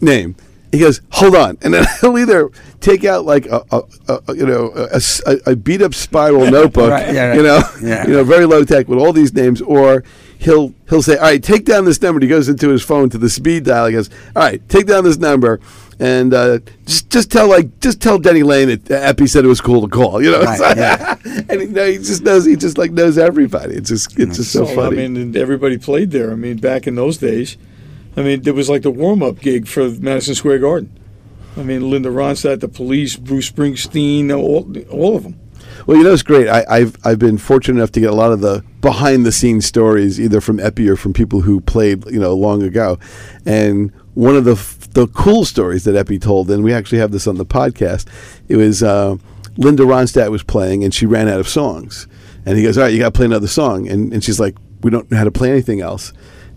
name." 0.00 0.36
He 0.74 0.80
goes, 0.80 1.00
"Hold 1.10 1.34
on," 1.36 1.58
and 1.62 1.72
then 1.74 1.84
he'll 2.00 2.18
either 2.18 2.50
take 2.80 3.04
out 3.04 3.24
like 3.24 3.46
a, 3.46 3.62
a, 3.70 3.82
a 4.28 4.34
you 4.34 4.46
know 4.46 4.70
a, 4.74 5.00
a- 5.26 5.52
a 5.52 5.56
beat 5.56 5.80
up 5.82 5.94
spiral 5.94 6.50
notebook, 6.50 6.90
Right, 6.90 7.14
yeah, 7.14 7.28
right. 7.28 7.36
you 7.36 7.42
know, 7.42 7.60
Yeah. 7.82 8.06
you 8.06 8.12
know, 8.14 8.24
very 8.24 8.44
low 8.46 8.64
tech 8.64 8.88
with 8.88 8.98
all 8.98 9.12
these 9.12 9.32
names, 9.32 9.62
or 9.62 10.04
he'll 10.38 10.74
he'll 10.88 11.02
say, 11.02 11.16
"All 11.16 11.22
right, 11.24 11.42
take 11.42 11.64
down 11.64 11.84
this 11.84 12.00
number." 12.02 12.20
He 12.20 12.28
goes 12.28 12.48
into 12.48 12.68
his 12.68 12.82
phone 12.82 13.08
to 13.10 13.18
the 13.18 13.30
speed 13.30 13.64
dial. 13.64 13.86
He 13.86 13.92
goes, 13.92 14.10
"All 14.36 14.42
right, 14.42 14.66
take 14.68 14.86
down 14.86 15.04
this 15.04 15.16
number." 15.18 15.60
And 16.00 16.34
uh, 16.34 16.58
just 16.86 17.08
just 17.08 17.30
tell 17.30 17.48
like 17.48 17.78
just 17.80 18.02
tell 18.02 18.18
Denny 18.18 18.42
Laine 18.42 18.66
that 18.68 18.90
Epi 18.90 19.28
said 19.28 19.44
it 19.44 19.48
was 19.48 19.60
cool 19.60 19.82
to 19.82 19.88
call, 19.88 20.20
you 20.20 20.32
know. 20.32 20.42
Right, 20.42 20.76
yeah. 20.76 21.16
and 21.48 21.60
he, 21.60 21.66
no, 21.68 21.86
he 21.88 21.98
just 21.98 22.22
knows 22.24 22.44
he 22.44 22.56
just 22.56 22.78
like 22.78 22.90
knows 22.90 23.16
everybody. 23.16 23.76
It's 23.76 23.90
just 23.90 24.18
it's 24.18 24.36
just 24.38 24.50
so 24.50 24.64
Well, 24.64 24.74
funny. 24.74 25.04
I 25.04 25.08
mean, 25.08 25.36
everybody 25.36 25.78
played 25.78 26.10
there. 26.10 26.32
I 26.32 26.34
mean, 26.34 26.56
back 26.56 26.88
in 26.88 26.96
those 26.96 27.18
days, 27.18 27.56
I 28.16 28.22
mean, 28.22 28.42
there 28.42 28.54
was 28.54 28.68
like 28.68 28.82
the 28.82 28.90
warm 28.90 29.22
up 29.22 29.40
gig 29.40 29.66
for 29.66 29.88
Madison 29.88 30.34
Square 30.34 30.60
Garden. 30.60 31.00
I 31.56 31.62
mean, 31.62 31.90
Linda 31.90 32.08
Ronstadt, 32.08 32.60
the 32.60 32.68
Police, 32.68 33.16
Bruce 33.16 33.50
Springsteen, 33.50 34.30
all 34.36 34.72
all 34.90 35.16
of 35.16 35.22
them. 35.22 35.38
Well, 35.86 35.96
you 35.96 36.04
know, 36.04 36.12
it's 36.12 36.22
great. 36.22 36.48
I, 36.48 36.64
I've 36.68 36.96
I've 37.04 37.18
been 37.18 37.38
fortunate 37.38 37.78
enough 37.78 37.92
to 37.92 38.00
get 38.00 38.10
a 38.10 38.14
lot 38.14 38.32
of 38.32 38.40
the 38.40 38.64
behind 38.80 39.26
the 39.26 39.32
scenes 39.32 39.66
stories, 39.66 40.20
either 40.20 40.40
from 40.40 40.58
Epi 40.58 40.88
or 40.88 40.96
from 40.96 41.12
people 41.12 41.42
who 41.42 41.60
played, 41.60 42.06
you 42.06 42.18
know, 42.18 42.34
long 42.34 42.62
ago. 42.62 42.98
And 43.44 43.92
one 44.14 44.36
of 44.36 44.44
the 44.44 44.54
the 44.94 45.06
cool 45.08 45.44
stories 45.44 45.84
that 45.84 45.96
Epi 45.96 46.18
told, 46.18 46.50
and 46.50 46.64
we 46.64 46.72
actually 46.72 46.98
have 46.98 47.12
this 47.12 47.26
on 47.26 47.36
the 47.36 47.46
podcast. 47.46 48.06
It 48.48 48.56
was 48.56 48.82
uh, 48.82 49.16
Linda 49.56 49.82
Ronstadt 49.84 50.30
was 50.30 50.42
playing, 50.42 50.84
and 50.84 50.94
she 50.94 51.06
ran 51.06 51.28
out 51.28 51.40
of 51.40 51.48
songs. 51.48 52.06
And 52.46 52.56
he 52.56 52.64
goes, 52.64 52.78
"All 52.78 52.84
right, 52.84 52.92
you 52.92 52.98
got 52.98 53.12
to 53.12 53.16
play 53.16 53.26
another 53.26 53.48
song." 53.48 53.88
And 53.88 54.12
and 54.12 54.24
she's 54.24 54.40
like, 54.40 54.56
"We 54.82 54.90
don't 54.90 55.10
know 55.10 55.18
how 55.18 55.24
to 55.24 55.32
play 55.32 55.50
anything 55.50 55.80
else." 55.80 56.12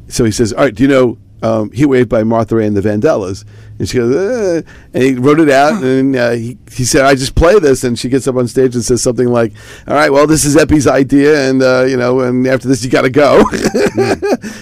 So 0.08 0.24
he 0.24 0.32
says, 0.32 0.54
"All 0.54 0.64
right, 0.64 0.74
do 0.74 0.84
you 0.84 0.90
know 0.90 1.18
um, 1.42 1.72
Heat 1.72 1.86
Wave 1.86 2.10
by 2.10 2.24
Martha 2.24 2.56
Ray 2.56 2.68
and 2.68 2.76
the 2.76 2.82
Vandellas?" 2.82 3.46
And 3.80 3.88
she 3.88 3.98
goes, 3.98 4.16
uh, 4.16 4.62
and 4.94 5.04
he 5.04 5.14
wrote 5.14 5.40
it 5.40 5.50
out, 5.50 5.84
and 5.84 6.16
uh, 6.16 6.32
he 6.32 6.58
he 6.72 6.84
said, 6.84 7.06
"I 7.06 7.16
just 7.16 7.36
play 7.36 7.60
this." 7.60 7.84
And 7.84 7.98
she 7.98 8.10
gets 8.10 8.28
up 8.28 8.36
on 8.36 8.48
stage 8.48 8.74
and 8.74 8.84
says 8.84 9.04
something 9.04 9.28
like, 9.28 9.54
"All 9.88 9.94
right, 9.94 10.12
well, 10.12 10.26
this 10.26 10.46
is 10.46 10.58
Epi's 10.58 10.88
idea, 10.88 11.50
and 11.50 11.62
uh, 11.62 11.84
you 11.84 11.98
know, 11.98 12.22
and 12.22 12.48
after 12.48 12.68
this, 12.68 12.84
you 12.84 12.90
got 12.90 13.04
to 13.04 13.10
go." 13.10 13.44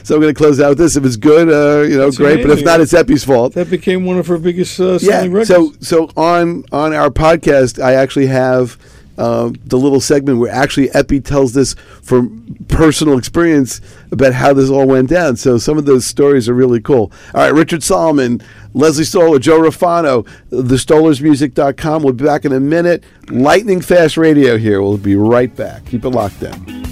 so 0.03 0.15
I'm 0.15 0.21
going 0.21 0.34
to 0.34 0.38
close 0.38 0.59
out 0.59 0.69
with 0.69 0.78
this. 0.80 0.95
If 0.95 1.05
it's 1.05 1.15
good, 1.15 1.47
uh, 1.47 1.84
you 1.84 1.97
know, 1.97 2.05
That's 2.05 2.17
great. 2.17 2.41
But 2.41 2.51
if 2.51 2.65
not, 2.65 2.82
it's 2.82 2.93
Epi's 2.93 3.23
fault 3.23 3.53
That 3.53 3.69
became 3.69 4.05
one 4.05 4.17
of 4.17 4.28
her 4.28 4.38
biggest 4.38 4.80
uh, 4.80 4.99
selling 4.99 5.32
yeah. 5.32 5.38
records. 5.38 5.47
So 5.47 5.73
so 5.80 6.09
on 6.17 6.65
on 6.71 6.93
our 6.93 7.09
podcast, 7.09 7.82
I 7.82 7.93
actually 7.93 8.28
have 8.28 8.78
um, 9.18 9.55
the 9.66 9.78
little 9.78 10.01
segment 10.01 10.39
where 10.39 10.51
actually 10.51 10.91
Epi 10.91 11.22
tells 11.22 11.53
this 11.53 11.74
from 12.01 12.57
personal 12.68 13.18
experience 13.18 13.82
about 14.11 14.34
how 14.34 14.53
this 14.53 14.70
all 14.70 14.88
went 14.88 15.09
down. 15.09 15.36
So 15.38 15.57
some 15.57 15.78
of 15.78 15.86
those 15.86 16.05
stories 16.05 16.49
are 16.49 16.53
really 16.53 16.82
cool. 16.82 17.11
All 17.34 17.41
right, 17.41 17.53
Richard 17.53 17.84
Solomon, 17.84 18.41
Leslie 18.74 19.03
Stoller, 19.03 19.39
Joe 19.39 19.59
Rafano, 19.59 20.28
thestolersmusic.com. 20.51 22.03
We'll 22.03 22.13
be 22.13 22.26
back 22.26 22.45
in 22.45 22.51
a 22.51 22.59
minute. 22.59 23.03
Lightning 23.30 23.82
fast 23.82 24.18
radio 24.18 24.57
here. 24.57 24.82
We'll 24.82 24.97
be 24.97 25.16
right 25.16 25.53
back. 25.55 25.86
Keep 25.86 26.05
it 26.05 26.09
locked 26.09 26.43
in. 26.43 26.84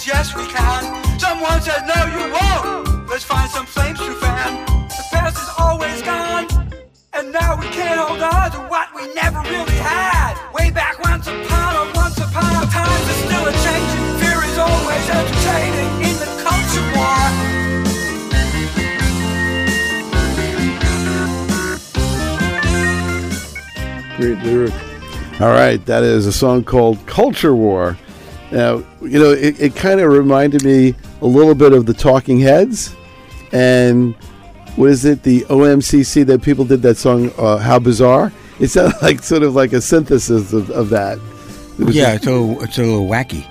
Says 0.00 0.06
yes, 0.06 0.36
we 0.36 0.46
can. 0.46 1.18
Someone 1.18 1.60
says 1.60 1.82
no, 1.86 2.06
you 2.16 2.32
won't. 2.32 3.08
Let's 3.08 3.24
find 3.24 3.50
some 3.50 3.66
flames 3.66 3.98
to 3.98 4.12
fan. 4.14 4.64
The 4.88 5.04
past 5.12 5.36
is 5.36 5.48
always 5.58 6.02
gone, 6.02 6.46
and 7.12 7.32
now 7.32 7.58
we 7.58 7.66
can't 7.68 8.00
hold 8.00 8.22
on 8.22 8.50
to 8.52 8.58
what 8.68 8.88
we 8.94 9.12
never 9.14 9.40
really 9.40 9.76
had. 9.76 10.36
Way 10.54 10.70
back 10.70 10.98
once 11.04 11.26
upon 11.26 11.76
a 11.76 11.92
once 11.94 12.18
upon 12.18 12.62
a 12.62 12.66
times 12.70 13.08
are 13.12 13.20
still 13.26 13.46
a 13.46 13.52
changing. 13.64 14.18
Fear 14.20 14.44
is 14.44 14.58
always 14.58 15.10
entertaining 15.10 15.92
in 16.08 16.16
the 16.22 16.28
culture 16.44 16.86
war. 16.96 17.20
Great 24.16 24.38
lyric. 24.44 24.74
All 25.40 25.48
right, 25.48 25.84
that 25.86 26.02
is 26.02 26.26
a 26.26 26.32
song 26.32 26.64
called 26.64 26.98
Culture 27.06 27.54
War. 27.54 27.96
Now, 28.52 28.82
you 29.02 29.18
know, 29.18 29.30
it, 29.30 29.60
it 29.60 29.76
kind 29.76 30.00
of 30.00 30.10
reminded 30.10 30.64
me 30.64 30.94
a 31.22 31.26
little 31.26 31.54
bit 31.54 31.72
of 31.72 31.86
the 31.86 31.94
Talking 31.94 32.40
Heads. 32.40 32.94
And 33.52 34.14
what 34.76 34.90
is 34.90 35.04
it, 35.04 35.22
the 35.22 35.42
OMCC 35.42 36.24
that 36.26 36.42
people 36.42 36.64
did 36.64 36.82
that 36.82 36.96
song, 36.96 37.30
uh, 37.38 37.58
How 37.58 37.78
Bizarre? 37.78 38.32
It 38.58 38.68
sounded 38.68 38.96
like 39.02 39.22
sort 39.22 39.42
of 39.42 39.54
like 39.54 39.72
a 39.72 39.80
synthesis 39.80 40.52
of, 40.52 40.70
of 40.70 40.90
that. 40.90 41.18
Yeah, 41.78 41.86
just- 41.86 42.16
it's 42.16 42.26
a 42.26 42.32
little, 42.32 42.62
it's 42.64 42.78
a 42.78 42.82
little 42.82 43.06
wacky. 43.08 43.46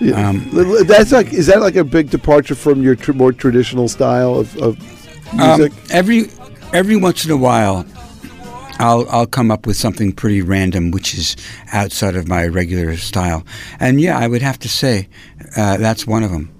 yeah. 0.00 0.28
um, 0.28 0.48
that's 0.86 1.12
like, 1.12 1.32
is 1.32 1.46
that 1.48 1.60
like 1.60 1.76
a 1.76 1.84
big 1.84 2.10
departure 2.10 2.54
from 2.54 2.82
your 2.82 2.94
tr- 2.96 3.12
more 3.12 3.32
traditional 3.32 3.88
style 3.88 4.34
of, 4.36 4.56
of 4.58 4.76
Um, 5.38 5.58
music? 5.58 5.72
every 5.90 6.30
every 6.72 6.96
once 6.96 7.24
in 7.24 7.30
a 7.30 7.36
while, 7.36 7.84
I'll 8.78 9.06
I'll 9.08 9.26
come 9.26 9.50
up 9.50 9.66
with 9.66 9.76
something 9.76 10.12
pretty 10.12 10.42
random, 10.42 10.90
which 10.90 11.14
is 11.14 11.36
outside 11.72 12.16
of 12.16 12.28
my 12.28 12.46
regular 12.46 12.96
style. 12.96 13.44
And 13.80 14.00
yeah, 14.00 14.18
I 14.18 14.26
would 14.26 14.42
have 14.42 14.58
to 14.60 14.68
say 14.68 15.08
uh, 15.56 15.76
that's 15.76 16.06
one 16.06 16.22
of 16.22 16.30
them. 16.30 16.50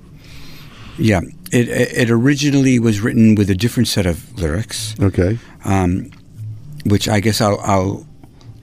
Yeah, 0.98 1.20
it 1.52 1.68
it 1.68 2.10
originally 2.10 2.78
was 2.78 3.00
written 3.00 3.34
with 3.34 3.50
a 3.50 3.54
different 3.54 3.88
set 3.88 4.06
of 4.06 4.38
lyrics, 4.38 4.94
okay. 5.00 5.38
um, 5.64 6.10
which 6.84 7.08
I 7.08 7.20
guess 7.20 7.40
I'll, 7.40 7.58
I'll 7.60 8.06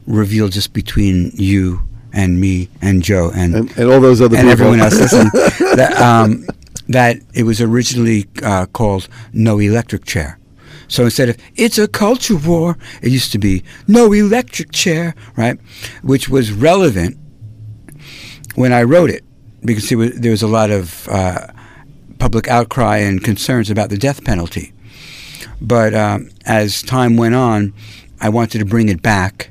reveal 0.07 0.47
just 0.47 0.73
between 0.73 1.31
you 1.35 1.81
and 2.13 2.39
me 2.39 2.69
and 2.81 3.03
Joe 3.03 3.31
and 3.35 3.55
And, 3.55 3.77
and 3.77 3.91
all 3.91 3.99
those 4.01 4.21
other 4.21 4.37
and 4.37 4.47
people. 4.47 4.51
everyone 4.51 4.79
else 4.79 4.99
listening, 4.99 5.29
that, 5.75 5.93
um, 6.01 6.45
that 6.89 7.17
it 7.33 7.43
was 7.43 7.61
originally 7.61 8.27
uh, 8.43 8.65
called 8.67 9.07
No 9.33 9.59
Electric 9.59 10.05
Chair. 10.05 10.37
So 10.91 11.05
instead 11.05 11.29
of 11.29 11.37
It's 11.55 11.77
a 11.77 11.87
Culture 11.87 12.35
War, 12.35 12.77
it 13.01 13.11
used 13.11 13.31
to 13.31 13.39
be 13.39 13.63
No 13.87 14.11
Electric 14.11 14.71
Chair, 14.73 15.15
right? 15.37 15.57
Which 16.03 16.27
was 16.27 16.51
relevant 16.51 17.17
when 18.55 18.73
I 18.73 18.83
wrote 18.83 19.09
it 19.09 19.23
because 19.63 19.89
it 19.91 19.95
was, 19.95 20.11
there 20.19 20.31
was 20.31 20.41
a 20.41 20.47
lot 20.47 20.69
of 20.69 21.07
uh, 21.07 21.47
public 22.19 22.47
outcry 22.49 22.97
and 22.97 23.23
concerns 23.23 23.69
about 23.69 23.89
the 23.89 23.97
death 23.97 24.23
penalty. 24.25 24.73
But 25.61 25.93
um, 25.93 26.29
as 26.45 26.81
time 26.81 27.15
went 27.15 27.35
on, 27.35 27.73
I 28.19 28.27
wanted 28.27 28.59
to 28.59 28.65
bring 28.65 28.89
it 28.89 29.01
back, 29.01 29.49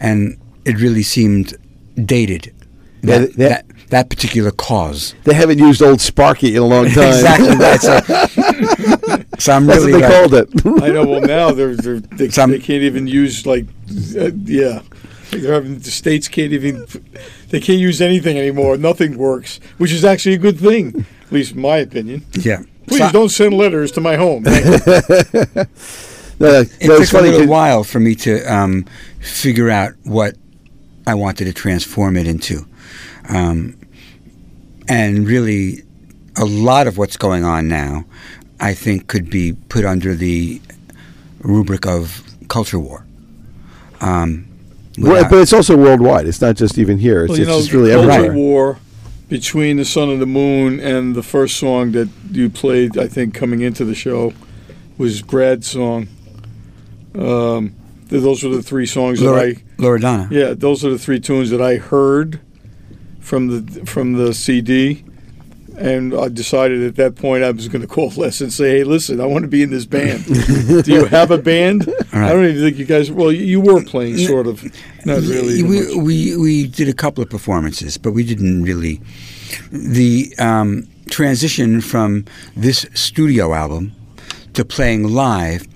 and 0.00 0.38
it 0.64 0.78
really 0.80 1.02
seemed 1.02 1.54
dated. 2.02 2.54
Yeah, 3.02 3.18
That, 3.18 3.32
that- 3.36 3.66
that, 3.90 4.08
particular 4.08 4.50
cause. 4.52 5.14
They 5.24 5.34
haven't 5.34 5.58
used 5.58 5.82
Old 5.82 6.00
Sparky 6.00 6.56
in 6.56 6.62
a 6.62 6.66
long 6.66 6.86
time. 6.92 7.08
exactly. 7.08 7.56
That's 7.56 7.84
it. 7.86 9.00
So 9.42 9.52
I'm 9.52 9.66
That's 9.66 9.80
really 9.80 9.92
what 9.94 10.02
they 10.02 10.08
like- 10.08 10.30
called 10.30 10.34
it. 10.76 10.82
I 10.84 10.88
know. 10.90 11.04
Well, 11.04 11.20
now 11.20 11.50
they're, 11.50 11.74
they're 11.74 11.98
they, 11.98 12.28
Some- 12.28 12.52
they 12.52 12.58
can't 12.60 12.82
even 12.84 13.08
use 13.08 13.44
like, 13.44 13.66
uh, 14.16 14.30
yeah, 14.44 14.82
they're 15.30 15.54
having 15.54 15.78
the 15.80 15.90
states 15.90 16.28
can't 16.28 16.52
even 16.52 16.86
they 17.48 17.58
can't 17.58 17.80
use 17.80 18.00
anything 18.00 18.38
anymore. 18.38 18.76
Nothing 18.76 19.18
works, 19.18 19.58
which 19.78 19.90
is 19.90 20.04
actually 20.04 20.36
a 20.36 20.38
good 20.38 20.60
thing, 20.60 21.04
at 21.26 21.32
least 21.32 21.52
in 21.56 21.60
my 21.60 21.78
opinion. 21.78 22.24
Yeah. 22.34 22.62
Please 22.86 22.98
So 22.98 23.10
don't 23.10 23.28
send 23.30 23.54
letters 23.54 23.90
to 23.92 24.00
my 24.00 24.14
home. 24.16 24.44
Thank 24.46 25.34
you. 25.34 25.64
No, 26.38 26.48
It 26.60 26.86
no, 26.88 26.94
it's 26.96 27.00
took 27.00 27.00
a 27.02 27.06
funny. 27.06 27.22
little 27.30 27.40
'cause- 27.40 27.48
while 27.48 27.84
for 27.84 27.98
me 28.00 28.14
to 28.16 28.42
um, 28.52 28.84
figure 29.20 29.70
out 29.70 29.92
what 30.04 30.36
I 31.06 31.14
wanted 31.14 31.46
to 31.46 31.52
transform 31.52 32.16
it 32.16 32.26
into, 32.28 32.64
um, 33.28 33.76
and 34.88 35.26
really, 35.26 35.82
a 36.36 36.44
lot 36.44 36.86
of 36.86 36.96
what's 36.98 37.16
going 37.16 37.44
on 37.44 37.66
now, 37.68 38.04
I 38.62 38.74
think, 38.74 39.08
could 39.08 39.28
be 39.28 39.52
put 39.68 39.84
under 39.84 40.14
the 40.14 40.60
rubric 41.40 41.86
of 41.86 42.22
culture 42.48 42.78
war. 42.78 43.04
Um, 44.00 44.46
Well, 44.98 45.28
but 45.28 45.38
it's 45.40 45.52
also 45.52 45.76
worldwide. 45.76 46.26
It's 46.26 46.40
not 46.40 46.56
just 46.56 46.78
even 46.78 46.98
here. 46.98 47.24
It's, 47.24 47.30
well, 47.30 47.40
it's 47.40 47.48
know, 47.48 47.58
just 47.58 47.72
really 47.72 47.90
the 47.90 47.96
culture 47.96 48.10
everywhere. 48.12 48.34
war 48.36 48.78
between 49.28 49.78
the 49.78 49.84
sun 49.84 50.10
and 50.10 50.20
the 50.20 50.26
moon, 50.26 50.78
and 50.78 51.14
the 51.14 51.22
first 51.22 51.56
song 51.56 51.92
that 51.92 52.08
you 52.30 52.50
played, 52.50 52.98
I 52.98 53.08
think, 53.08 53.32
coming 53.34 53.62
into 53.62 53.82
the 53.84 53.94
show, 53.94 54.34
was 54.98 55.22
Brad's 55.22 55.68
song. 55.68 56.06
Um, 57.14 57.74
th- 58.10 58.22
those 58.22 58.44
were 58.44 58.54
the 58.54 58.62
three 58.62 58.86
songs 58.86 59.20
that 59.20 59.26
Lora- 59.26 59.40
I. 59.40 59.54
Loredana. 59.78 60.30
Yeah, 60.30 60.52
those 60.54 60.84
are 60.84 60.90
the 60.90 60.98
three 60.98 61.18
tunes 61.18 61.48
that 61.50 61.62
I 61.62 61.76
heard 61.76 62.40
from 63.20 63.48
the 63.48 63.86
from 63.86 64.12
the 64.14 64.34
CD, 64.34 65.02
and 65.82 66.14
I 66.14 66.28
decided 66.28 66.82
at 66.82 66.94
that 66.96 67.16
point 67.16 67.42
I 67.42 67.50
was 67.50 67.68
going 67.68 67.82
to 67.82 67.88
call 67.88 68.10
Les 68.16 68.40
and 68.40 68.52
say, 68.52 68.78
"Hey, 68.78 68.84
listen, 68.84 69.20
I 69.20 69.26
want 69.26 69.42
to 69.42 69.48
be 69.48 69.62
in 69.62 69.70
this 69.70 69.84
band. 69.84 70.24
Do 70.24 70.92
you 70.92 71.06
have 71.06 71.30
a 71.30 71.38
band? 71.38 71.82
I 72.12 72.28
don't 72.28 72.44
even 72.44 72.62
think 72.62 72.78
you 72.78 72.84
guys. 72.84 73.10
Well, 73.10 73.32
you, 73.32 73.44
you 73.44 73.60
were 73.60 73.82
playing, 73.84 74.18
sort 74.18 74.46
of, 74.46 74.62
not 75.04 75.20
really. 75.22 75.62
we, 75.62 75.96
we 75.98 76.36
we 76.36 76.66
did 76.66 76.88
a 76.88 76.94
couple 76.94 77.22
of 77.22 77.28
performances, 77.28 77.98
but 77.98 78.12
we 78.12 78.24
didn't 78.24 78.62
really. 78.62 79.00
The 79.70 80.32
um, 80.38 80.88
transition 81.10 81.80
from 81.80 82.24
this 82.56 82.86
studio 82.94 83.52
album 83.52 83.92
to 84.54 84.64
playing 84.64 85.08
live, 85.08 85.66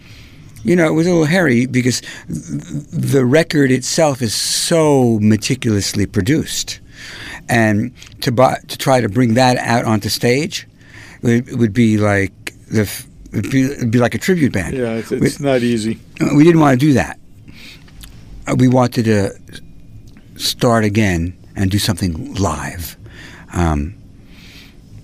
you 0.63 0.77
know, 0.77 0.87
it 0.87 0.93
was 0.93 1.07
a 1.07 1.11
little 1.11 1.27
hairy 1.27 1.67
because 1.67 2.01
the 2.29 3.25
record 3.25 3.71
itself 3.71 4.23
is 4.23 4.35
so 4.35 5.19
meticulously 5.21 6.07
produced, 6.07 6.81
and 7.49 7.93
to 8.23 8.33
buy, 8.33 8.59
to 8.69 8.79
try 8.79 9.01
to 9.01 9.09
bring 9.09 9.35
that 9.35 9.57
out 9.59 9.85
onto 9.85 10.09
stage, 10.09 10.67
it 11.23 11.47
would, 11.47 11.59
would 11.59 11.73
be 11.73 11.99
like 11.99 12.33
the. 12.71 12.91
It'd 13.33 13.51
be, 13.51 13.63
it'd 13.65 13.91
be 13.91 13.99
like 13.99 14.15
a 14.15 14.19
tribute 14.19 14.53
band. 14.53 14.75
Yeah, 14.77 14.93
it's, 14.95 15.11
We- 15.11 15.31
not 15.45 15.63
easy. 15.63 15.99
we 16.35 16.43
didn't 16.45 16.61
want 16.61 16.79
to 16.81 16.87
do 16.87 16.93
that. 16.95 17.19
Uh, 18.47 18.55
We 18.59 18.69
wanted 18.69 19.05
to 19.07 19.33
start 20.37 20.85
again 20.85 21.37
and 21.55 21.71
do 21.71 21.79
something 21.79 22.35
live. 22.35 22.97
Um, 23.53 23.95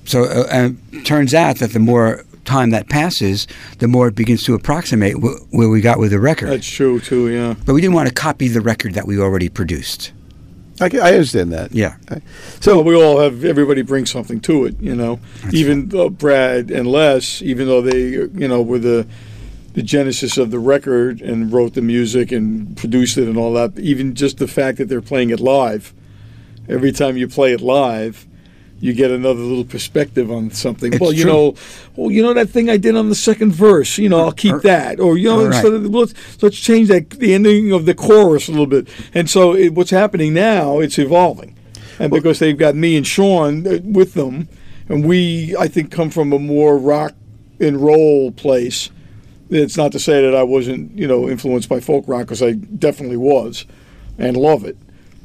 so 0.05 0.25
uh, 0.25 0.47
uh, 0.51 0.71
turns 1.05 1.35
out 1.35 1.57
that 1.59 1.73
the 1.73 1.79
more 1.79 2.25
time 2.45 2.71
that 2.71 2.89
passes, 2.89 3.47
the 3.79 3.89
more 3.89 4.09
it 4.09 4.15
begins 4.15 4.43
to 4.45 4.55
approximate 4.55 5.15
wh- 5.15 5.53
where 5.53 5.69
we 5.69 5.81
got 5.81 5.99
with 5.99 6.11
the 6.11 6.21
record. 6.21 6.49
That's 6.49 6.67
true 6.67 7.01
too. 7.01 7.29
Yeah. 7.29 7.55
but 7.67 7.75
we 7.75 7.81
didn't 7.81 7.95
want 7.95 8.09
to 8.09 8.15
copy 8.15 8.49
the 8.49 8.61
record 8.61 8.95
that 8.95 9.07
we 9.07 9.19
already 9.19 9.49
produced. 9.49 10.13
I, 10.83 10.91
I 10.99 11.13
understand 11.13 11.53
that. 11.53 11.73
Yeah. 11.73 11.97
So 12.61 12.81
we 12.83 12.95
all 12.95 13.21
have 13.21 13.45
everybody 13.45 13.83
brings 13.83 14.11
something 14.11 14.41
to 14.41 14.67
it, 14.67 14.81
you 14.81 14.95
know. 14.95 15.21
even 15.53 15.89
though 15.89 16.11
Brad 16.11 16.71
and 16.71 16.87
Les, 16.87 17.41
even 17.43 17.69
though 17.69 17.81
they, 17.81 18.09
you 18.09 18.49
know, 18.49 18.63
were 18.63 18.79
the 18.79 19.07
the 19.75 19.83
genesis 19.83 20.37
of 20.37 20.51
the 20.51 20.59
record 20.59 21.21
and 21.23 21.53
wrote 21.53 21.75
the 21.75 21.83
music 21.83 22.31
and 22.31 22.77
produced 22.77 23.17
it 23.17 23.27
and 23.27 23.39
all 23.39 23.55
that. 23.55 23.79
Even 23.79 24.15
just 24.15 24.39
the 24.39 24.49
fact 24.49 24.79
that 24.79 24.89
they're 24.89 25.01
playing 25.01 25.31
it 25.31 25.41
live, 25.41 25.95
every 26.69 26.93
time 26.93 27.17
you 27.17 27.27
play 27.27 27.53
it 27.53 27.61
live, 27.61 28.27
you 28.83 28.93
get 28.93 29.13
another 29.13 29.39
little 29.41 29.65
perspective 29.65 30.29
on 30.33 30.51
something. 30.51 30.93
It's 30.93 31.01
well, 31.01 31.13
you 31.13 31.23
true. 31.23 31.33
know, 31.33 31.55
well, 31.95 32.11
you 32.11 32.21
know 32.21 32.35
that 32.35 32.51
thing 32.51 32.69
I 32.69 32.77
did 32.77 32.97
on 32.97 33.09
the 33.09 33.15
second 33.15 33.53
verse. 33.53 33.97
You 33.97 34.09
know, 34.09 34.19
I'll 34.19 34.33
keep 34.33 34.61
that, 34.63 34.99
or 34.99 35.17
you 35.17 35.29
know, 35.29 35.39
Right. 35.47 35.55
instead 35.55 35.73
of 35.73 35.87
let's 35.87 36.43
let's 36.43 36.59
change 36.59 36.89
that 36.89 37.09
the 37.11 37.33
ending 37.33 37.71
of 37.71 37.87
the 37.87 37.95
chorus 37.95 38.49
a 38.49 38.51
little 38.51 38.67
bit. 38.67 38.89
And 39.15 39.31
so, 39.31 39.55
it, 39.55 39.73
what's 39.75 39.93
happening 39.93 40.35
now? 40.35 40.81
It's 40.81 40.99
evolving, 40.99 41.57
and 42.01 42.11
because 42.11 42.41
they've 42.41 42.59
got 42.59 42.75
me 42.75 42.97
and 42.97 43.07
Sean 43.07 43.65
uh, 43.69 43.79
with 43.85 44.15
them, 44.15 44.49
and 44.89 45.07
we, 45.07 45.55
I 45.57 45.69
think, 45.69 45.93
come 45.93 46.11
from 46.11 46.33
a 46.33 46.41
more 46.41 46.77
rock 46.77 47.15
and 47.61 47.77
roll 47.81 48.33
place. 48.33 48.91
It's 49.49 49.77
not 49.77 49.93
to 49.93 50.01
say 50.01 50.23
that 50.23 50.35
I 50.35 50.43
wasn't, 50.43 50.99
you 50.99 51.07
know, 51.07 51.29
influenced 51.29 51.69
by 51.69 51.79
folk 51.79 52.05
rock 52.09 52.23
because 52.23 52.43
I 52.43 52.53
definitely 52.53 53.19
was, 53.19 53.65
and 54.19 54.37
love 54.37 54.65
it. 54.65 54.77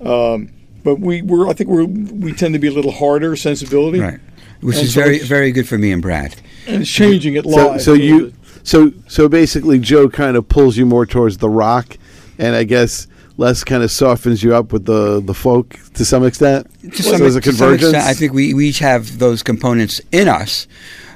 Um, 0.05 0.49
but 0.87 0.99
we 1.01 1.21
were, 1.21 1.49
I 1.49 1.53
think, 1.53 1.69
we're 1.69 1.83
we 1.85 2.31
tend 2.31 2.53
to 2.53 2.59
be 2.59 2.67
a 2.69 2.71
little 2.71 2.91
harder 2.93 3.35
sensibility, 3.35 3.99
Right. 3.99 4.19
Which 4.61 4.77
And 4.77 4.85
is 4.85 4.93
so 4.93 5.01
very 5.01 5.19
very 5.19 5.51
good 5.51 5.67
for 5.67 5.77
me 5.77 5.91
and 5.91 6.01
Brad. 6.01 6.35
and 6.65 6.81
it's 6.83 6.89
changing 6.89 7.35
it 7.35 7.43
So, 7.43 7.49
live. 7.49 7.81
so 7.81 7.91
a 7.91 7.93
little 7.93 8.07
you, 8.07 8.33
so 8.63 8.91
so 9.07 9.27
basically, 9.27 9.79
Joe 9.79 10.07
kind 10.09 10.37
of 10.37 10.47
pulls 10.47 10.77
you 10.77 10.85
more 10.85 11.05
towards 11.05 11.37
the 11.39 11.49
rock, 11.49 11.97
and 12.39 12.55
I 12.55 12.63
guess 12.63 13.05
Les 13.37 13.63
kind 13.65 13.83
of 13.83 13.91
softens 13.91 14.41
you 14.43 14.55
up 14.55 14.71
with 14.73 14.85
the 14.85 15.21
the 15.21 15.33
folk 15.33 15.77
to 15.95 16.03
some 16.05 16.25
extent. 16.25 16.67
To 16.95 17.03
so 17.03 17.11
some, 17.11 17.19
there's 17.19 17.35
a 17.35 17.41
to 17.41 17.51
some 17.51 17.57
convergence. 17.67 17.93
extent, 17.93 18.03
I 18.09 18.13
think 18.13 18.31
we, 18.33 18.53
we 18.53 18.69
each 18.69 18.79
have 18.79 19.19
those 19.19 19.43
components 19.43 19.99
in 20.11 20.27
us, 20.27 20.67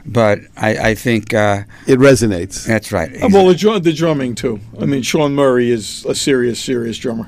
but 0.05 0.39
I, 0.57 0.89
I 0.89 0.95
think 0.95 1.33
uh, 1.33 1.63
it 1.87 1.97
resonates. 1.99 2.65
that's 2.67 2.91
right. 2.91 3.09
Uh, 3.23 3.29
Well, 3.31 3.47
the, 3.47 3.55
drum, 3.55 3.81
the 3.81 3.93
drumming 3.93 4.35
too. 4.35 4.59
I 4.79 4.85
mean, 4.85 5.01
Sean 5.01 5.33
Murray 5.33 5.71
is 5.71 6.05
a 6.05 6.13
serious, 6.13 6.59
serious 6.59 6.97
drummer, 6.99 7.27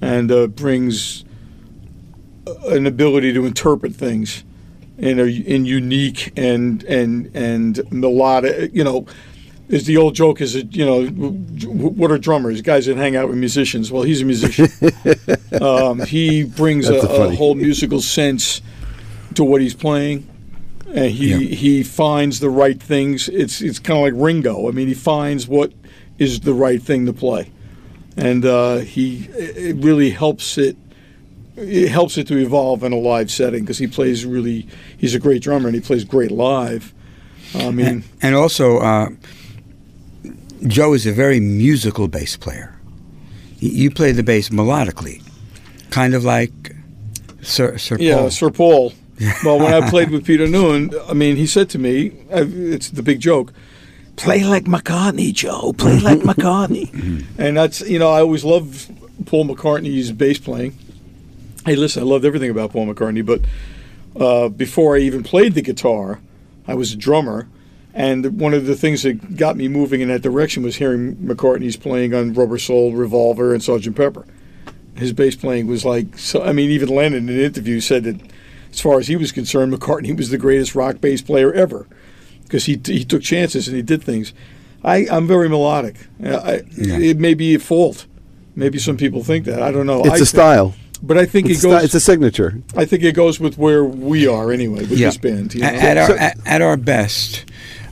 and 0.00 0.30
uh, 0.30 0.46
brings 0.46 1.23
an 2.68 2.86
ability 2.86 3.32
to 3.32 3.44
interpret 3.46 3.94
things 3.94 4.44
in 4.98 5.18
a 5.18 5.24
in 5.24 5.64
unique 5.64 6.32
and 6.36 6.82
and 6.84 7.30
and 7.34 7.80
melodic. 7.92 8.72
You 8.74 8.84
know, 8.84 9.06
is 9.68 9.84
the 9.86 9.96
old 9.96 10.14
joke 10.14 10.40
is 10.40 10.54
it 10.54 10.74
you 10.76 10.84
know 10.84 11.06
what 11.06 12.10
are 12.10 12.18
drummers? 12.18 12.60
Guys 12.62 12.86
that 12.86 12.96
hang 12.96 13.16
out 13.16 13.28
with 13.28 13.38
musicians. 13.38 13.90
Well, 13.90 14.02
he's 14.02 14.22
a 14.22 14.24
musician. 14.24 14.68
um, 15.60 16.00
he 16.00 16.44
brings 16.44 16.88
a, 16.88 16.96
a 16.98 17.34
whole 17.34 17.54
musical 17.54 18.00
sense 18.00 18.60
to 19.34 19.44
what 19.44 19.60
he's 19.60 19.74
playing. 19.74 20.28
And 20.94 21.10
he, 21.10 21.30
Yeah. 21.30 21.38
he 21.56 21.82
finds 21.82 22.38
the 22.38 22.50
right 22.50 22.80
things. 22.80 23.28
It's 23.28 23.60
it's 23.60 23.78
kind 23.80 23.98
of 23.98 24.14
like 24.14 24.22
Ringo. 24.24 24.68
I 24.68 24.70
mean, 24.72 24.86
he 24.86 24.94
finds 24.94 25.48
what 25.48 25.72
is 26.18 26.40
the 26.40 26.54
right 26.54 26.80
thing 26.80 27.06
to 27.06 27.12
play, 27.12 27.50
and 28.16 28.44
uh, 28.44 28.76
he 28.76 29.28
it 29.34 29.74
really 29.82 30.10
helps 30.10 30.56
it. 30.56 30.76
It 31.56 31.88
helps 31.88 32.18
it 32.18 32.26
to 32.28 32.36
evolve 32.36 32.82
in 32.82 32.92
a 32.92 32.98
live 32.98 33.30
setting 33.30 33.60
because 33.60 33.78
he 33.78 33.86
plays 33.86 34.26
really. 34.26 34.66
He's 34.98 35.14
a 35.14 35.20
great 35.20 35.42
drummer 35.42 35.68
and 35.68 35.74
he 35.74 35.80
plays 35.80 36.04
great 36.04 36.30
live. 36.30 36.92
I 37.54 37.70
mean, 37.70 38.02
And 38.20 38.34
also, 38.34 38.78
uh, 38.78 39.10
Joe 40.66 40.94
is 40.94 41.06
a 41.06 41.12
very 41.12 41.38
musical 41.40 42.08
bass 42.08 42.36
player. 42.36 42.76
You 43.58 43.90
play 43.90 44.12
the 44.12 44.22
bass 44.22 44.48
melodically, 44.48 45.22
kind 45.90 46.14
of 46.14 46.24
like 46.24 46.74
Sir, 47.42 47.78
Sir 47.78 47.96
yeah, 48.00 48.16
Paul. 48.16 48.30
Sir 48.30 48.50
Paul. 48.50 48.92
well, 49.44 49.58
when 49.60 49.72
I 49.72 49.88
played 49.88 50.10
with 50.10 50.26
Peter 50.26 50.48
Noone, 50.48 50.90
I 51.08 51.12
mean, 51.12 51.36
he 51.36 51.46
said 51.46 51.70
to 51.70 51.78
me, 51.78 52.12
"It's 52.30 52.90
the 52.90 53.02
big 53.02 53.20
joke." 53.20 53.52
Play 54.16 54.42
like 54.44 54.64
McCartney, 54.64 55.32
Joe. 55.32 55.72
Play 55.72 56.00
like 56.00 56.18
McCartney. 56.30 57.24
and 57.38 57.56
that's 57.56 57.80
you 57.82 57.98
know 58.00 58.10
I 58.10 58.20
always 58.20 58.44
loved 58.44 58.92
Paul 59.26 59.44
McCartney's 59.46 60.10
bass 60.12 60.38
playing. 60.38 60.76
Hey, 61.64 61.76
listen, 61.76 62.02
I 62.02 62.06
loved 62.06 62.26
everything 62.26 62.50
about 62.50 62.72
Paul 62.72 62.86
McCartney, 62.86 63.24
but 63.24 63.40
uh, 64.20 64.50
before 64.50 64.96
I 64.96 65.00
even 65.00 65.22
played 65.22 65.54
the 65.54 65.62
guitar, 65.62 66.20
I 66.68 66.74
was 66.74 66.92
a 66.92 66.96
drummer, 66.96 67.48
and 67.94 68.38
one 68.38 68.52
of 68.52 68.66
the 68.66 68.74
things 68.74 69.02
that 69.04 69.36
got 69.36 69.56
me 69.56 69.68
moving 69.68 70.02
in 70.02 70.08
that 70.08 70.20
direction 70.20 70.62
was 70.62 70.76
hearing 70.76 71.16
McCartney's 71.16 71.76
playing 71.76 72.12
on 72.12 72.34
Rubber 72.34 72.58
Soul, 72.58 72.92
Revolver, 72.92 73.54
and 73.54 73.62
Sgt. 73.62 73.96
Pepper. 73.96 74.26
His 74.96 75.14
bass 75.14 75.36
playing 75.36 75.66
was 75.66 75.86
like, 75.86 76.18
so, 76.18 76.42
I 76.42 76.52
mean, 76.52 76.70
even 76.70 76.90
Lennon 76.90 77.30
in 77.30 77.34
an 77.34 77.40
interview 77.40 77.80
said 77.80 78.04
that, 78.04 78.20
as 78.70 78.80
far 78.80 78.98
as 78.98 79.06
he 79.06 79.16
was 79.16 79.32
concerned, 79.32 79.72
McCartney 79.72 80.14
was 80.14 80.28
the 80.30 80.38
greatest 80.38 80.74
rock 80.74 81.00
bass 81.00 81.22
player 81.22 81.52
ever 81.52 81.86
because 82.42 82.66
he 82.66 82.78
he 82.84 83.04
took 83.04 83.22
chances 83.22 83.68
and 83.68 83.76
he 83.76 83.82
did 83.82 84.02
things. 84.02 84.34
I 84.82 85.06
I'm 85.10 85.26
very 85.26 85.48
melodic. 85.48 85.96
Uh, 86.22 86.36
I, 86.36 86.62
Yeah. 86.76 86.98
It 86.98 87.18
may 87.18 87.34
be 87.34 87.54
a 87.54 87.58
fault. 87.58 88.06
Maybe 88.56 88.78
some 88.78 88.96
people 88.96 89.24
think 89.24 89.46
that. 89.46 89.62
I 89.62 89.72
don't 89.72 89.86
know. 89.86 90.00
It's 90.04 90.20
I 90.20 90.22
a 90.22 90.26
style. 90.26 90.74
But 91.02 91.18
I 91.18 91.26
think 91.26 91.48
It's, 91.50 91.62
it 91.62 91.66
a 91.66 91.70
goes. 91.70 91.76
sti- 91.78 91.84
it's 91.84 91.94
a 91.94 92.00
signature. 92.00 92.62
I 92.76 92.84
think 92.84 93.02
it 93.02 93.14
goes 93.14 93.38
with 93.40 93.58
where 93.58 93.84
we 93.84 94.26
are 94.26 94.52
anyway 94.52 94.80
with 94.80 94.92
Yeah. 94.98 95.08
this 95.08 95.18
band. 95.18 95.54
You 95.54 95.60
know? 95.60 95.68
A- 95.68 95.70
at, 95.72 95.96
our, 95.98 96.06
So- 96.08 96.16
at, 96.16 96.38
at 96.46 96.62
our 96.62 96.76
best, 96.76 97.44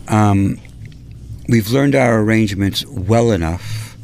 um, 0.09 0.59
we've 1.49 1.69
learned 1.71 1.95
our 1.95 2.21
arrangements 2.21 2.85
well 2.87 3.31
enough 3.33 3.97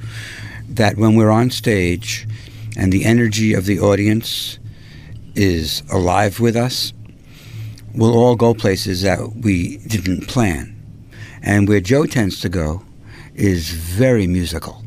that 0.69 0.97
when 0.97 1.15
we're 1.15 1.31
on 1.31 1.51
stage 1.51 2.27
and 2.77 2.93
the 2.93 3.05
energy 3.05 3.55
of 3.55 3.65
the 3.67 3.81
audience 3.81 4.59
is 5.35 5.83
alive 5.91 6.41
with 6.41 6.57
us, 6.57 6.93
we'll 7.95 8.17
all 8.17 8.37
go 8.37 8.55
places 8.55 9.03
that 9.03 9.37
we 9.37 9.79
didn't 9.87 10.29
plan. 10.29 10.75
And 11.43 11.69
where 11.69 11.81
Joe 11.81 12.05
tends 12.07 12.41
to 12.41 12.49
go 12.49 12.83
is 13.35 13.71
very 13.71 14.27
musical 14.27 14.85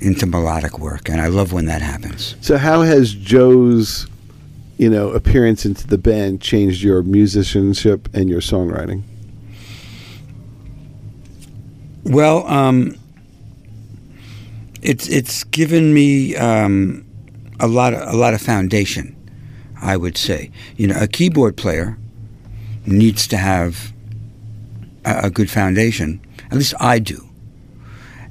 into 0.00 0.26
melodic 0.26 0.78
work, 0.78 1.08
and 1.08 1.20
I 1.20 1.28
love 1.28 1.52
when 1.52 1.66
that 1.66 1.82
happens. 1.82 2.34
So 2.40 2.56
how 2.56 2.82
has 2.82 3.12
Joe's, 3.12 4.06
you 4.78 4.88
know, 4.88 5.10
appearance 5.10 5.66
into 5.66 5.86
the 5.86 5.98
band 5.98 6.40
changed 6.40 6.82
your 6.82 7.02
musicianship 7.02 8.08
and 8.14 8.28
your 8.28 8.40
songwriting? 8.40 9.02
Well, 12.04 12.46
um, 12.46 12.96
it's 14.82 15.06
it's 15.08 15.44
given 15.44 15.92
me 15.92 16.34
um, 16.36 17.04
a 17.60 17.68
lot 17.68 17.92
of, 17.92 18.12
a 18.12 18.16
lot 18.16 18.32
of 18.32 18.40
foundation. 18.40 19.16
I 19.82 19.96
would 19.96 20.16
say, 20.16 20.50
you 20.76 20.86
know, 20.86 20.96
a 21.00 21.06
keyboard 21.06 21.56
player 21.56 21.96
needs 22.86 23.26
to 23.28 23.36
have 23.36 23.92
a, 25.04 25.20
a 25.24 25.30
good 25.30 25.50
foundation. 25.50 26.20
At 26.50 26.54
least 26.54 26.74
I 26.80 26.98
do, 26.98 27.28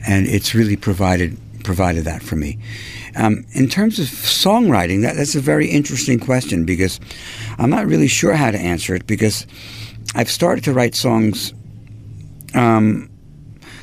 and 0.06 0.28
it's 0.28 0.56
really 0.56 0.76
provided 0.76 1.38
provided 1.70 2.04
that 2.04 2.24
for 2.24 2.36
me. 2.36 2.58
Um, 3.16 3.46
in 3.52 3.70
terms 3.70 4.00
of 4.00 4.08
songwriting, 4.08 5.04
that, 5.04 5.16
that's 5.16 5.36
a 5.36 5.40
very 5.40 5.68
interesting 5.68 6.20
question 6.20 6.66
because 6.66 7.00
I'm 7.60 7.70
not 7.70 7.86
really 7.86 8.08
sure 8.08 8.34
how 8.34 8.50
to 8.50 8.58
answer 8.58 8.96
it 8.96 9.06
because 9.06 9.46
I've 10.16 10.32
started 10.32 10.64
to 10.64 10.74
write 10.74 10.96
songs. 10.96 11.54
Um, 12.56 13.12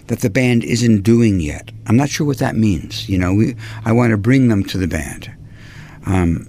that 0.09 0.20
the 0.20 0.30
band 0.30 0.62
isn't 0.64 1.03
doing 1.03 1.41
yet. 1.41 1.72
I'm 1.87 1.97
not 1.97 2.09
sure 2.09 2.26
what 2.26 2.39
that 2.39 2.55
means. 2.55 3.09
You 3.09 3.18
know, 3.18 3.34
we 3.34 3.57
I 3.84 3.93
want 3.93 4.12
to 4.12 4.16
bring 4.16 4.49
them 4.49 4.62
to 4.64 4.78
the 4.78 4.87
band. 4.87 5.30
Um, 6.07 6.47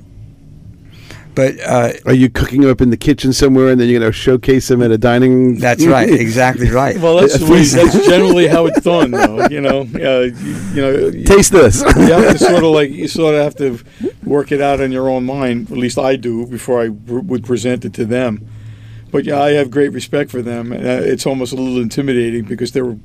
but 1.37 1.59
uh, 1.59 1.93
Are 2.07 2.15
you 2.15 2.31
cooking 2.31 2.61
them 2.61 2.71
up 2.71 2.81
in 2.81 2.89
the 2.89 2.97
kitchen 2.97 3.31
somewhere, 3.31 3.69
and 3.69 3.79
then 3.79 3.87
you're 3.87 3.99
going 3.99 4.11
to 4.11 4.17
showcase 4.17 4.69
them 4.69 4.81
at 4.81 4.89
a 4.89 4.97
dining? 4.97 5.59
that's 5.59 5.85
right, 5.85 6.09
exactly 6.19 6.71
right. 6.71 6.97
Well, 6.97 7.17
that's 7.17 7.37
the 7.39 7.45
way, 7.45 7.61
that's 7.61 8.07
generally 8.07 8.47
how 8.47 8.65
it's 8.65 8.81
done, 8.81 9.11
though. 9.11 9.47
You 9.47 9.61
know, 9.61 9.81
uh, 9.81 10.21
you, 10.21 10.55
you 10.73 10.81
know, 10.81 10.91
you, 11.09 11.23
Taste 11.25 11.51
this. 11.51 11.81
you 11.95 12.11
have 12.11 12.31
to 12.31 12.39
sort 12.39 12.63
of 12.63 12.71
like 12.71 12.89
you 12.89 13.07
sort 13.07 13.35
of 13.35 13.43
have 13.43 13.55
to 13.57 13.79
work 14.23 14.51
it 14.51 14.61
out 14.61 14.79
in 14.79 14.91
your 14.91 15.11
own 15.11 15.25
mind. 15.25 15.69
At 15.69 15.77
least 15.77 15.99
I 15.99 16.15
do 16.15 16.47
before 16.47 16.81
I 16.81 16.87
w- 16.87 17.21
would 17.21 17.45
present 17.45 17.85
it 17.85 17.93
to 17.93 18.05
them. 18.05 18.49
But 19.11 19.25
yeah, 19.25 19.39
I 19.39 19.51
have 19.51 19.69
great 19.69 19.93
respect 19.93 20.31
for 20.31 20.41
them. 20.41 20.71
And, 20.71 20.87
uh, 20.87 21.05
it's 21.05 21.27
almost 21.27 21.53
a 21.53 21.55
little 21.55 21.79
intimidating 21.79 22.45
because 22.45 22.71
they're 22.71 22.97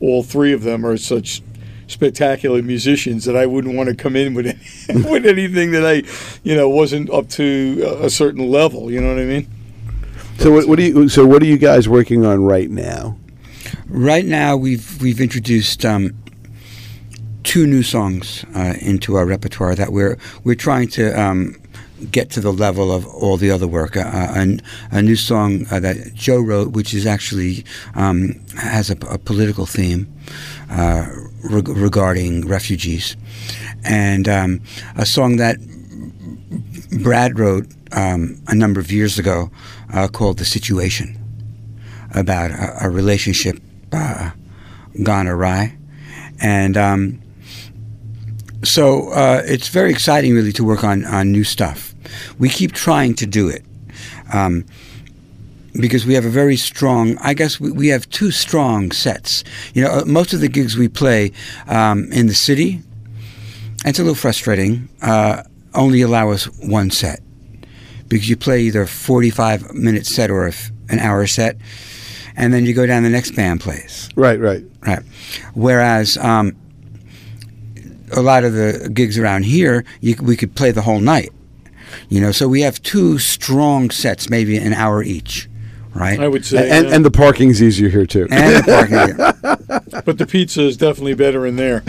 all 0.00 0.22
three 0.22 0.52
of 0.52 0.62
them 0.62 0.86
are 0.86 0.96
such 0.96 1.42
spectacular 1.90 2.62
musicians 2.62 3.24
that 3.24 3.36
I 3.36 3.46
wouldn't 3.46 3.74
want 3.76 3.88
to 3.88 3.94
come 3.94 4.14
in 4.16 4.34
with 4.34 4.46
any, 4.46 5.02
with 5.10 5.26
anything 5.26 5.72
that 5.72 5.84
I, 5.84 6.02
you 6.42 6.54
know, 6.54 6.68
wasn't 6.68 7.10
up 7.10 7.28
to 7.30 7.82
a- 7.84 8.06
a 8.06 8.10
certain 8.10 8.48
level. 8.48 8.90
You 8.90 9.00
know 9.00 9.08
what 9.08 9.18
I 9.22 9.24
mean? 9.26 9.48
so 10.38 10.52
what, 10.52 10.66
what 10.68 10.76
do 10.78 10.84
you? 10.84 11.08
So 11.08 11.26
what 11.26 11.42
are 11.42 11.46
you 11.46 11.58
guys 11.58 11.88
working 11.88 12.24
on 12.24 12.44
right 12.44 12.70
now? 12.70 13.18
Right 13.88 14.24
now, 14.24 14.56
we've 14.56 15.00
we've 15.02 15.20
introduced 15.20 15.84
um, 15.84 16.14
two 17.42 17.66
new 17.66 17.82
songs 17.82 18.44
uh, 18.54 18.74
into 18.80 19.16
our 19.16 19.26
repertoire 19.26 19.74
that 19.74 19.92
we're 19.92 20.16
we're 20.44 20.54
trying 20.54 20.88
to 20.90 21.20
um, 21.20 21.56
get 22.10 22.30
to 22.30 22.40
the 22.40 22.52
level 22.52 22.90
of 22.92 23.06
all 23.06 23.36
the 23.36 23.50
other 23.50 23.66
work. 23.66 23.96
Uh, 23.96 24.02
a, 24.34 24.58
a 24.92 25.02
new 25.02 25.16
song 25.16 25.66
uh, 25.70 25.80
that 25.80 26.14
Joe 26.14 26.40
wrote, 26.40 26.72
which 26.72 26.94
is 26.94 27.04
actually 27.04 27.64
um, 27.94 28.40
has 28.56 28.90
a, 28.90 28.96
a 29.10 29.18
political 29.18 29.66
theme 29.66 30.06
uh, 30.70 31.06
reg- 31.44 31.68
regarding 31.68 32.46
refugees, 32.46 33.16
and 33.84 34.28
um, 34.28 34.60
a 34.96 35.06
song 35.06 35.36
that 35.36 35.56
Brad 37.02 37.38
wrote 37.38 37.66
um, 37.92 38.42
a 38.48 38.54
number 38.54 38.80
of 38.80 38.90
years 38.90 39.18
ago 39.18 39.50
uh, 39.92 40.08
called 40.08 40.38
The 40.38 40.44
Situation 40.44 41.16
about 42.14 42.50
a, 42.50 42.86
a 42.86 42.90
relationship 42.90 43.60
uh, 43.92 44.30
gone 45.02 45.28
awry. 45.28 45.76
And 46.40 46.76
um, 46.76 47.20
so 48.64 49.10
uh, 49.10 49.42
it's 49.44 49.68
very 49.68 49.90
exciting, 49.90 50.34
really, 50.34 50.52
to 50.52 50.64
work 50.64 50.84
on, 50.84 51.04
on 51.04 51.32
new 51.32 51.44
stuff. 51.44 51.94
We 52.38 52.48
keep 52.48 52.72
trying 52.72 53.14
to 53.14 53.26
do 53.26 53.48
it. 53.48 53.64
Because 55.72 56.04
we 56.04 56.14
have 56.14 56.24
a 56.24 56.30
very 56.30 56.56
strong, 56.56 57.16
I 57.18 57.34
guess 57.34 57.60
we, 57.60 57.70
we 57.70 57.88
have 57.88 58.08
two 58.10 58.30
strong 58.30 58.90
sets. 58.90 59.44
You 59.74 59.84
know, 59.84 59.90
uh, 59.90 60.04
most 60.04 60.32
of 60.32 60.40
the 60.40 60.48
gigs 60.48 60.76
we 60.76 60.88
play 60.88 61.32
um, 61.68 62.10
in 62.12 62.26
the 62.26 62.34
city, 62.34 62.82
and 63.84 63.86
it's 63.86 63.98
a 63.98 64.02
little 64.02 64.16
frustrating, 64.16 64.88
uh, 65.02 65.44
only 65.74 66.02
allow 66.02 66.30
us 66.30 66.44
one 66.58 66.90
set. 66.90 67.20
Because 68.08 68.28
you 68.28 68.36
play 68.36 68.62
either 68.62 68.82
a 68.82 68.88
45 68.88 69.74
minute 69.74 70.04
set 70.04 70.30
or 70.30 70.48
a 70.48 70.52
an 70.90 70.98
hour 70.98 71.26
set, 71.26 71.56
and 72.36 72.52
then 72.52 72.66
you 72.66 72.74
go 72.74 72.86
down 72.86 73.02
the 73.02 73.10
next 73.10 73.32
band 73.32 73.60
plays. 73.60 74.08
Right, 74.16 74.38
right. 74.38 74.64
Right. 74.86 75.02
Whereas 75.54 76.16
um, 76.18 76.56
a 78.12 78.20
lot 78.20 78.44
of 78.44 78.52
the 78.52 78.90
gigs 78.92 79.18
around 79.18 79.44
here, 79.44 79.84
you, 80.00 80.16
we 80.22 80.36
could 80.36 80.54
play 80.54 80.70
the 80.70 80.82
whole 80.82 81.00
night. 81.00 81.30
You 82.08 82.20
know, 82.20 82.32
so 82.32 82.48
we 82.48 82.60
have 82.62 82.80
two 82.82 83.18
strong 83.18 83.90
sets, 83.90 84.30
maybe 84.30 84.56
an 84.56 84.72
hour 84.72 85.02
each, 85.02 85.48
right? 85.94 86.18
I 86.20 86.28
would 86.28 86.44
say, 86.44 86.68
And, 86.70 86.88
yeah. 86.88 86.94
and 86.94 87.04
the 87.04 87.10
parking's 87.10 87.62
easier 87.62 87.88
here 87.88 88.06
too. 88.06 88.26
and 88.30 88.56
the 88.56 88.62
parking 88.62 88.94
area. 88.96 90.02
but 90.04 90.18
the 90.18 90.26
pizza 90.26 90.62
is 90.62 90.76
definitely 90.76 91.14
better 91.14 91.46
in 91.46 91.56
there. 91.56 91.82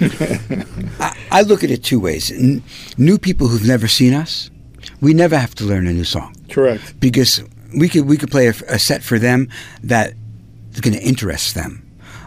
I, 1.00 1.16
I 1.30 1.42
look 1.42 1.62
at 1.64 1.70
it 1.70 1.82
two 1.84 2.00
ways. 2.00 2.30
N- 2.30 2.62
new 2.96 3.18
people 3.18 3.48
who've 3.48 3.66
never 3.66 3.88
seen 3.88 4.14
us, 4.14 4.50
we 5.00 5.14
never 5.14 5.36
have 5.36 5.54
to 5.56 5.64
learn 5.64 5.86
a 5.86 5.92
new 5.92 6.04
song 6.04 6.34
Correct. 6.48 6.98
because 7.00 7.42
we 7.78 7.88
could 7.88 8.06
we 8.06 8.16
could 8.16 8.30
play 8.30 8.46
a, 8.46 8.54
a 8.68 8.78
set 8.78 9.02
for 9.02 9.18
them 9.18 9.48
that 9.82 10.14
is 10.72 10.80
going 10.80 10.94
to 10.94 11.02
interest 11.02 11.54
them. 11.54 11.83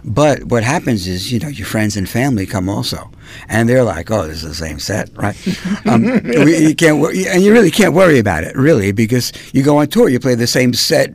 But 0.10 0.45
what 0.45 0.64
happens 0.64 1.05
is, 1.05 1.34
you 1.34 1.39
know, 1.39 1.49
your 1.49 1.68
friends 1.68 1.97
and 1.97 2.08
family 2.08 2.45
come 2.45 2.70
also, 2.70 3.12
and 3.49 3.68
they're 3.68 3.84
like, 3.84 4.10
"Oh, 4.10 4.26
this 4.26 4.38
is 4.41 4.49
the 4.49 4.55
same 4.55 4.80
set, 4.80 5.10
right?" 5.18 5.36
Um, 5.86 6.03
we, 6.24 6.58
you 6.70 6.76
can't, 6.76 6.97
wor- 6.99 7.12
and 7.12 7.43
you 7.43 7.51
really 7.51 7.72
can't 7.72 7.93
worry 7.93 8.18
about 8.20 8.43
it, 8.45 8.55
really, 8.55 8.91
because 8.93 9.32
you 9.53 9.64
go 9.64 9.78
on 9.78 9.88
tour, 9.88 10.08
you 10.10 10.20
play 10.20 10.36
the 10.36 10.47
same 10.47 10.74
set 10.74 11.14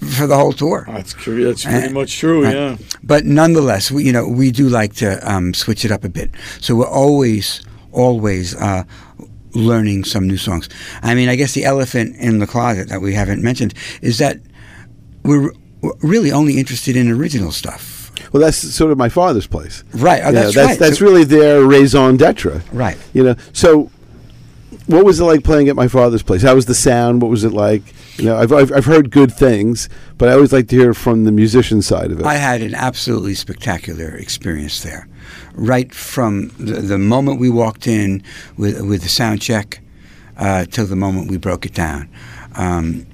for 0.00 0.26
the 0.26 0.36
whole 0.36 0.52
tour. 0.52 0.84
That's 0.88 1.12
true. 1.12 1.44
That's 1.44 1.64
pretty 1.64 1.92
much 1.92 2.18
true. 2.18 2.42
right. 2.44 2.54
Yeah. 2.54 2.76
But 3.02 3.24
nonetheless, 3.26 3.90
we, 3.90 4.04
you 4.04 4.12
know, 4.12 4.26
we 4.26 4.50
do 4.50 4.68
like 4.68 4.94
to 4.96 5.18
um, 5.30 5.54
switch 5.54 5.84
it 5.84 5.92
up 5.92 6.02
a 6.04 6.08
bit. 6.08 6.30
So 6.60 6.74
we're 6.74 6.88
always, 6.88 7.62
always 7.92 8.54
uh, 8.56 8.84
learning 9.54 10.04
some 10.04 10.26
new 10.26 10.36
songs. 10.38 10.68
I 11.02 11.14
mean, 11.14 11.28
I 11.28 11.36
guess 11.36 11.52
the 11.52 11.64
elephant 11.64 12.16
in 12.16 12.38
the 12.38 12.46
closet 12.46 12.88
that 12.88 13.00
we 13.02 13.14
haven't 13.14 13.42
mentioned 13.42 13.74
is 14.02 14.18
that 14.18 14.38
we're, 15.22 15.52
we're 15.82 15.92
really 16.02 16.32
only 16.32 16.58
interested 16.58 16.96
in 16.96 17.10
original 17.10 17.52
stuff. 17.52 17.99
Well, 18.32 18.40
that's 18.42 18.56
sort 18.58 18.92
of 18.92 18.98
my 18.98 19.08
father's 19.08 19.46
place. 19.46 19.82
Right. 19.92 20.22
Oh, 20.24 20.28
You 20.28 20.34
know, 20.34 20.40
that's, 20.42 20.54
that's 20.54 20.68
right. 20.70 20.78
that's 20.78 20.98
So- 20.98 21.04
really 21.06 21.24
their 21.24 21.64
raison 21.64 22.16
d'etre. 22.16 22.62
right. 22.72 22.96
You 23.12 23.24
know, 23.24 23.34
so 23.52 23.90
what 24.86 25.04
was 25.04 25.20
it 25.20 25.24
like 25.24 25.42
playing 25.44 25.68
at 25.68 25.76
my 25.76 25.88
father's 25.88 26.22
place? 26.22 26.42
How 26.42 26.54
was 26.54 26.66
the 26.66 26.74
sound? 26.74 27.22
What 27.22 27.30
was 27.30 27.44
it 27.44 27.52
like? 27.52 27.82
You 28.18 28.26
know, 28.26 28.36
I've 28.36 28.52
I've, 28.52 28.72
I've 28.72 28.84
heard 28.84 29.10
good 29.10 29.32
things, 29.32 29.88
but 30.18 30.28
I 30.28 30.32
always 30.32 30.52
like 30.52 30.68
to 30.68 30.76
hear 30.76 30.94
from 30.94 31.24
the 31.24 31.32
musician 31.32 31.80
side 31.82 32.10
of 32.12 32.20
it. 32.20 32.26
I 32.26 32.34
had 32.34 32.60
an 32.60 32.74
absolutely 32.74 33.34
spectacular 33.34 34.10
experience 34.16 34.82
there. 34.82 35.08
Right 35.54 35.92
from 35.94 36.48
the, 36.58 36.74
the 36.80 36.98
moment 36.98 37.40
we 37.40 37.50
walked 37.50 37.86
in 37.86 38.22
with, 38.56 38.80
with 38.82 39.02
the 39.02 39.08
sound 39.08 39.40
check 39.40 39.80
uh, 40.36 40.64
till 40.66 40.86
the 40.86 40.96
moment 40.96 41.30
we 41.30 41.36
broke 41.36 41.64
it 41.66 41.74
down, 41.74 42.08
um, 42.56 43.06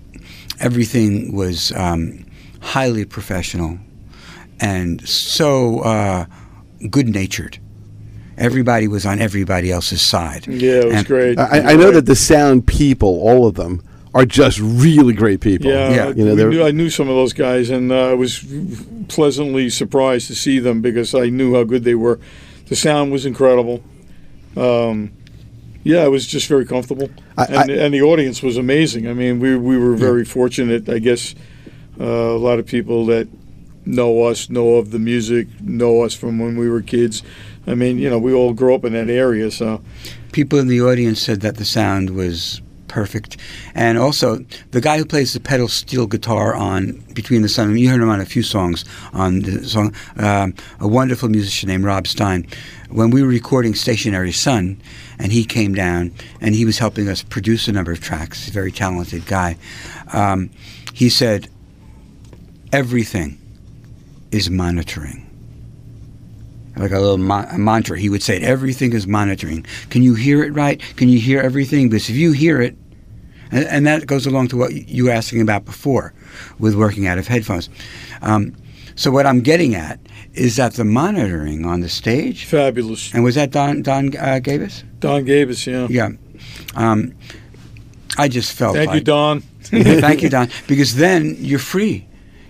everything 0.60 1.34
was 1.34 1.72
um, 1.72 2.24
highly 2.60 3.04
professional 3.04 3.78
and 4.60 5.06
so 5.06 5.80
uh, 5.80 6.26
good 6.90 7.08
natured. 7.08 7.58
Everybody 8.38 8.86
was 8.86 9.06
on 9.06 9.18
everybody 9.18 9.70
else's 9.72 10.02
side. 10.02 10.46
Yeah, 10.46 10.80
it 10.80 10.84
was 10.86 10.94
And- 10.96 11.06
great. 11.06 11.38
I, 11.38 11.72
I 11.72 11.76
know 11.76 11.90
that 11.90 12.04
the 12.06 12.14
sound 12.16 12.66
people, 12.66 13.08
all 13.20 13.46
of 13.46 13.54
them, 13.54 13.82
are 14.14 14.26
just 14.26 14.58
really 14.60 15.12
great 15.14 15.40
people. 15.40 15.70
Yeah, 15.70 15.90
Yeah. 15.94 16.04
I, 16.06 16.08
You 16.12 16.24
know, 16.24 16.48
knew, 16.50 16.62
I 16.64 16.70
knew 16.70 16.90
some 16.90 17.08
of 17.08 17.14
those 17.16 17.32
guys, 17.32 17.70
and 17.70 17.90
uh, 17.92 18.10
I 18.10 18.14
was 18.14 18.44
pleasantly 19.08 19.68
surprised 19.70 20.26
to 20.28 20.34
see 20.34 20.58
them 20.58 20.80
because 20.82 21.14
I 21.14 21.28
knew 21.30 21.54
how 21.54 21.64
good 21.64 21.84
they 21.84 21.94
were. 21.94 22.18
The 22.68 22.76
sound 22.76 23.10
was 23.12 23.24
incredible. 23.26 23.82
Um, 24.56 25.12
yeah, 25.84 26.04
it 26.04 26.10
was 26.10 26.26
just 26.26 26.48
very 26.48 26.64
comfortable, 26.66 27.08
I- 27.38 27.44
and, 27.44 27.70
I- 27.70 27.74
and 27.74 27.94
the 27.94 28.02
audience 28.02 28.42
was 28.42 28.56
amazing. 28.56 29.06
I 29.08 29.12
mean, 29.12 29.38
we 29.38 29.56
we 29.56 29.78
were 29.78 29.94
very 29.96 30.24
fortunate. 30.24 30.88
I 30.88 30.98
guess 30.98 31.34
uh, 32.00 32.04
a 32.04 32.38
lot 32.38 32.58
of 32.58 32.66
people 32.66 33.06
that 33.06 33.28
know 33.86 34.24
us, 34.24 34.50
know 34.50 34.74
of 34.74 34.90
the 34.90 34.98
music, 34.98 35.48
know 35.60 36.02
us 36.02 36.14
from 36.14 36.38
when 36.38 36.56
we 36.56 36.68
were 36.68 36.82
kids. 36.82 37.22
I 37.66 37.74
mean, 37.74 37.98
you 37.98 38.10
know, 38.10 38.18
we 38.18 38.32
all 38.32 38.52
grew 38.52 38.74
up 38.74 38.84
in 38.84 38.92
that 38.92 39.08
area, 39.08 39.50
so 39.50 39.82
people 40.32 40.58
in 40.58 40.68
the 40.68 40.82
audience 40.82 41.20
said 41.20 41.40
that 41.40 41.56
the 41.56 41.64
sound 41.64 42.10
was 42.10 42.60
perfect. 42.88 43.36
And 43.74 43.98
also, 43.98 44.44
the 44.70 44.80
guy 44.80 44.98
who 44.98 45.04
plays 45.04 45.32
the 45.32 45.40
pedal 45.40 45.68
steel 45.68 46.06
guitar 46.06 46.54
on 46.54 47.02
Between 47.12 47.42
the 47.42 47.48
Sun, 47.48 47.68
and 47.68 47.80
you 47.80 47.90
heard 47.90 48.00
him 48.00 48.08
on 48.08 48.20
a 48.20 48.24
few 48.24 48.42
songs 48.42 48.84
on 49.12 49.40
the 49.40 49.68
song, 49.68 49.94
um, 50.16 50.54
a 50.80 50.88
wonderful 50.88 51.28
musician 51.28 51.68
named 51.68 51.84
Rob 51.84 52.06
Stein. 52.06 52.46
When 52.88 53.10
we 53.10 53.22
were 53.22 53.28
recording 53.28 53.74
Stationary 53.74 54.32
Sun, 54.32 54.80
and 55.18 55.32
he 55.32 55.44
came 55.44 55.74
down 55.74 56.12
and 56.40 56.54
he 56.54 56.64
was 56.64 56.78
helping 56.78 57.08
us 57.08 57.22
produce 57.22 57.68
a 57.68 57.72
number 57.72 57.92
of 57.92 58.00
tracks, 58.00 58.48
very 58.48 58.72
talented 58.72 59.26
guy, 59.26 59.56
um, 60.12 60.50
he 60.94 61.08
said, 61.08 61.48
everything 62.72 63.38
is 64.36 64.50
monitoring 64.50 65.26
like 66.76 66.92
a 66.92 67.00
little 67.00 67.18
ma- 67.18 67.46
a 67.50 67.58
mantra. 67.58 67.98
He 67.98 68.08
would 68.08 68.22
say, 68.22 68.38
"Everything 68.40 68.92
is 68.92 69.06
monitoring. 69.06 69.64
Can 69.90 70.02
you 70.02 70.14
hear 70.14 70.44
it 70.44 70.52
right? 70.52 70.80
Can 70.96 71.08
you 71.08 71.18
hear 71.18 71.40
everything? 71.40 71.88
Because 71.88 72.10
if 72.10 72.16
you 72.16 72.32
hear 72.32 72.60
it, 72.60 72.76
and, 73.50 73.64
and 73.66 73.86
that 73.86 74.06
goes 74.06 74.26
along 74.26 74.48
to 74.48 74.56
what 74.56 74.72
you 74.72 75.04
were 75.04 75.10
asking 75.10 75.40
about 75.40 75.64
before, 75.64 76.12
with 76.58 76.74
working 76.74 77.06
out 77.06 77.18
of 77.18 77.26
headphones. 77.26 77.68
Um, 78.22 78.54
so 78.94 79.10
what 79.10 79.26
I'm 79.26 79.40
getting 79.40 79.74
at 79.74 80.00
is 80.34 80.56
that 80.56 80.74
the 80.74 80.84
monitoring 80.84 81.64
on 81.64 81.80
the 81.80 81.88
stage, 81.88 82.44
fabulous. 82.44 83.12
and 83.14 83.24
was 83.24 83.34
that 83.36 83.50
Don 83.50 83.82
Don 83.82 84.08
uh, 84.16 84.40
Gavis? 84.42 84.84
Don 85.00 85.24
Gavis, 85.24 85.66
yeah. 85.66 85.86
Yeah. 85.88 86.10
Um, 86.74 87.14
I 88.18 88.28
just 88.28 88.52
felt 88.52 88.76
Thank 88.76 88.88
like 88.88 88.96
you, 88.96 89.04
Don. 89.04 89.40
thank 89.62 90.22
you, 90.22 90.28
Don, 90.28 90.48
because 90.68 90.94
then 90.94 91.36
you're 91.38 91.58
free. 91.58 92.06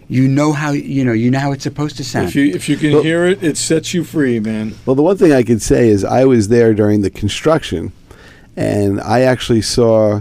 You 0.08 0.28
know 0.28 0.52
how 0.52 0.70
you 0.70 1.04
know 1.04 1.12
you 1.12 1.30
know 1.30 1.38
how 1.40 1.52
it's 1.52 1.64
supposed 1.64 1.96
to 1.96 2.04
sound. 2.04 2.28
If 2.28 2.36
you 2.36 2.46
if 2.54 2.68
you 2.68 2.76
can 2.76 2.92
Well- 2.92 3.02
hear 3.02 3.26
it, 3.26 3.42
it 3.42 3.56
sets 3.56 3.92
you 3.92 4.04
free, 4.04 4.38
man. 4.38 4.74
Well, 4.86 4.94
the 4.94 5.02
one 5.02 5.16
thing 5.16 5.32
I 5.32 5.42
can 5.42 5.58
say 5.58 5.88
is 5.88 6.04
I 6.04 6.24
was 6.24 6.48
there 6.48 6.74
during 6.74 7.00
the 7.00 7.10
construction, 7.10 7.92
and 8.56 9.00
I 9.00 9.22
actually 9.22 9.62
saw 9.62 10.20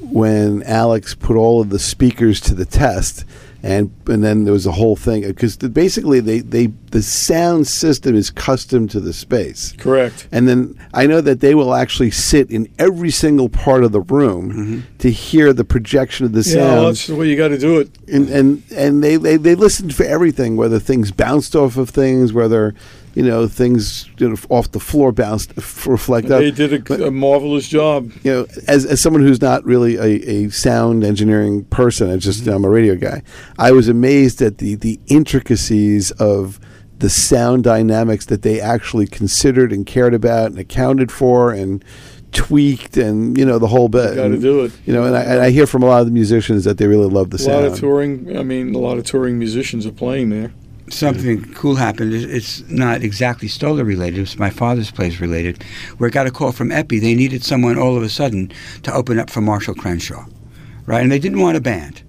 when 0.00 0.62
Alex 0.62 1.14
put 1.14 1.36
all 1.36 1.60
of 1.60 1.70
the 1.70 1.78
speakers 1.80 2.40
to 2.42 2.54
the 2.54 2.64
test, 2.64 3.24
and 3.62 3.90
and 4.06 4.22
then 4.22 4.44
there 4.44 4.52
was 4.52 4.66
a 4.66 4.72
whole 4.72 4.94
thing 4.94 5.22
because 5.22 5.56
basically 5.56 6.20
they, 6.20 6.38
they 6.38 6.66
the 6.90 7.02
sound 7.02 7.66
system 7.66 8.14
is 8.14 8.30
custom 8.30 8.86
to 8.88 9.00
the 9.00 9.12
space. 9.12 9.72
Correct. 9.78 10.28
And 10.30 10.48
then 10.48 10.78
I 10.94 11.06
know 11.06 11.20
that 11.20 11.40
they 11.40 11.54
will 11.54 11.74
actually 11.74 12.12
sit 12.12 12.50
in 12.50 12.68
every 12.78 13.10
single 13.10 13.48
part 13.48 13.82
of 13.82 13.92
the 13.92 14.00
room 14.00 14.50
mm-hmm. 14.50 14.96
to 14.98 15.10
hear 15.10 15.52
the 15.52 15.64
projection 15.64 16.24
of 16.24 16.32
the 16.32 16.42
Yeah, 16.48 16.56
well, 16.56 16.74
sound 16.76 16.86
that's 16.86 17.06
the 17.08 17.16
way 17.16 17.28
you 17.28 17.36
got 17.36 17.48
to 17.48 17.58
do 17.58 17.80
it. 17.80 17.90
and 18.06 18.28
and 18.28 18.62
and 18.70 19.02
they, 19.02 19.16
they 19.16 19.36
they 19.36 19.54
listened 19.54 19.94
for 19.94 20.04
everything, 20.04 20.56
whether 20.56 20.78
things 20.78 21.10
bounced 21.10 21.56
off 21.56 21.76
of 21.76 21.90
things, 21.90 22.32
whether 22.32 22.74
you 23.18 23.24
know 23.24 23.48
things 23.48 24.08
you 24.18 24.28
know, 24.28 24.36
off 24.48 24.70
the 24.70 24.78
floor 24.78 25.10
bounced 25.10 25.52
f- 25.58 25.86
reflect 25.88 26.30
up. 26.30 26.38
They 26.38 26.52
did 26.52 26.88
a, 26.88 27.06
a 27.08 27.10
marvelous 27.10 27.66
job. 27.66 28.12
You 28.22 28.32
know, 28.32 28.46
as 28.68 28.86
as 28.86 29.00
someone 29.00 29.22
who's 29.22 29.42
not 29.42 29.64
really 29.64 29.96
a, 29.96 30.44
a 30.44 30.50
sound 30.50 31.02
engineering 31.02 31.64
person, 31.64 32.12
I 32.12 32.16
just 32.18 32.42
mm-hmm. 32.42 32.52
I'm 32.52 32.64
a 32.64 32.68
radio 32.68 32.94
guy. 32.94 33.24
I 33.58 33.72
was 33.72 33.88
amazed 33.88 34.40
at 34.40 34.58
the 34.58 34.76
the 34.76 35.00
intricacies 35.08 36.12
of 36.12 36.60
the 37.00 37.10
sound 37.10 37.64
dynamics 37.64 38.26
that 38.26 38.42
they 38.42 38.60
actually 38.60 39.08
considered 39.08 39.72
and 39.72 39.84
cared 39.84 40.14
about 40.14 40.52
and 40.52 40.58
accounted 40.60 41.10
for 41.10 41.52
and 41.52 41.84
tweaked 42.30 42.96
and 42.96 43.36
you 43.36 43.44
know 43.44 43.58
the 43.58 43.66
whole 43.66 43.88
bit. 43.88 44.14
Got 44.14 44.28
to 44.28 44.38
do 44.38 44.60
it. 44.60 44.72
You 44.86 44.92
know, 44.92 45.02
and 45.02 45.16
I, 45.16 45.22
and 45.22 45.40
I 45.40 45.50
hear 45.50 45.66
from 45.66 45.82
a 45.82 45.86
lot 45.86 46.02
of 46.02 46.06
the 46.06 46.12
musicians 46.12 46.62
that 46.62 46.78
they 46.78 46.86
really 46.86 47.08
love 47.08 47.30
the 47.30 47.38
sound. 47.38 47.56
A 47.56 47.60
lot 47.62 47.72
of 47.72 47.80
touring. 47.80 48.38
I 48.38 48.44
mean, 48.44 48.76
a 48.76 48.78
lot 48.78 48.96
of 48.96 49.04
touring 49.04 49.40
musicians 49.40 49.86
are 49.86 49.92
playing 49.92 50.30
there. 50.30 50.52
Something 50.90 51.52
cool 51.54 51.76
happened. 51.76 52.14
It's 52.14 52.60
not 52.68 53.02
exactly 53.02 53.48
Stoller 53.48 53.84
related. 53.84 54.20
It's 54.20 54.38
my 54.38 54.50
father's 54.50 54.90
place 54.90 55.20
related, 55.20 55.62
where 55.98 56.08
I 56.08 56.10
got 56.10 56.26
a 56.26 56.30
call 56.30 56.52
from 56.52 56.72
Epi. 56.72 56.98
They 56.98 57.14
needed 57.14 57.44
someone 57.44 57.78
all 57.78 57.96
of 57.96 58.02
a 58.02 58.08
sudden 58.08 58.52
to 58.82 58.92
open 58.92 59.18
up 59.18 59.30
for 59.30 59.40
Marshall 59.40 59.74
Crenshaw, 59.74 60.24
right? 60.86 61.02
And 61.02 61.12
they 61.12 61.18
didn't 61.18 61.40
want 61.40 61.56
a 61.56 61.60
band. 61.60 62.02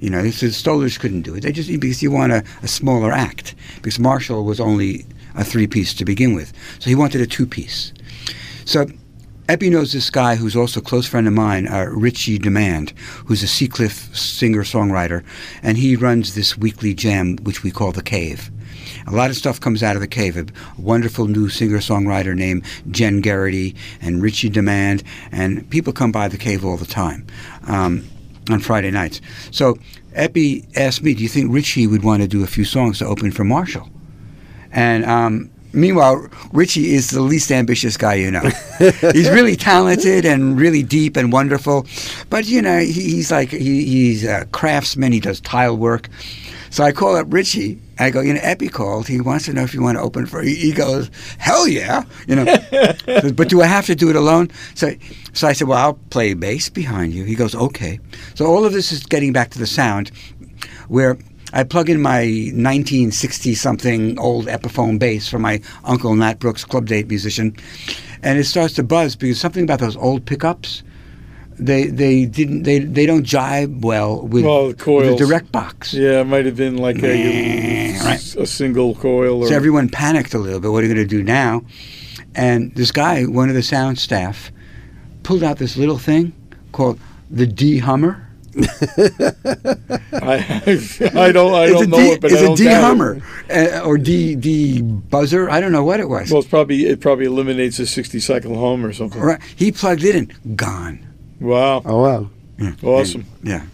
You 0.00 0.10
know, 0.10 0.28
so 0.30 0.46
the 0.46 0.52
Stollers 0.52 0.98
couldn't 0.98 1.22
do 1.22 1.34
it. 1.36 1.42
They 1.42 1.52
just 1.52 1.68
because 1.68 2.02
you 2.02 2.10
want 2.10 2.32
a, 2.32 2.42
a 2.62 2.68
smaller 2.68 3.12
act. 3.12 3.54
Because 3.76 4.00
Marshall 4.00 4.44
was 4.44 4.58
only 4.58 5.06
a 5.36 5.44
three 5.44 5.66
piece 5.66 5.94
to 5.94 6.04
begin 6.04 6.34
with, 6.34 6.52
so 6.80 6.90
he 6.90 6.96
wanted 6.96 7.20
a 7.20 7.26
two 7.26 7.46
piece. 7.46 7.92
So 8.64 8.86
Epi 9.52 9.68
knows 9.68 9.92
this 9.92 10.08
guy 10.08 10.36
who's 10.36 10.56
also 10.56 10.80
a 10.80 10.82
close 10.82 11.06
friend 11.06 11.28
of 11.28 11.34
mine, 11.34 11.68
uh, 11.68 11.84
Richie 11.90 12.38
Demand, 12.38 12.94
who's 13.26 13.42
a 13.42 13.46
Sea 13.46 13.68
Cliff 13.68 14.08
singer-songwriter, 14.16 15.22
and 15.62 15.76
he 15.76 15.94
runs 15.94 16.34
this 16.34 16.56
weekly 16.56 16.94
jam, 16.94 17.36
which 17.42 17.62
we 17.62 17.70
call 17.70 17.92
The 17.92 18.02
Cave. 18.02 18.50
A 19.06 19.10
lot 19.10 19.28
of 19.28 19.36
stuff 19.36 19.60
comes 19.60 19.82
out 19.82 19.94
of 19.94 20.00
the 20.00 20.08
cave. 20.08 20.38
A 20.38 20.46
wonderful 20.78 21.26
new 21.26 21.50
singer-songwriter 21.50 22.34
named 22.34 22.64
Jen 22.90 23.20
Garrity 23.20 23.76
and 24.00 24.22
Richie 24.22 24.48
Demand, 24.48 25.02
and 25.30 25.68
people 25.68 25.92
come 25.92 26.12
by 26.12 26.28
the 26.28 26.38
cave 26.38 26.64
all 26.64 26.78
the 26.78 26.86
time 26.86 27.26
um, 27.66 28.08
on 28.48 28.60
Friday 28.60 28.90
nights. 28.90 29.20
So 29.50 29.76
Epi 30.14 30.66
asked 30.76 31.02
me, 31.02 31.12
"Do 31.12 31.22
you 31.22 31.28
think 31.28 31.52
Richie 31.52 31.86
would 31.86 32.02
want 32.02 32.22
to 32.22 32.26
do 32.26 32.42
a 32.42 32.46
few 32.46 32.64
songs 32.64 33.00
to 33.00 33.06
open 33.06 33.30
for 33.30 33.44
Marshall?" 33.44 33.90
And 34.72 35.04
um, 35.04 35.50
meanwhile, 35.72 36.28
Richie 36.52 36.94
is 36.94 37.10
the 37.10 37.22
least 37.22 37.50
ambitious 37.50 37.96
guy 37.96 38.14
you 38.14 38.30
know. 38.30 38.40
he's 38.78 39.30
really 39.30 39.56
talented 39.56 40.24
and 40.24 40.58
really 40.58 40.82
deep 40.82 41.16
and 41.16 41.32
wonderful, 41.32 41.86
but 42.30 42.46
you 42.46 42.62
know 42.62 42.78
he, 42.78 42.92
he's 42.92 43.30
like 43.30 43.50
he, 43.50 43.84
he's 43.84 44.24
a 44.24 44.46
craftsman. 44.46 45.12
He 45.12 45.20
does 45.20 45.40
tile 45.40 45.76
work. 45.76 46.08
So 46.72 46.82
I 46.82 46.92
call 46.92 47.16
up 47.16 47.26
Richie. 47.28 47.78
I 47.98 48.08
go, 48.08 48.22
you 48.22 48.32
know, 48.32 48.40
Epi 48.42 48.68
called. 48.68 49.06
He 49.06 49.20
wants 49.20 49.44
to 49.44 49.52
know 49.52 49.62
if 49.62 49.74
you 49.74 49.82
want 49.82 49.98
to 49.98 50.02
open 50.02 50.24
for. 50.24 50.40
He 50.40 50.72
goes, 50.72 51.10
hell 51.36 51.68
yeah, 51.68 52.04
you 52.26 52.34
know. 52.34 52.44
but 53.34 53.50
do 53.50 53.60
I 53.60 53.66
have 53.66 53.84
to 53.86 53.94
do 53.94 54.08
it 54.08 54.16
alone? 54.16 54.50
So, 54.74 54.94
so 55.34 55.46
I 55.46 55.52
said, 55.52 55.68
well, 55.68 55.76
I'll 55.76 55.94
play 56.08 56.32
bass 56.32 56.70
behind 56.70 57.12
you. 57.12 57.24
He 57.24 57.34
goes, 57.34 57.54
okay. 57.54 58.00
So 58.34 58.46
all 58.46 58.64
of 58.64 58.72
this 58.72 58.90
is 58.90 59.04
getting 59.04 59.34
back 59.34 59.50
to 59.50 59.58
the 59.58 59.66
sound, 59.66 60.12
where 60.88 61.18
I 61.52 61.64
plug 61.64 61.90
in 61.90 62.00
my 62.00 62.20
1960 62.22 63.54
something 63.54 64.18
old 64.18 64.46
Epiphone 64.46 64.98
bass 64.98 65.28
from 65.28 65.42
my 65.42 65.60
uncle 65.84 66.14
Nat 66.14 66.38
Brooks, 66.38 66.64
club 66.64 66.86
date 66.86 67.08
musician, 67.08 67.54
and 68.22 68.38
it 68.38 68.44
starts 68.44 68.74
to 68.74 68.82
buzz 68.82 69.16
because 69.16 69.38
something 69.40 69.64
about 69.64 69.80
those 69.80 69.96
old 69.96 70.24
pickups. 70.24 70.82
They 71.58 71.86
they 71.88 72.24
didn't 72.24 72.62
they 72.62 72.78
they 72.78 73.04
don't 73.04 73.24
jibe 73.24 73.84
well 73.84 74.26
with, 74.26 74.44
Well, 74.44 74.68
the 74.68 74.74
coils. 74.74 75.18
the 75.18 75.26
direct 75.26 75.52
box. 75.52 75.92
Yeah, 75.92 76.20
it 76.22 76.24
might 76.26 76.46
have 76.46 76.56
been 76.56 76.78
like 76.78 77.02
a, 77.02 77.98
Right. 78.04 78.36
a 78.36 78.46
single 78.46 78.94
coil. 78.94 79.42
Or, 79.42 79.48
So 79.48 79.54
everyone 79.54 79.90
panicked 79.90 80.32
a 80.32 80.38
little 80.38 80.60
bit. 80.60 80.72
What 80.72 80.82
are 80.82 80.86
you 80.86 80.94
going 80.94 81.06
to 81.06 81.16
do 81.16 81.22
now? 81.22 81.62
And 82.34 82.74
this 82.74 82.90
guy, 82.90 83.24
one 83.24 83.50
of 83.50 83.54
the 83.54 83.62
sound 83.62 83.98
staff, 83.98 84.50
pulled 85.24 85.42
out 85.42 85.58
this 85.58 85.76
little 85.76 85.98
thing 85.98 86.32
called 86.72 86.98
the 87.30 87.46
D 87.46 87.78
Hummer. 87.78 88.26
I, 90.14 90.78
I 91.14 91.32
don't 91.32 91.54
I 91.54 91.64
it's 91.64 91.72
don't 91.72 91.90
know 91.90 91.96
D, 91.96 92.02
it, 92.08 92.20
but 92.20 92.32
it's 92.32 92.40
I 92.40 92.44
a 92.44 92.46
don't 92.48 92.56
D 92.56 92.64
doubt 92.64 92.78
it. 92.80 92.84
Hummer 92.84 93.22
uh, 93.50 93.80
or 93.84 93.98
D 93.98 94.34
D 94.34 94.82
buzzer. 94.82 95.50
I 95.50 95.60
don't 95.60 95.72
know 95.72 95.84
what 95.84 96.00
it 96.00 96.08
was. 96.08 96.30
Well, 96.30 96.40
it's 96.40 96.48
probably 96.48 96.86
it 96.86 97.00
probably 97.00 97.26
eliminates 97.26 97.78
a 97.78 97.86
sixty 97.86 98.20
cycle 98.20 98.54
hum 98.58 98.84
or 98.84 98.92
something. 98.92 99.20
right. 99.20 99.40
He 99.56 99.72
plugged 99.72 100.04
it 100.04 100.14
in, 100.14 100.32
gone. 100.56 101.06
Wow, 101.40 101.82
Oh 101.84 102.02
wow. 102.02 102.30
awesome. 102.82 103.24
Yeah. 103.42 103.64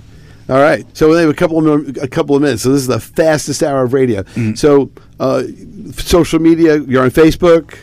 All 0.48 0.56
right. 0.60 0.86
So 0.96 1.10
we 1.10 1.16
have 1.16 1.28
a 1.28 1.34
couple 1.34 1.68
of 1.68 1.96
a 1.98 2.08
couple 2.08 2.34
of 2.36 2.42
minutes. 2.42 2.62
So 2.62 2.70
this 2.70 2.80
is 2.80 2.86
the 2.86 3.00
fastest 3.00 3.62
hour 3.62 3.82
of 3.82 3.92
radio. 3.92 4.22
Mm-hmm. 4.22 4.54
So 4.54 4.90
uh, 5.20 5.42
social 5.92 6.38
media, 6.38 6.78
you're 6.78 7.02
on 7.02 7.10
Facebook. 7.10 7.76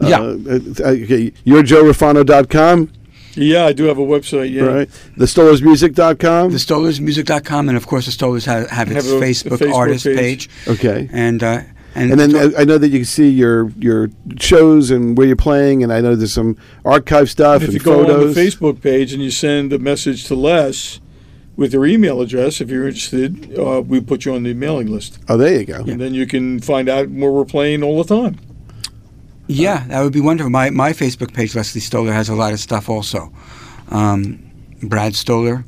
Yeah. 0.00 0.20
Uh, 0.20 0.58
uh, 0.84 0.88
okay. 0.92 1.32
You're 1.44 1.62
joerafano.com, 1.62 2.90
Yeah, 3.36 3.66
I 3.66 3.72
do 3.72 3.84
have 3.84 3.98
a 3.98 4.02
website. 4.02 4.52
Yeah, 4.52 4.62
right? 4.62 4.88
TheStollersMusic.com. 5.18 6.50
The 6.52 6.56
StollersMusic.com 6.58 7.68
and 7.68 7.76
of 7.76 7.86
course 7.86 8.06
the 8.06 8.12
Stolers 8.12 8.46
have, 8.46 8.68
have 8.70 8.90
its 8.90 9.04
Have 9.04 9.14
a- 9.14 9.18
a 9.18 9.20
Facebook, 9.20 9.58
Facebook 9.58 9.74
artist 9.74 10.04
page. 10.06 10.48
page. 10.48 10.68
okay. 10.68 11.08
And 11.12 11.42
uh, 11.42 11.60
and, 11.94 12.10
And 12.12 12.20
then 12.20 12.54
I 12.58 12.64
know 12.64 12.76
that 12.78 12.88
you 12.88 12.98
can 12.98 13.04
see 13.06 13.30
your 13.30 13.70
your 13.78 14.10
shows 14.38 14.90
and 14.90 15.16
where 15.16 15.26
you're 15.26 15.34
playing, 15.36 15.82
and 15.82 15.90
I 15.92 16.00
know 16.02 16.14
there's 16.14 16.32
some 16.34 16.56
archive 16.84 17.30
stuff 17.30 17.62
and, 17.62 17.62
If 17.62 17.68
and 17.68 17.74
you 17.74 17.80
go 17.80 18.00
on 18.00 18.06
the 18.34 18.38
Facebook 18.38 18.82
page 18.82 19.12
and 19.14 19.22
you 19.22 19.30
send 19.30 19.72
a 19.72 19.78
message 19.78 20.24
to 20.26 20.34
Les 20.34 21.00
with 21.56 21.72
your 21.72 21.86
email 21.86 22.20
address, 22.20 22.60
if 22.60 22.68
you're 22.68 22.86
interested, 22.86 23.58
uh, 23.58 23.80
we 23.80 23.98
put 24.02 24.26
you 24.26 24.34
on 24.34 24.42
the 24.42 24.52
mailing 24.52 24.88
list, 24.88 25.18
oh, 25.30 25.38
there 25.38 25.58
you 25.58 25.64
go. 25.64 25.76
and 25.86 25.98
then 25.98 26.12
you 26.12 26.26
can 26.26 26.60
find 26.60 26.86
out 26.86 27.08
where 27.08 27.30
we're 27.30 27.46
playing 27.46 27.82
all 27.82 28.02
the 28.02 28.14
time. 28.14 28.38
Yeah, 29.48 29.84
that 29.88 30.02
would 30.02 30.12
be 30.12 30.20
wonderful. 30.20 30.50
My 30.50 30.70
my 30.70 30.92
Facebook 30.92 31.32
page, 31.32 31.54
Leslie 31.54 31.80
Stoller, 31.80 32.12
has 32.12 32.28
a 32.28 32.34
lot 32.34 32.52
of 32.52 32.60
stuff 32.60 32.88
also. 32.88 33.32
Um, 33.90 34.38
Brad 34.82 35.14
Stoller. 35.14 35.64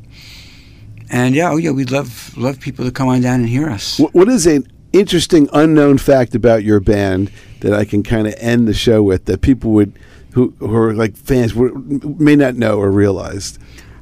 And 1.10 1.34
yeah, 1.34 1.50
oh 1.50 1.56
yeah, 1.56 1.70
we'd 1.70 1.90
love 1.90 2.36
love 2.36 2.60
people 2.60 2.84
to 2.84 2.90
come 2.90 3.08
on 3.08 3.20
down 3.20 3.40
and 3.40 3.48
hear 3.48 3.68
us. 3.70 3.96
Wh- 3.98 4.14
What 4.14 4.28
is 4.28 4.46
an 4.46 4.66
interesting 4.92 5.48
unknown 5.52 5.98
fact 5.98 6.34
about 6.34 6.64
your 6.64 6.80
band 6.80 7.30
that 7.60 7.72
I 7.72 7.84
can 7.84 8.02
kind 8.02 8.26
of 8.26 8.34
end 8.38 8.66
the 8.68 8.74
show 8.74 9.02
with 9.02 9.24
that 9.26 9.40
people 9.40 9.70
would 9.72 9.98
who 10.32 10.52
who 10.58 10.74
are 10.74 10.92
like 10.94 11.16
fans 11.16 11.54
would, 11.54 12.20
may 12.20 12.36
not 12.36 12.56
know 12.56 12.78
or 12.78 12.90
realize? 12.90 13.58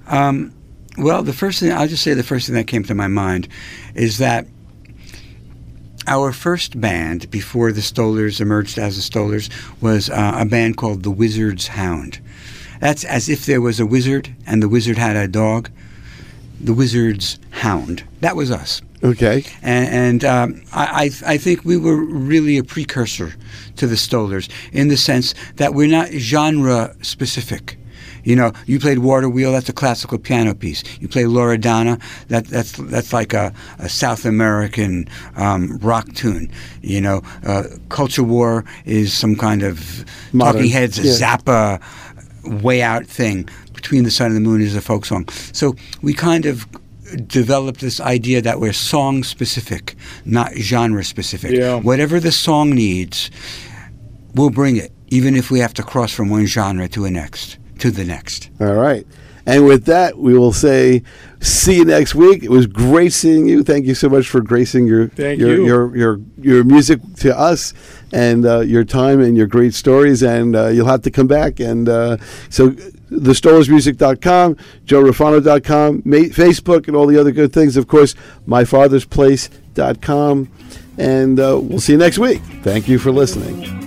Um, 0.09 0.53
well, 0.99 1.23
the 1.23 1.33
first 1.33 1.61
thing 1.61 1.71
I'll 1.73 1.87
just 1.89 2.03
say 2.03 2.15
the 2.15 2.23
first 2.23 2.47
thing 2.47 2.57
that 2.57 2.67
came 2.67 2.83
to 2.85 2.95
my 2.95 3.09
mind 3.09 3.47
is 3.95 4.19
that 4.19 4.47
our 6.07 6.33
first 6.33 6.81
band 6.81 7.31
before 7.31 7.73
the 7.73 7.81
Stolers 7.81 8.41
emerged 8.41 8.79
as 8.79 8.97
the 8.97 9.03
Stolers 9.03 9.51
was 9.81 10.11
uh, 10.11 10.33
a 10.37 10.45
band 10.45 10.77
called 10.77 11.03
the 11.03 11.11
Wizard's 11.11 11.69
Hound. 11.69 12.21
That's 12.81 13.05
as 13.05 13.29
if 13.29 13.47
there 13.47 13.61
was 13.61 13.81
a 13.81 13.87
wizard 13.87 14.35
and 14.47 14.63
the 14.63 14.69
wizard 14.69 14.99
had 14.99 15.17
a 15.17 15.29
dog. 15.29 15.71
The 16.61 16.73
Wizard's 16.73 17.39
Hound. 17.51 18.03
That 18.21 18.37
was 18.37 18.51
us. 18.51 18.81
Okay. 19.03 19.45
And, 19.63 20.23
and 20.23 20.25
um, 20.25 20.63
I, 20.73 21.11
I, 21.27 21.35
I 21.35 21.39
think 21.39 21.65
we 21.65 21.77
were 21.77 21.97
really 21.97 22.57
a 22.57 22.65
precursor 22.65 23.35
to 23.77 23.87
the 23.87 23.95
Stolers 23.95 24.51
in 24.73 24.89
the 24.89 24.97
sense 24.97 25.35
that 25.57 25.75
we're 25.75 25.89
not 25.89 26.09
genre 26.13 26.95
specific. 27.03 27.79
You 28.27 28.35
know, 28.35 28.53
you 28.67 28.81
played 28.81 28.99
Water 28.99 29.29
Wheel, 29.29 29.53
that's 29.53 29.69
a 29.69 29.73
classical 29.73 30.19
piano 30.19 30.53
piece. 30.53 30.83
You 31.01 31.07
play 31.07 31.23
Loredana, 31.23 32.03
that, 32.27 32.47
that's, 32.47 32.73
that's 32.73 33.13
like 33.13 33.33
a, 33.33 33.55
a 33.79 33.89
South 33.89 34.25
American 34.25 35.09
um, 35.37 35.79
rock 35.79 36.13
tune. 36.15 36.51
You 36.83 37.01
know, 37.01 37.23
uh, 37.47 37.63
Culture 37.89 38.25
War 38.25 38.65
is 38.85 39.15
some 39.15 39.37
kind 39.37 39.63
of 39.63 40.05
Modern, 40.33 40.55
Talking 40.55 40.71
Heads, 40.73 40.99
yeah. 40.99 41.13
Zappa, 41.13 41.81
way 42.63 42.83
out 42.83 43.07
thing. 43.07 43.49
Between 43.75 44.03
the 44.03 44.11
Sun 44.11 44.27
and 44.29 44.37
the 44.37 44.41
Moon 44.41 44.61
is 44.61 44.75
a 44.75 44.81
folk 44.81 45.05
song. 45.05 45.29
So 45.53 45.77
we 46.03 46.13
kind 46.13 46.47
of 46.47 46.67
developed 47.29 47.81
this 47.81 48.01
idea 48.01 48.43
that 48.43 48.59
we're 48.59 48.73
song 48.73 49.23
specific, 49.23 49.95
not 50.25 50.53
genre 50.55 51.05
specific. 51.05 51.53
Yeah. 51.53 51.77
Whatever 51.77 52.19
the 52.19 52.33
song 52.33 52.71
needs, 52.71 53.31
we'll 54.35 54.51
bring 54.51 54.77
it, 54.77 54.91
even 55.09 55.37
if 55.37 55.53
we 55.53 55.61
have 55.61 55.75
to 55.75 55.85
cross 55.85 56.13
from 56.13 56.29
one 56.29 56.47
genre 56.47 56.89
to 56.89 57.05
a 57.05 57.11
next, 57.11 57.59
to 57.79 57.91
the 57.91 58.05
next. 58.05 58.51
All 58.61 58.75
right. 58.75 59.07
And 59.49 59.65
with 59.65 59.85
that, 59.85 60.19
we 60.19 60.37
will 60.37 60.53
say, 60.53 61.05
see 61.39 61.77
you 61.77 61.85
next 61.85 62.17
week. 62.17 62.43
It 62.43 62.51
was 62.51 62.67
great 62.67 63.13
seeing 63.13 63.47
you. 63.47 63.63
Thank 63.63 63.87
you 63.87 63.95
so 63.95 64.09
much 64.09 64.29
for 64.29 64.41
gracing 64.41 64.89
your 64.89 65.07
Thank 65.09 65.39
your, 65.39 65.55
you. 65.55 65.65
your 65.65 65.97
your 65.97 66.21
your 66.37 66.65
music 66.65 66.99
to 67.19 67.39
us 67.39 67.73
and 68.13 68.45
uh, 68.45 68.59
your 68.61 68.83
time 68.83 69.21
and 69.21 69.37
your 69.37 69.47
great 69.47 69.73
stories. 69.73 70.25
And 70.25 70.57
uh, 70.57 70.67
you'll 70.69 70.89
have 70.89 71.03
to 71.03 71.13
come 71.13 71.29
back. 71.29 71.61
And 71.61 71.89
uh, 71.89 72.17
so, 72.51 72.71
thestolersmusic.com, 72.71 74.57
joerafano.com, 74.85 76.03
ma- 76.05 76.17
Facebook, 76.17 76.89
and 76.89 76.97
all 76.97 77.07
the 77.07 77.21
other 77.21 77.31
good 77.31 77.53
things. 77.53 77.77
Of 77.77 77.87
course, 77.87 78.17
myfathersplace.com. 78.49 80.49
And 80.99 81.39
uh, 81.39 81.61
we'll 81.63 81.79
see 81.79 81.93
you 81.93 81.99
next 81.99 82.19
week. 82.19 82.43
Thank 82.63 82.89
you 82.89 82.99
for 82.99 83.13
listening. 83.13 83.86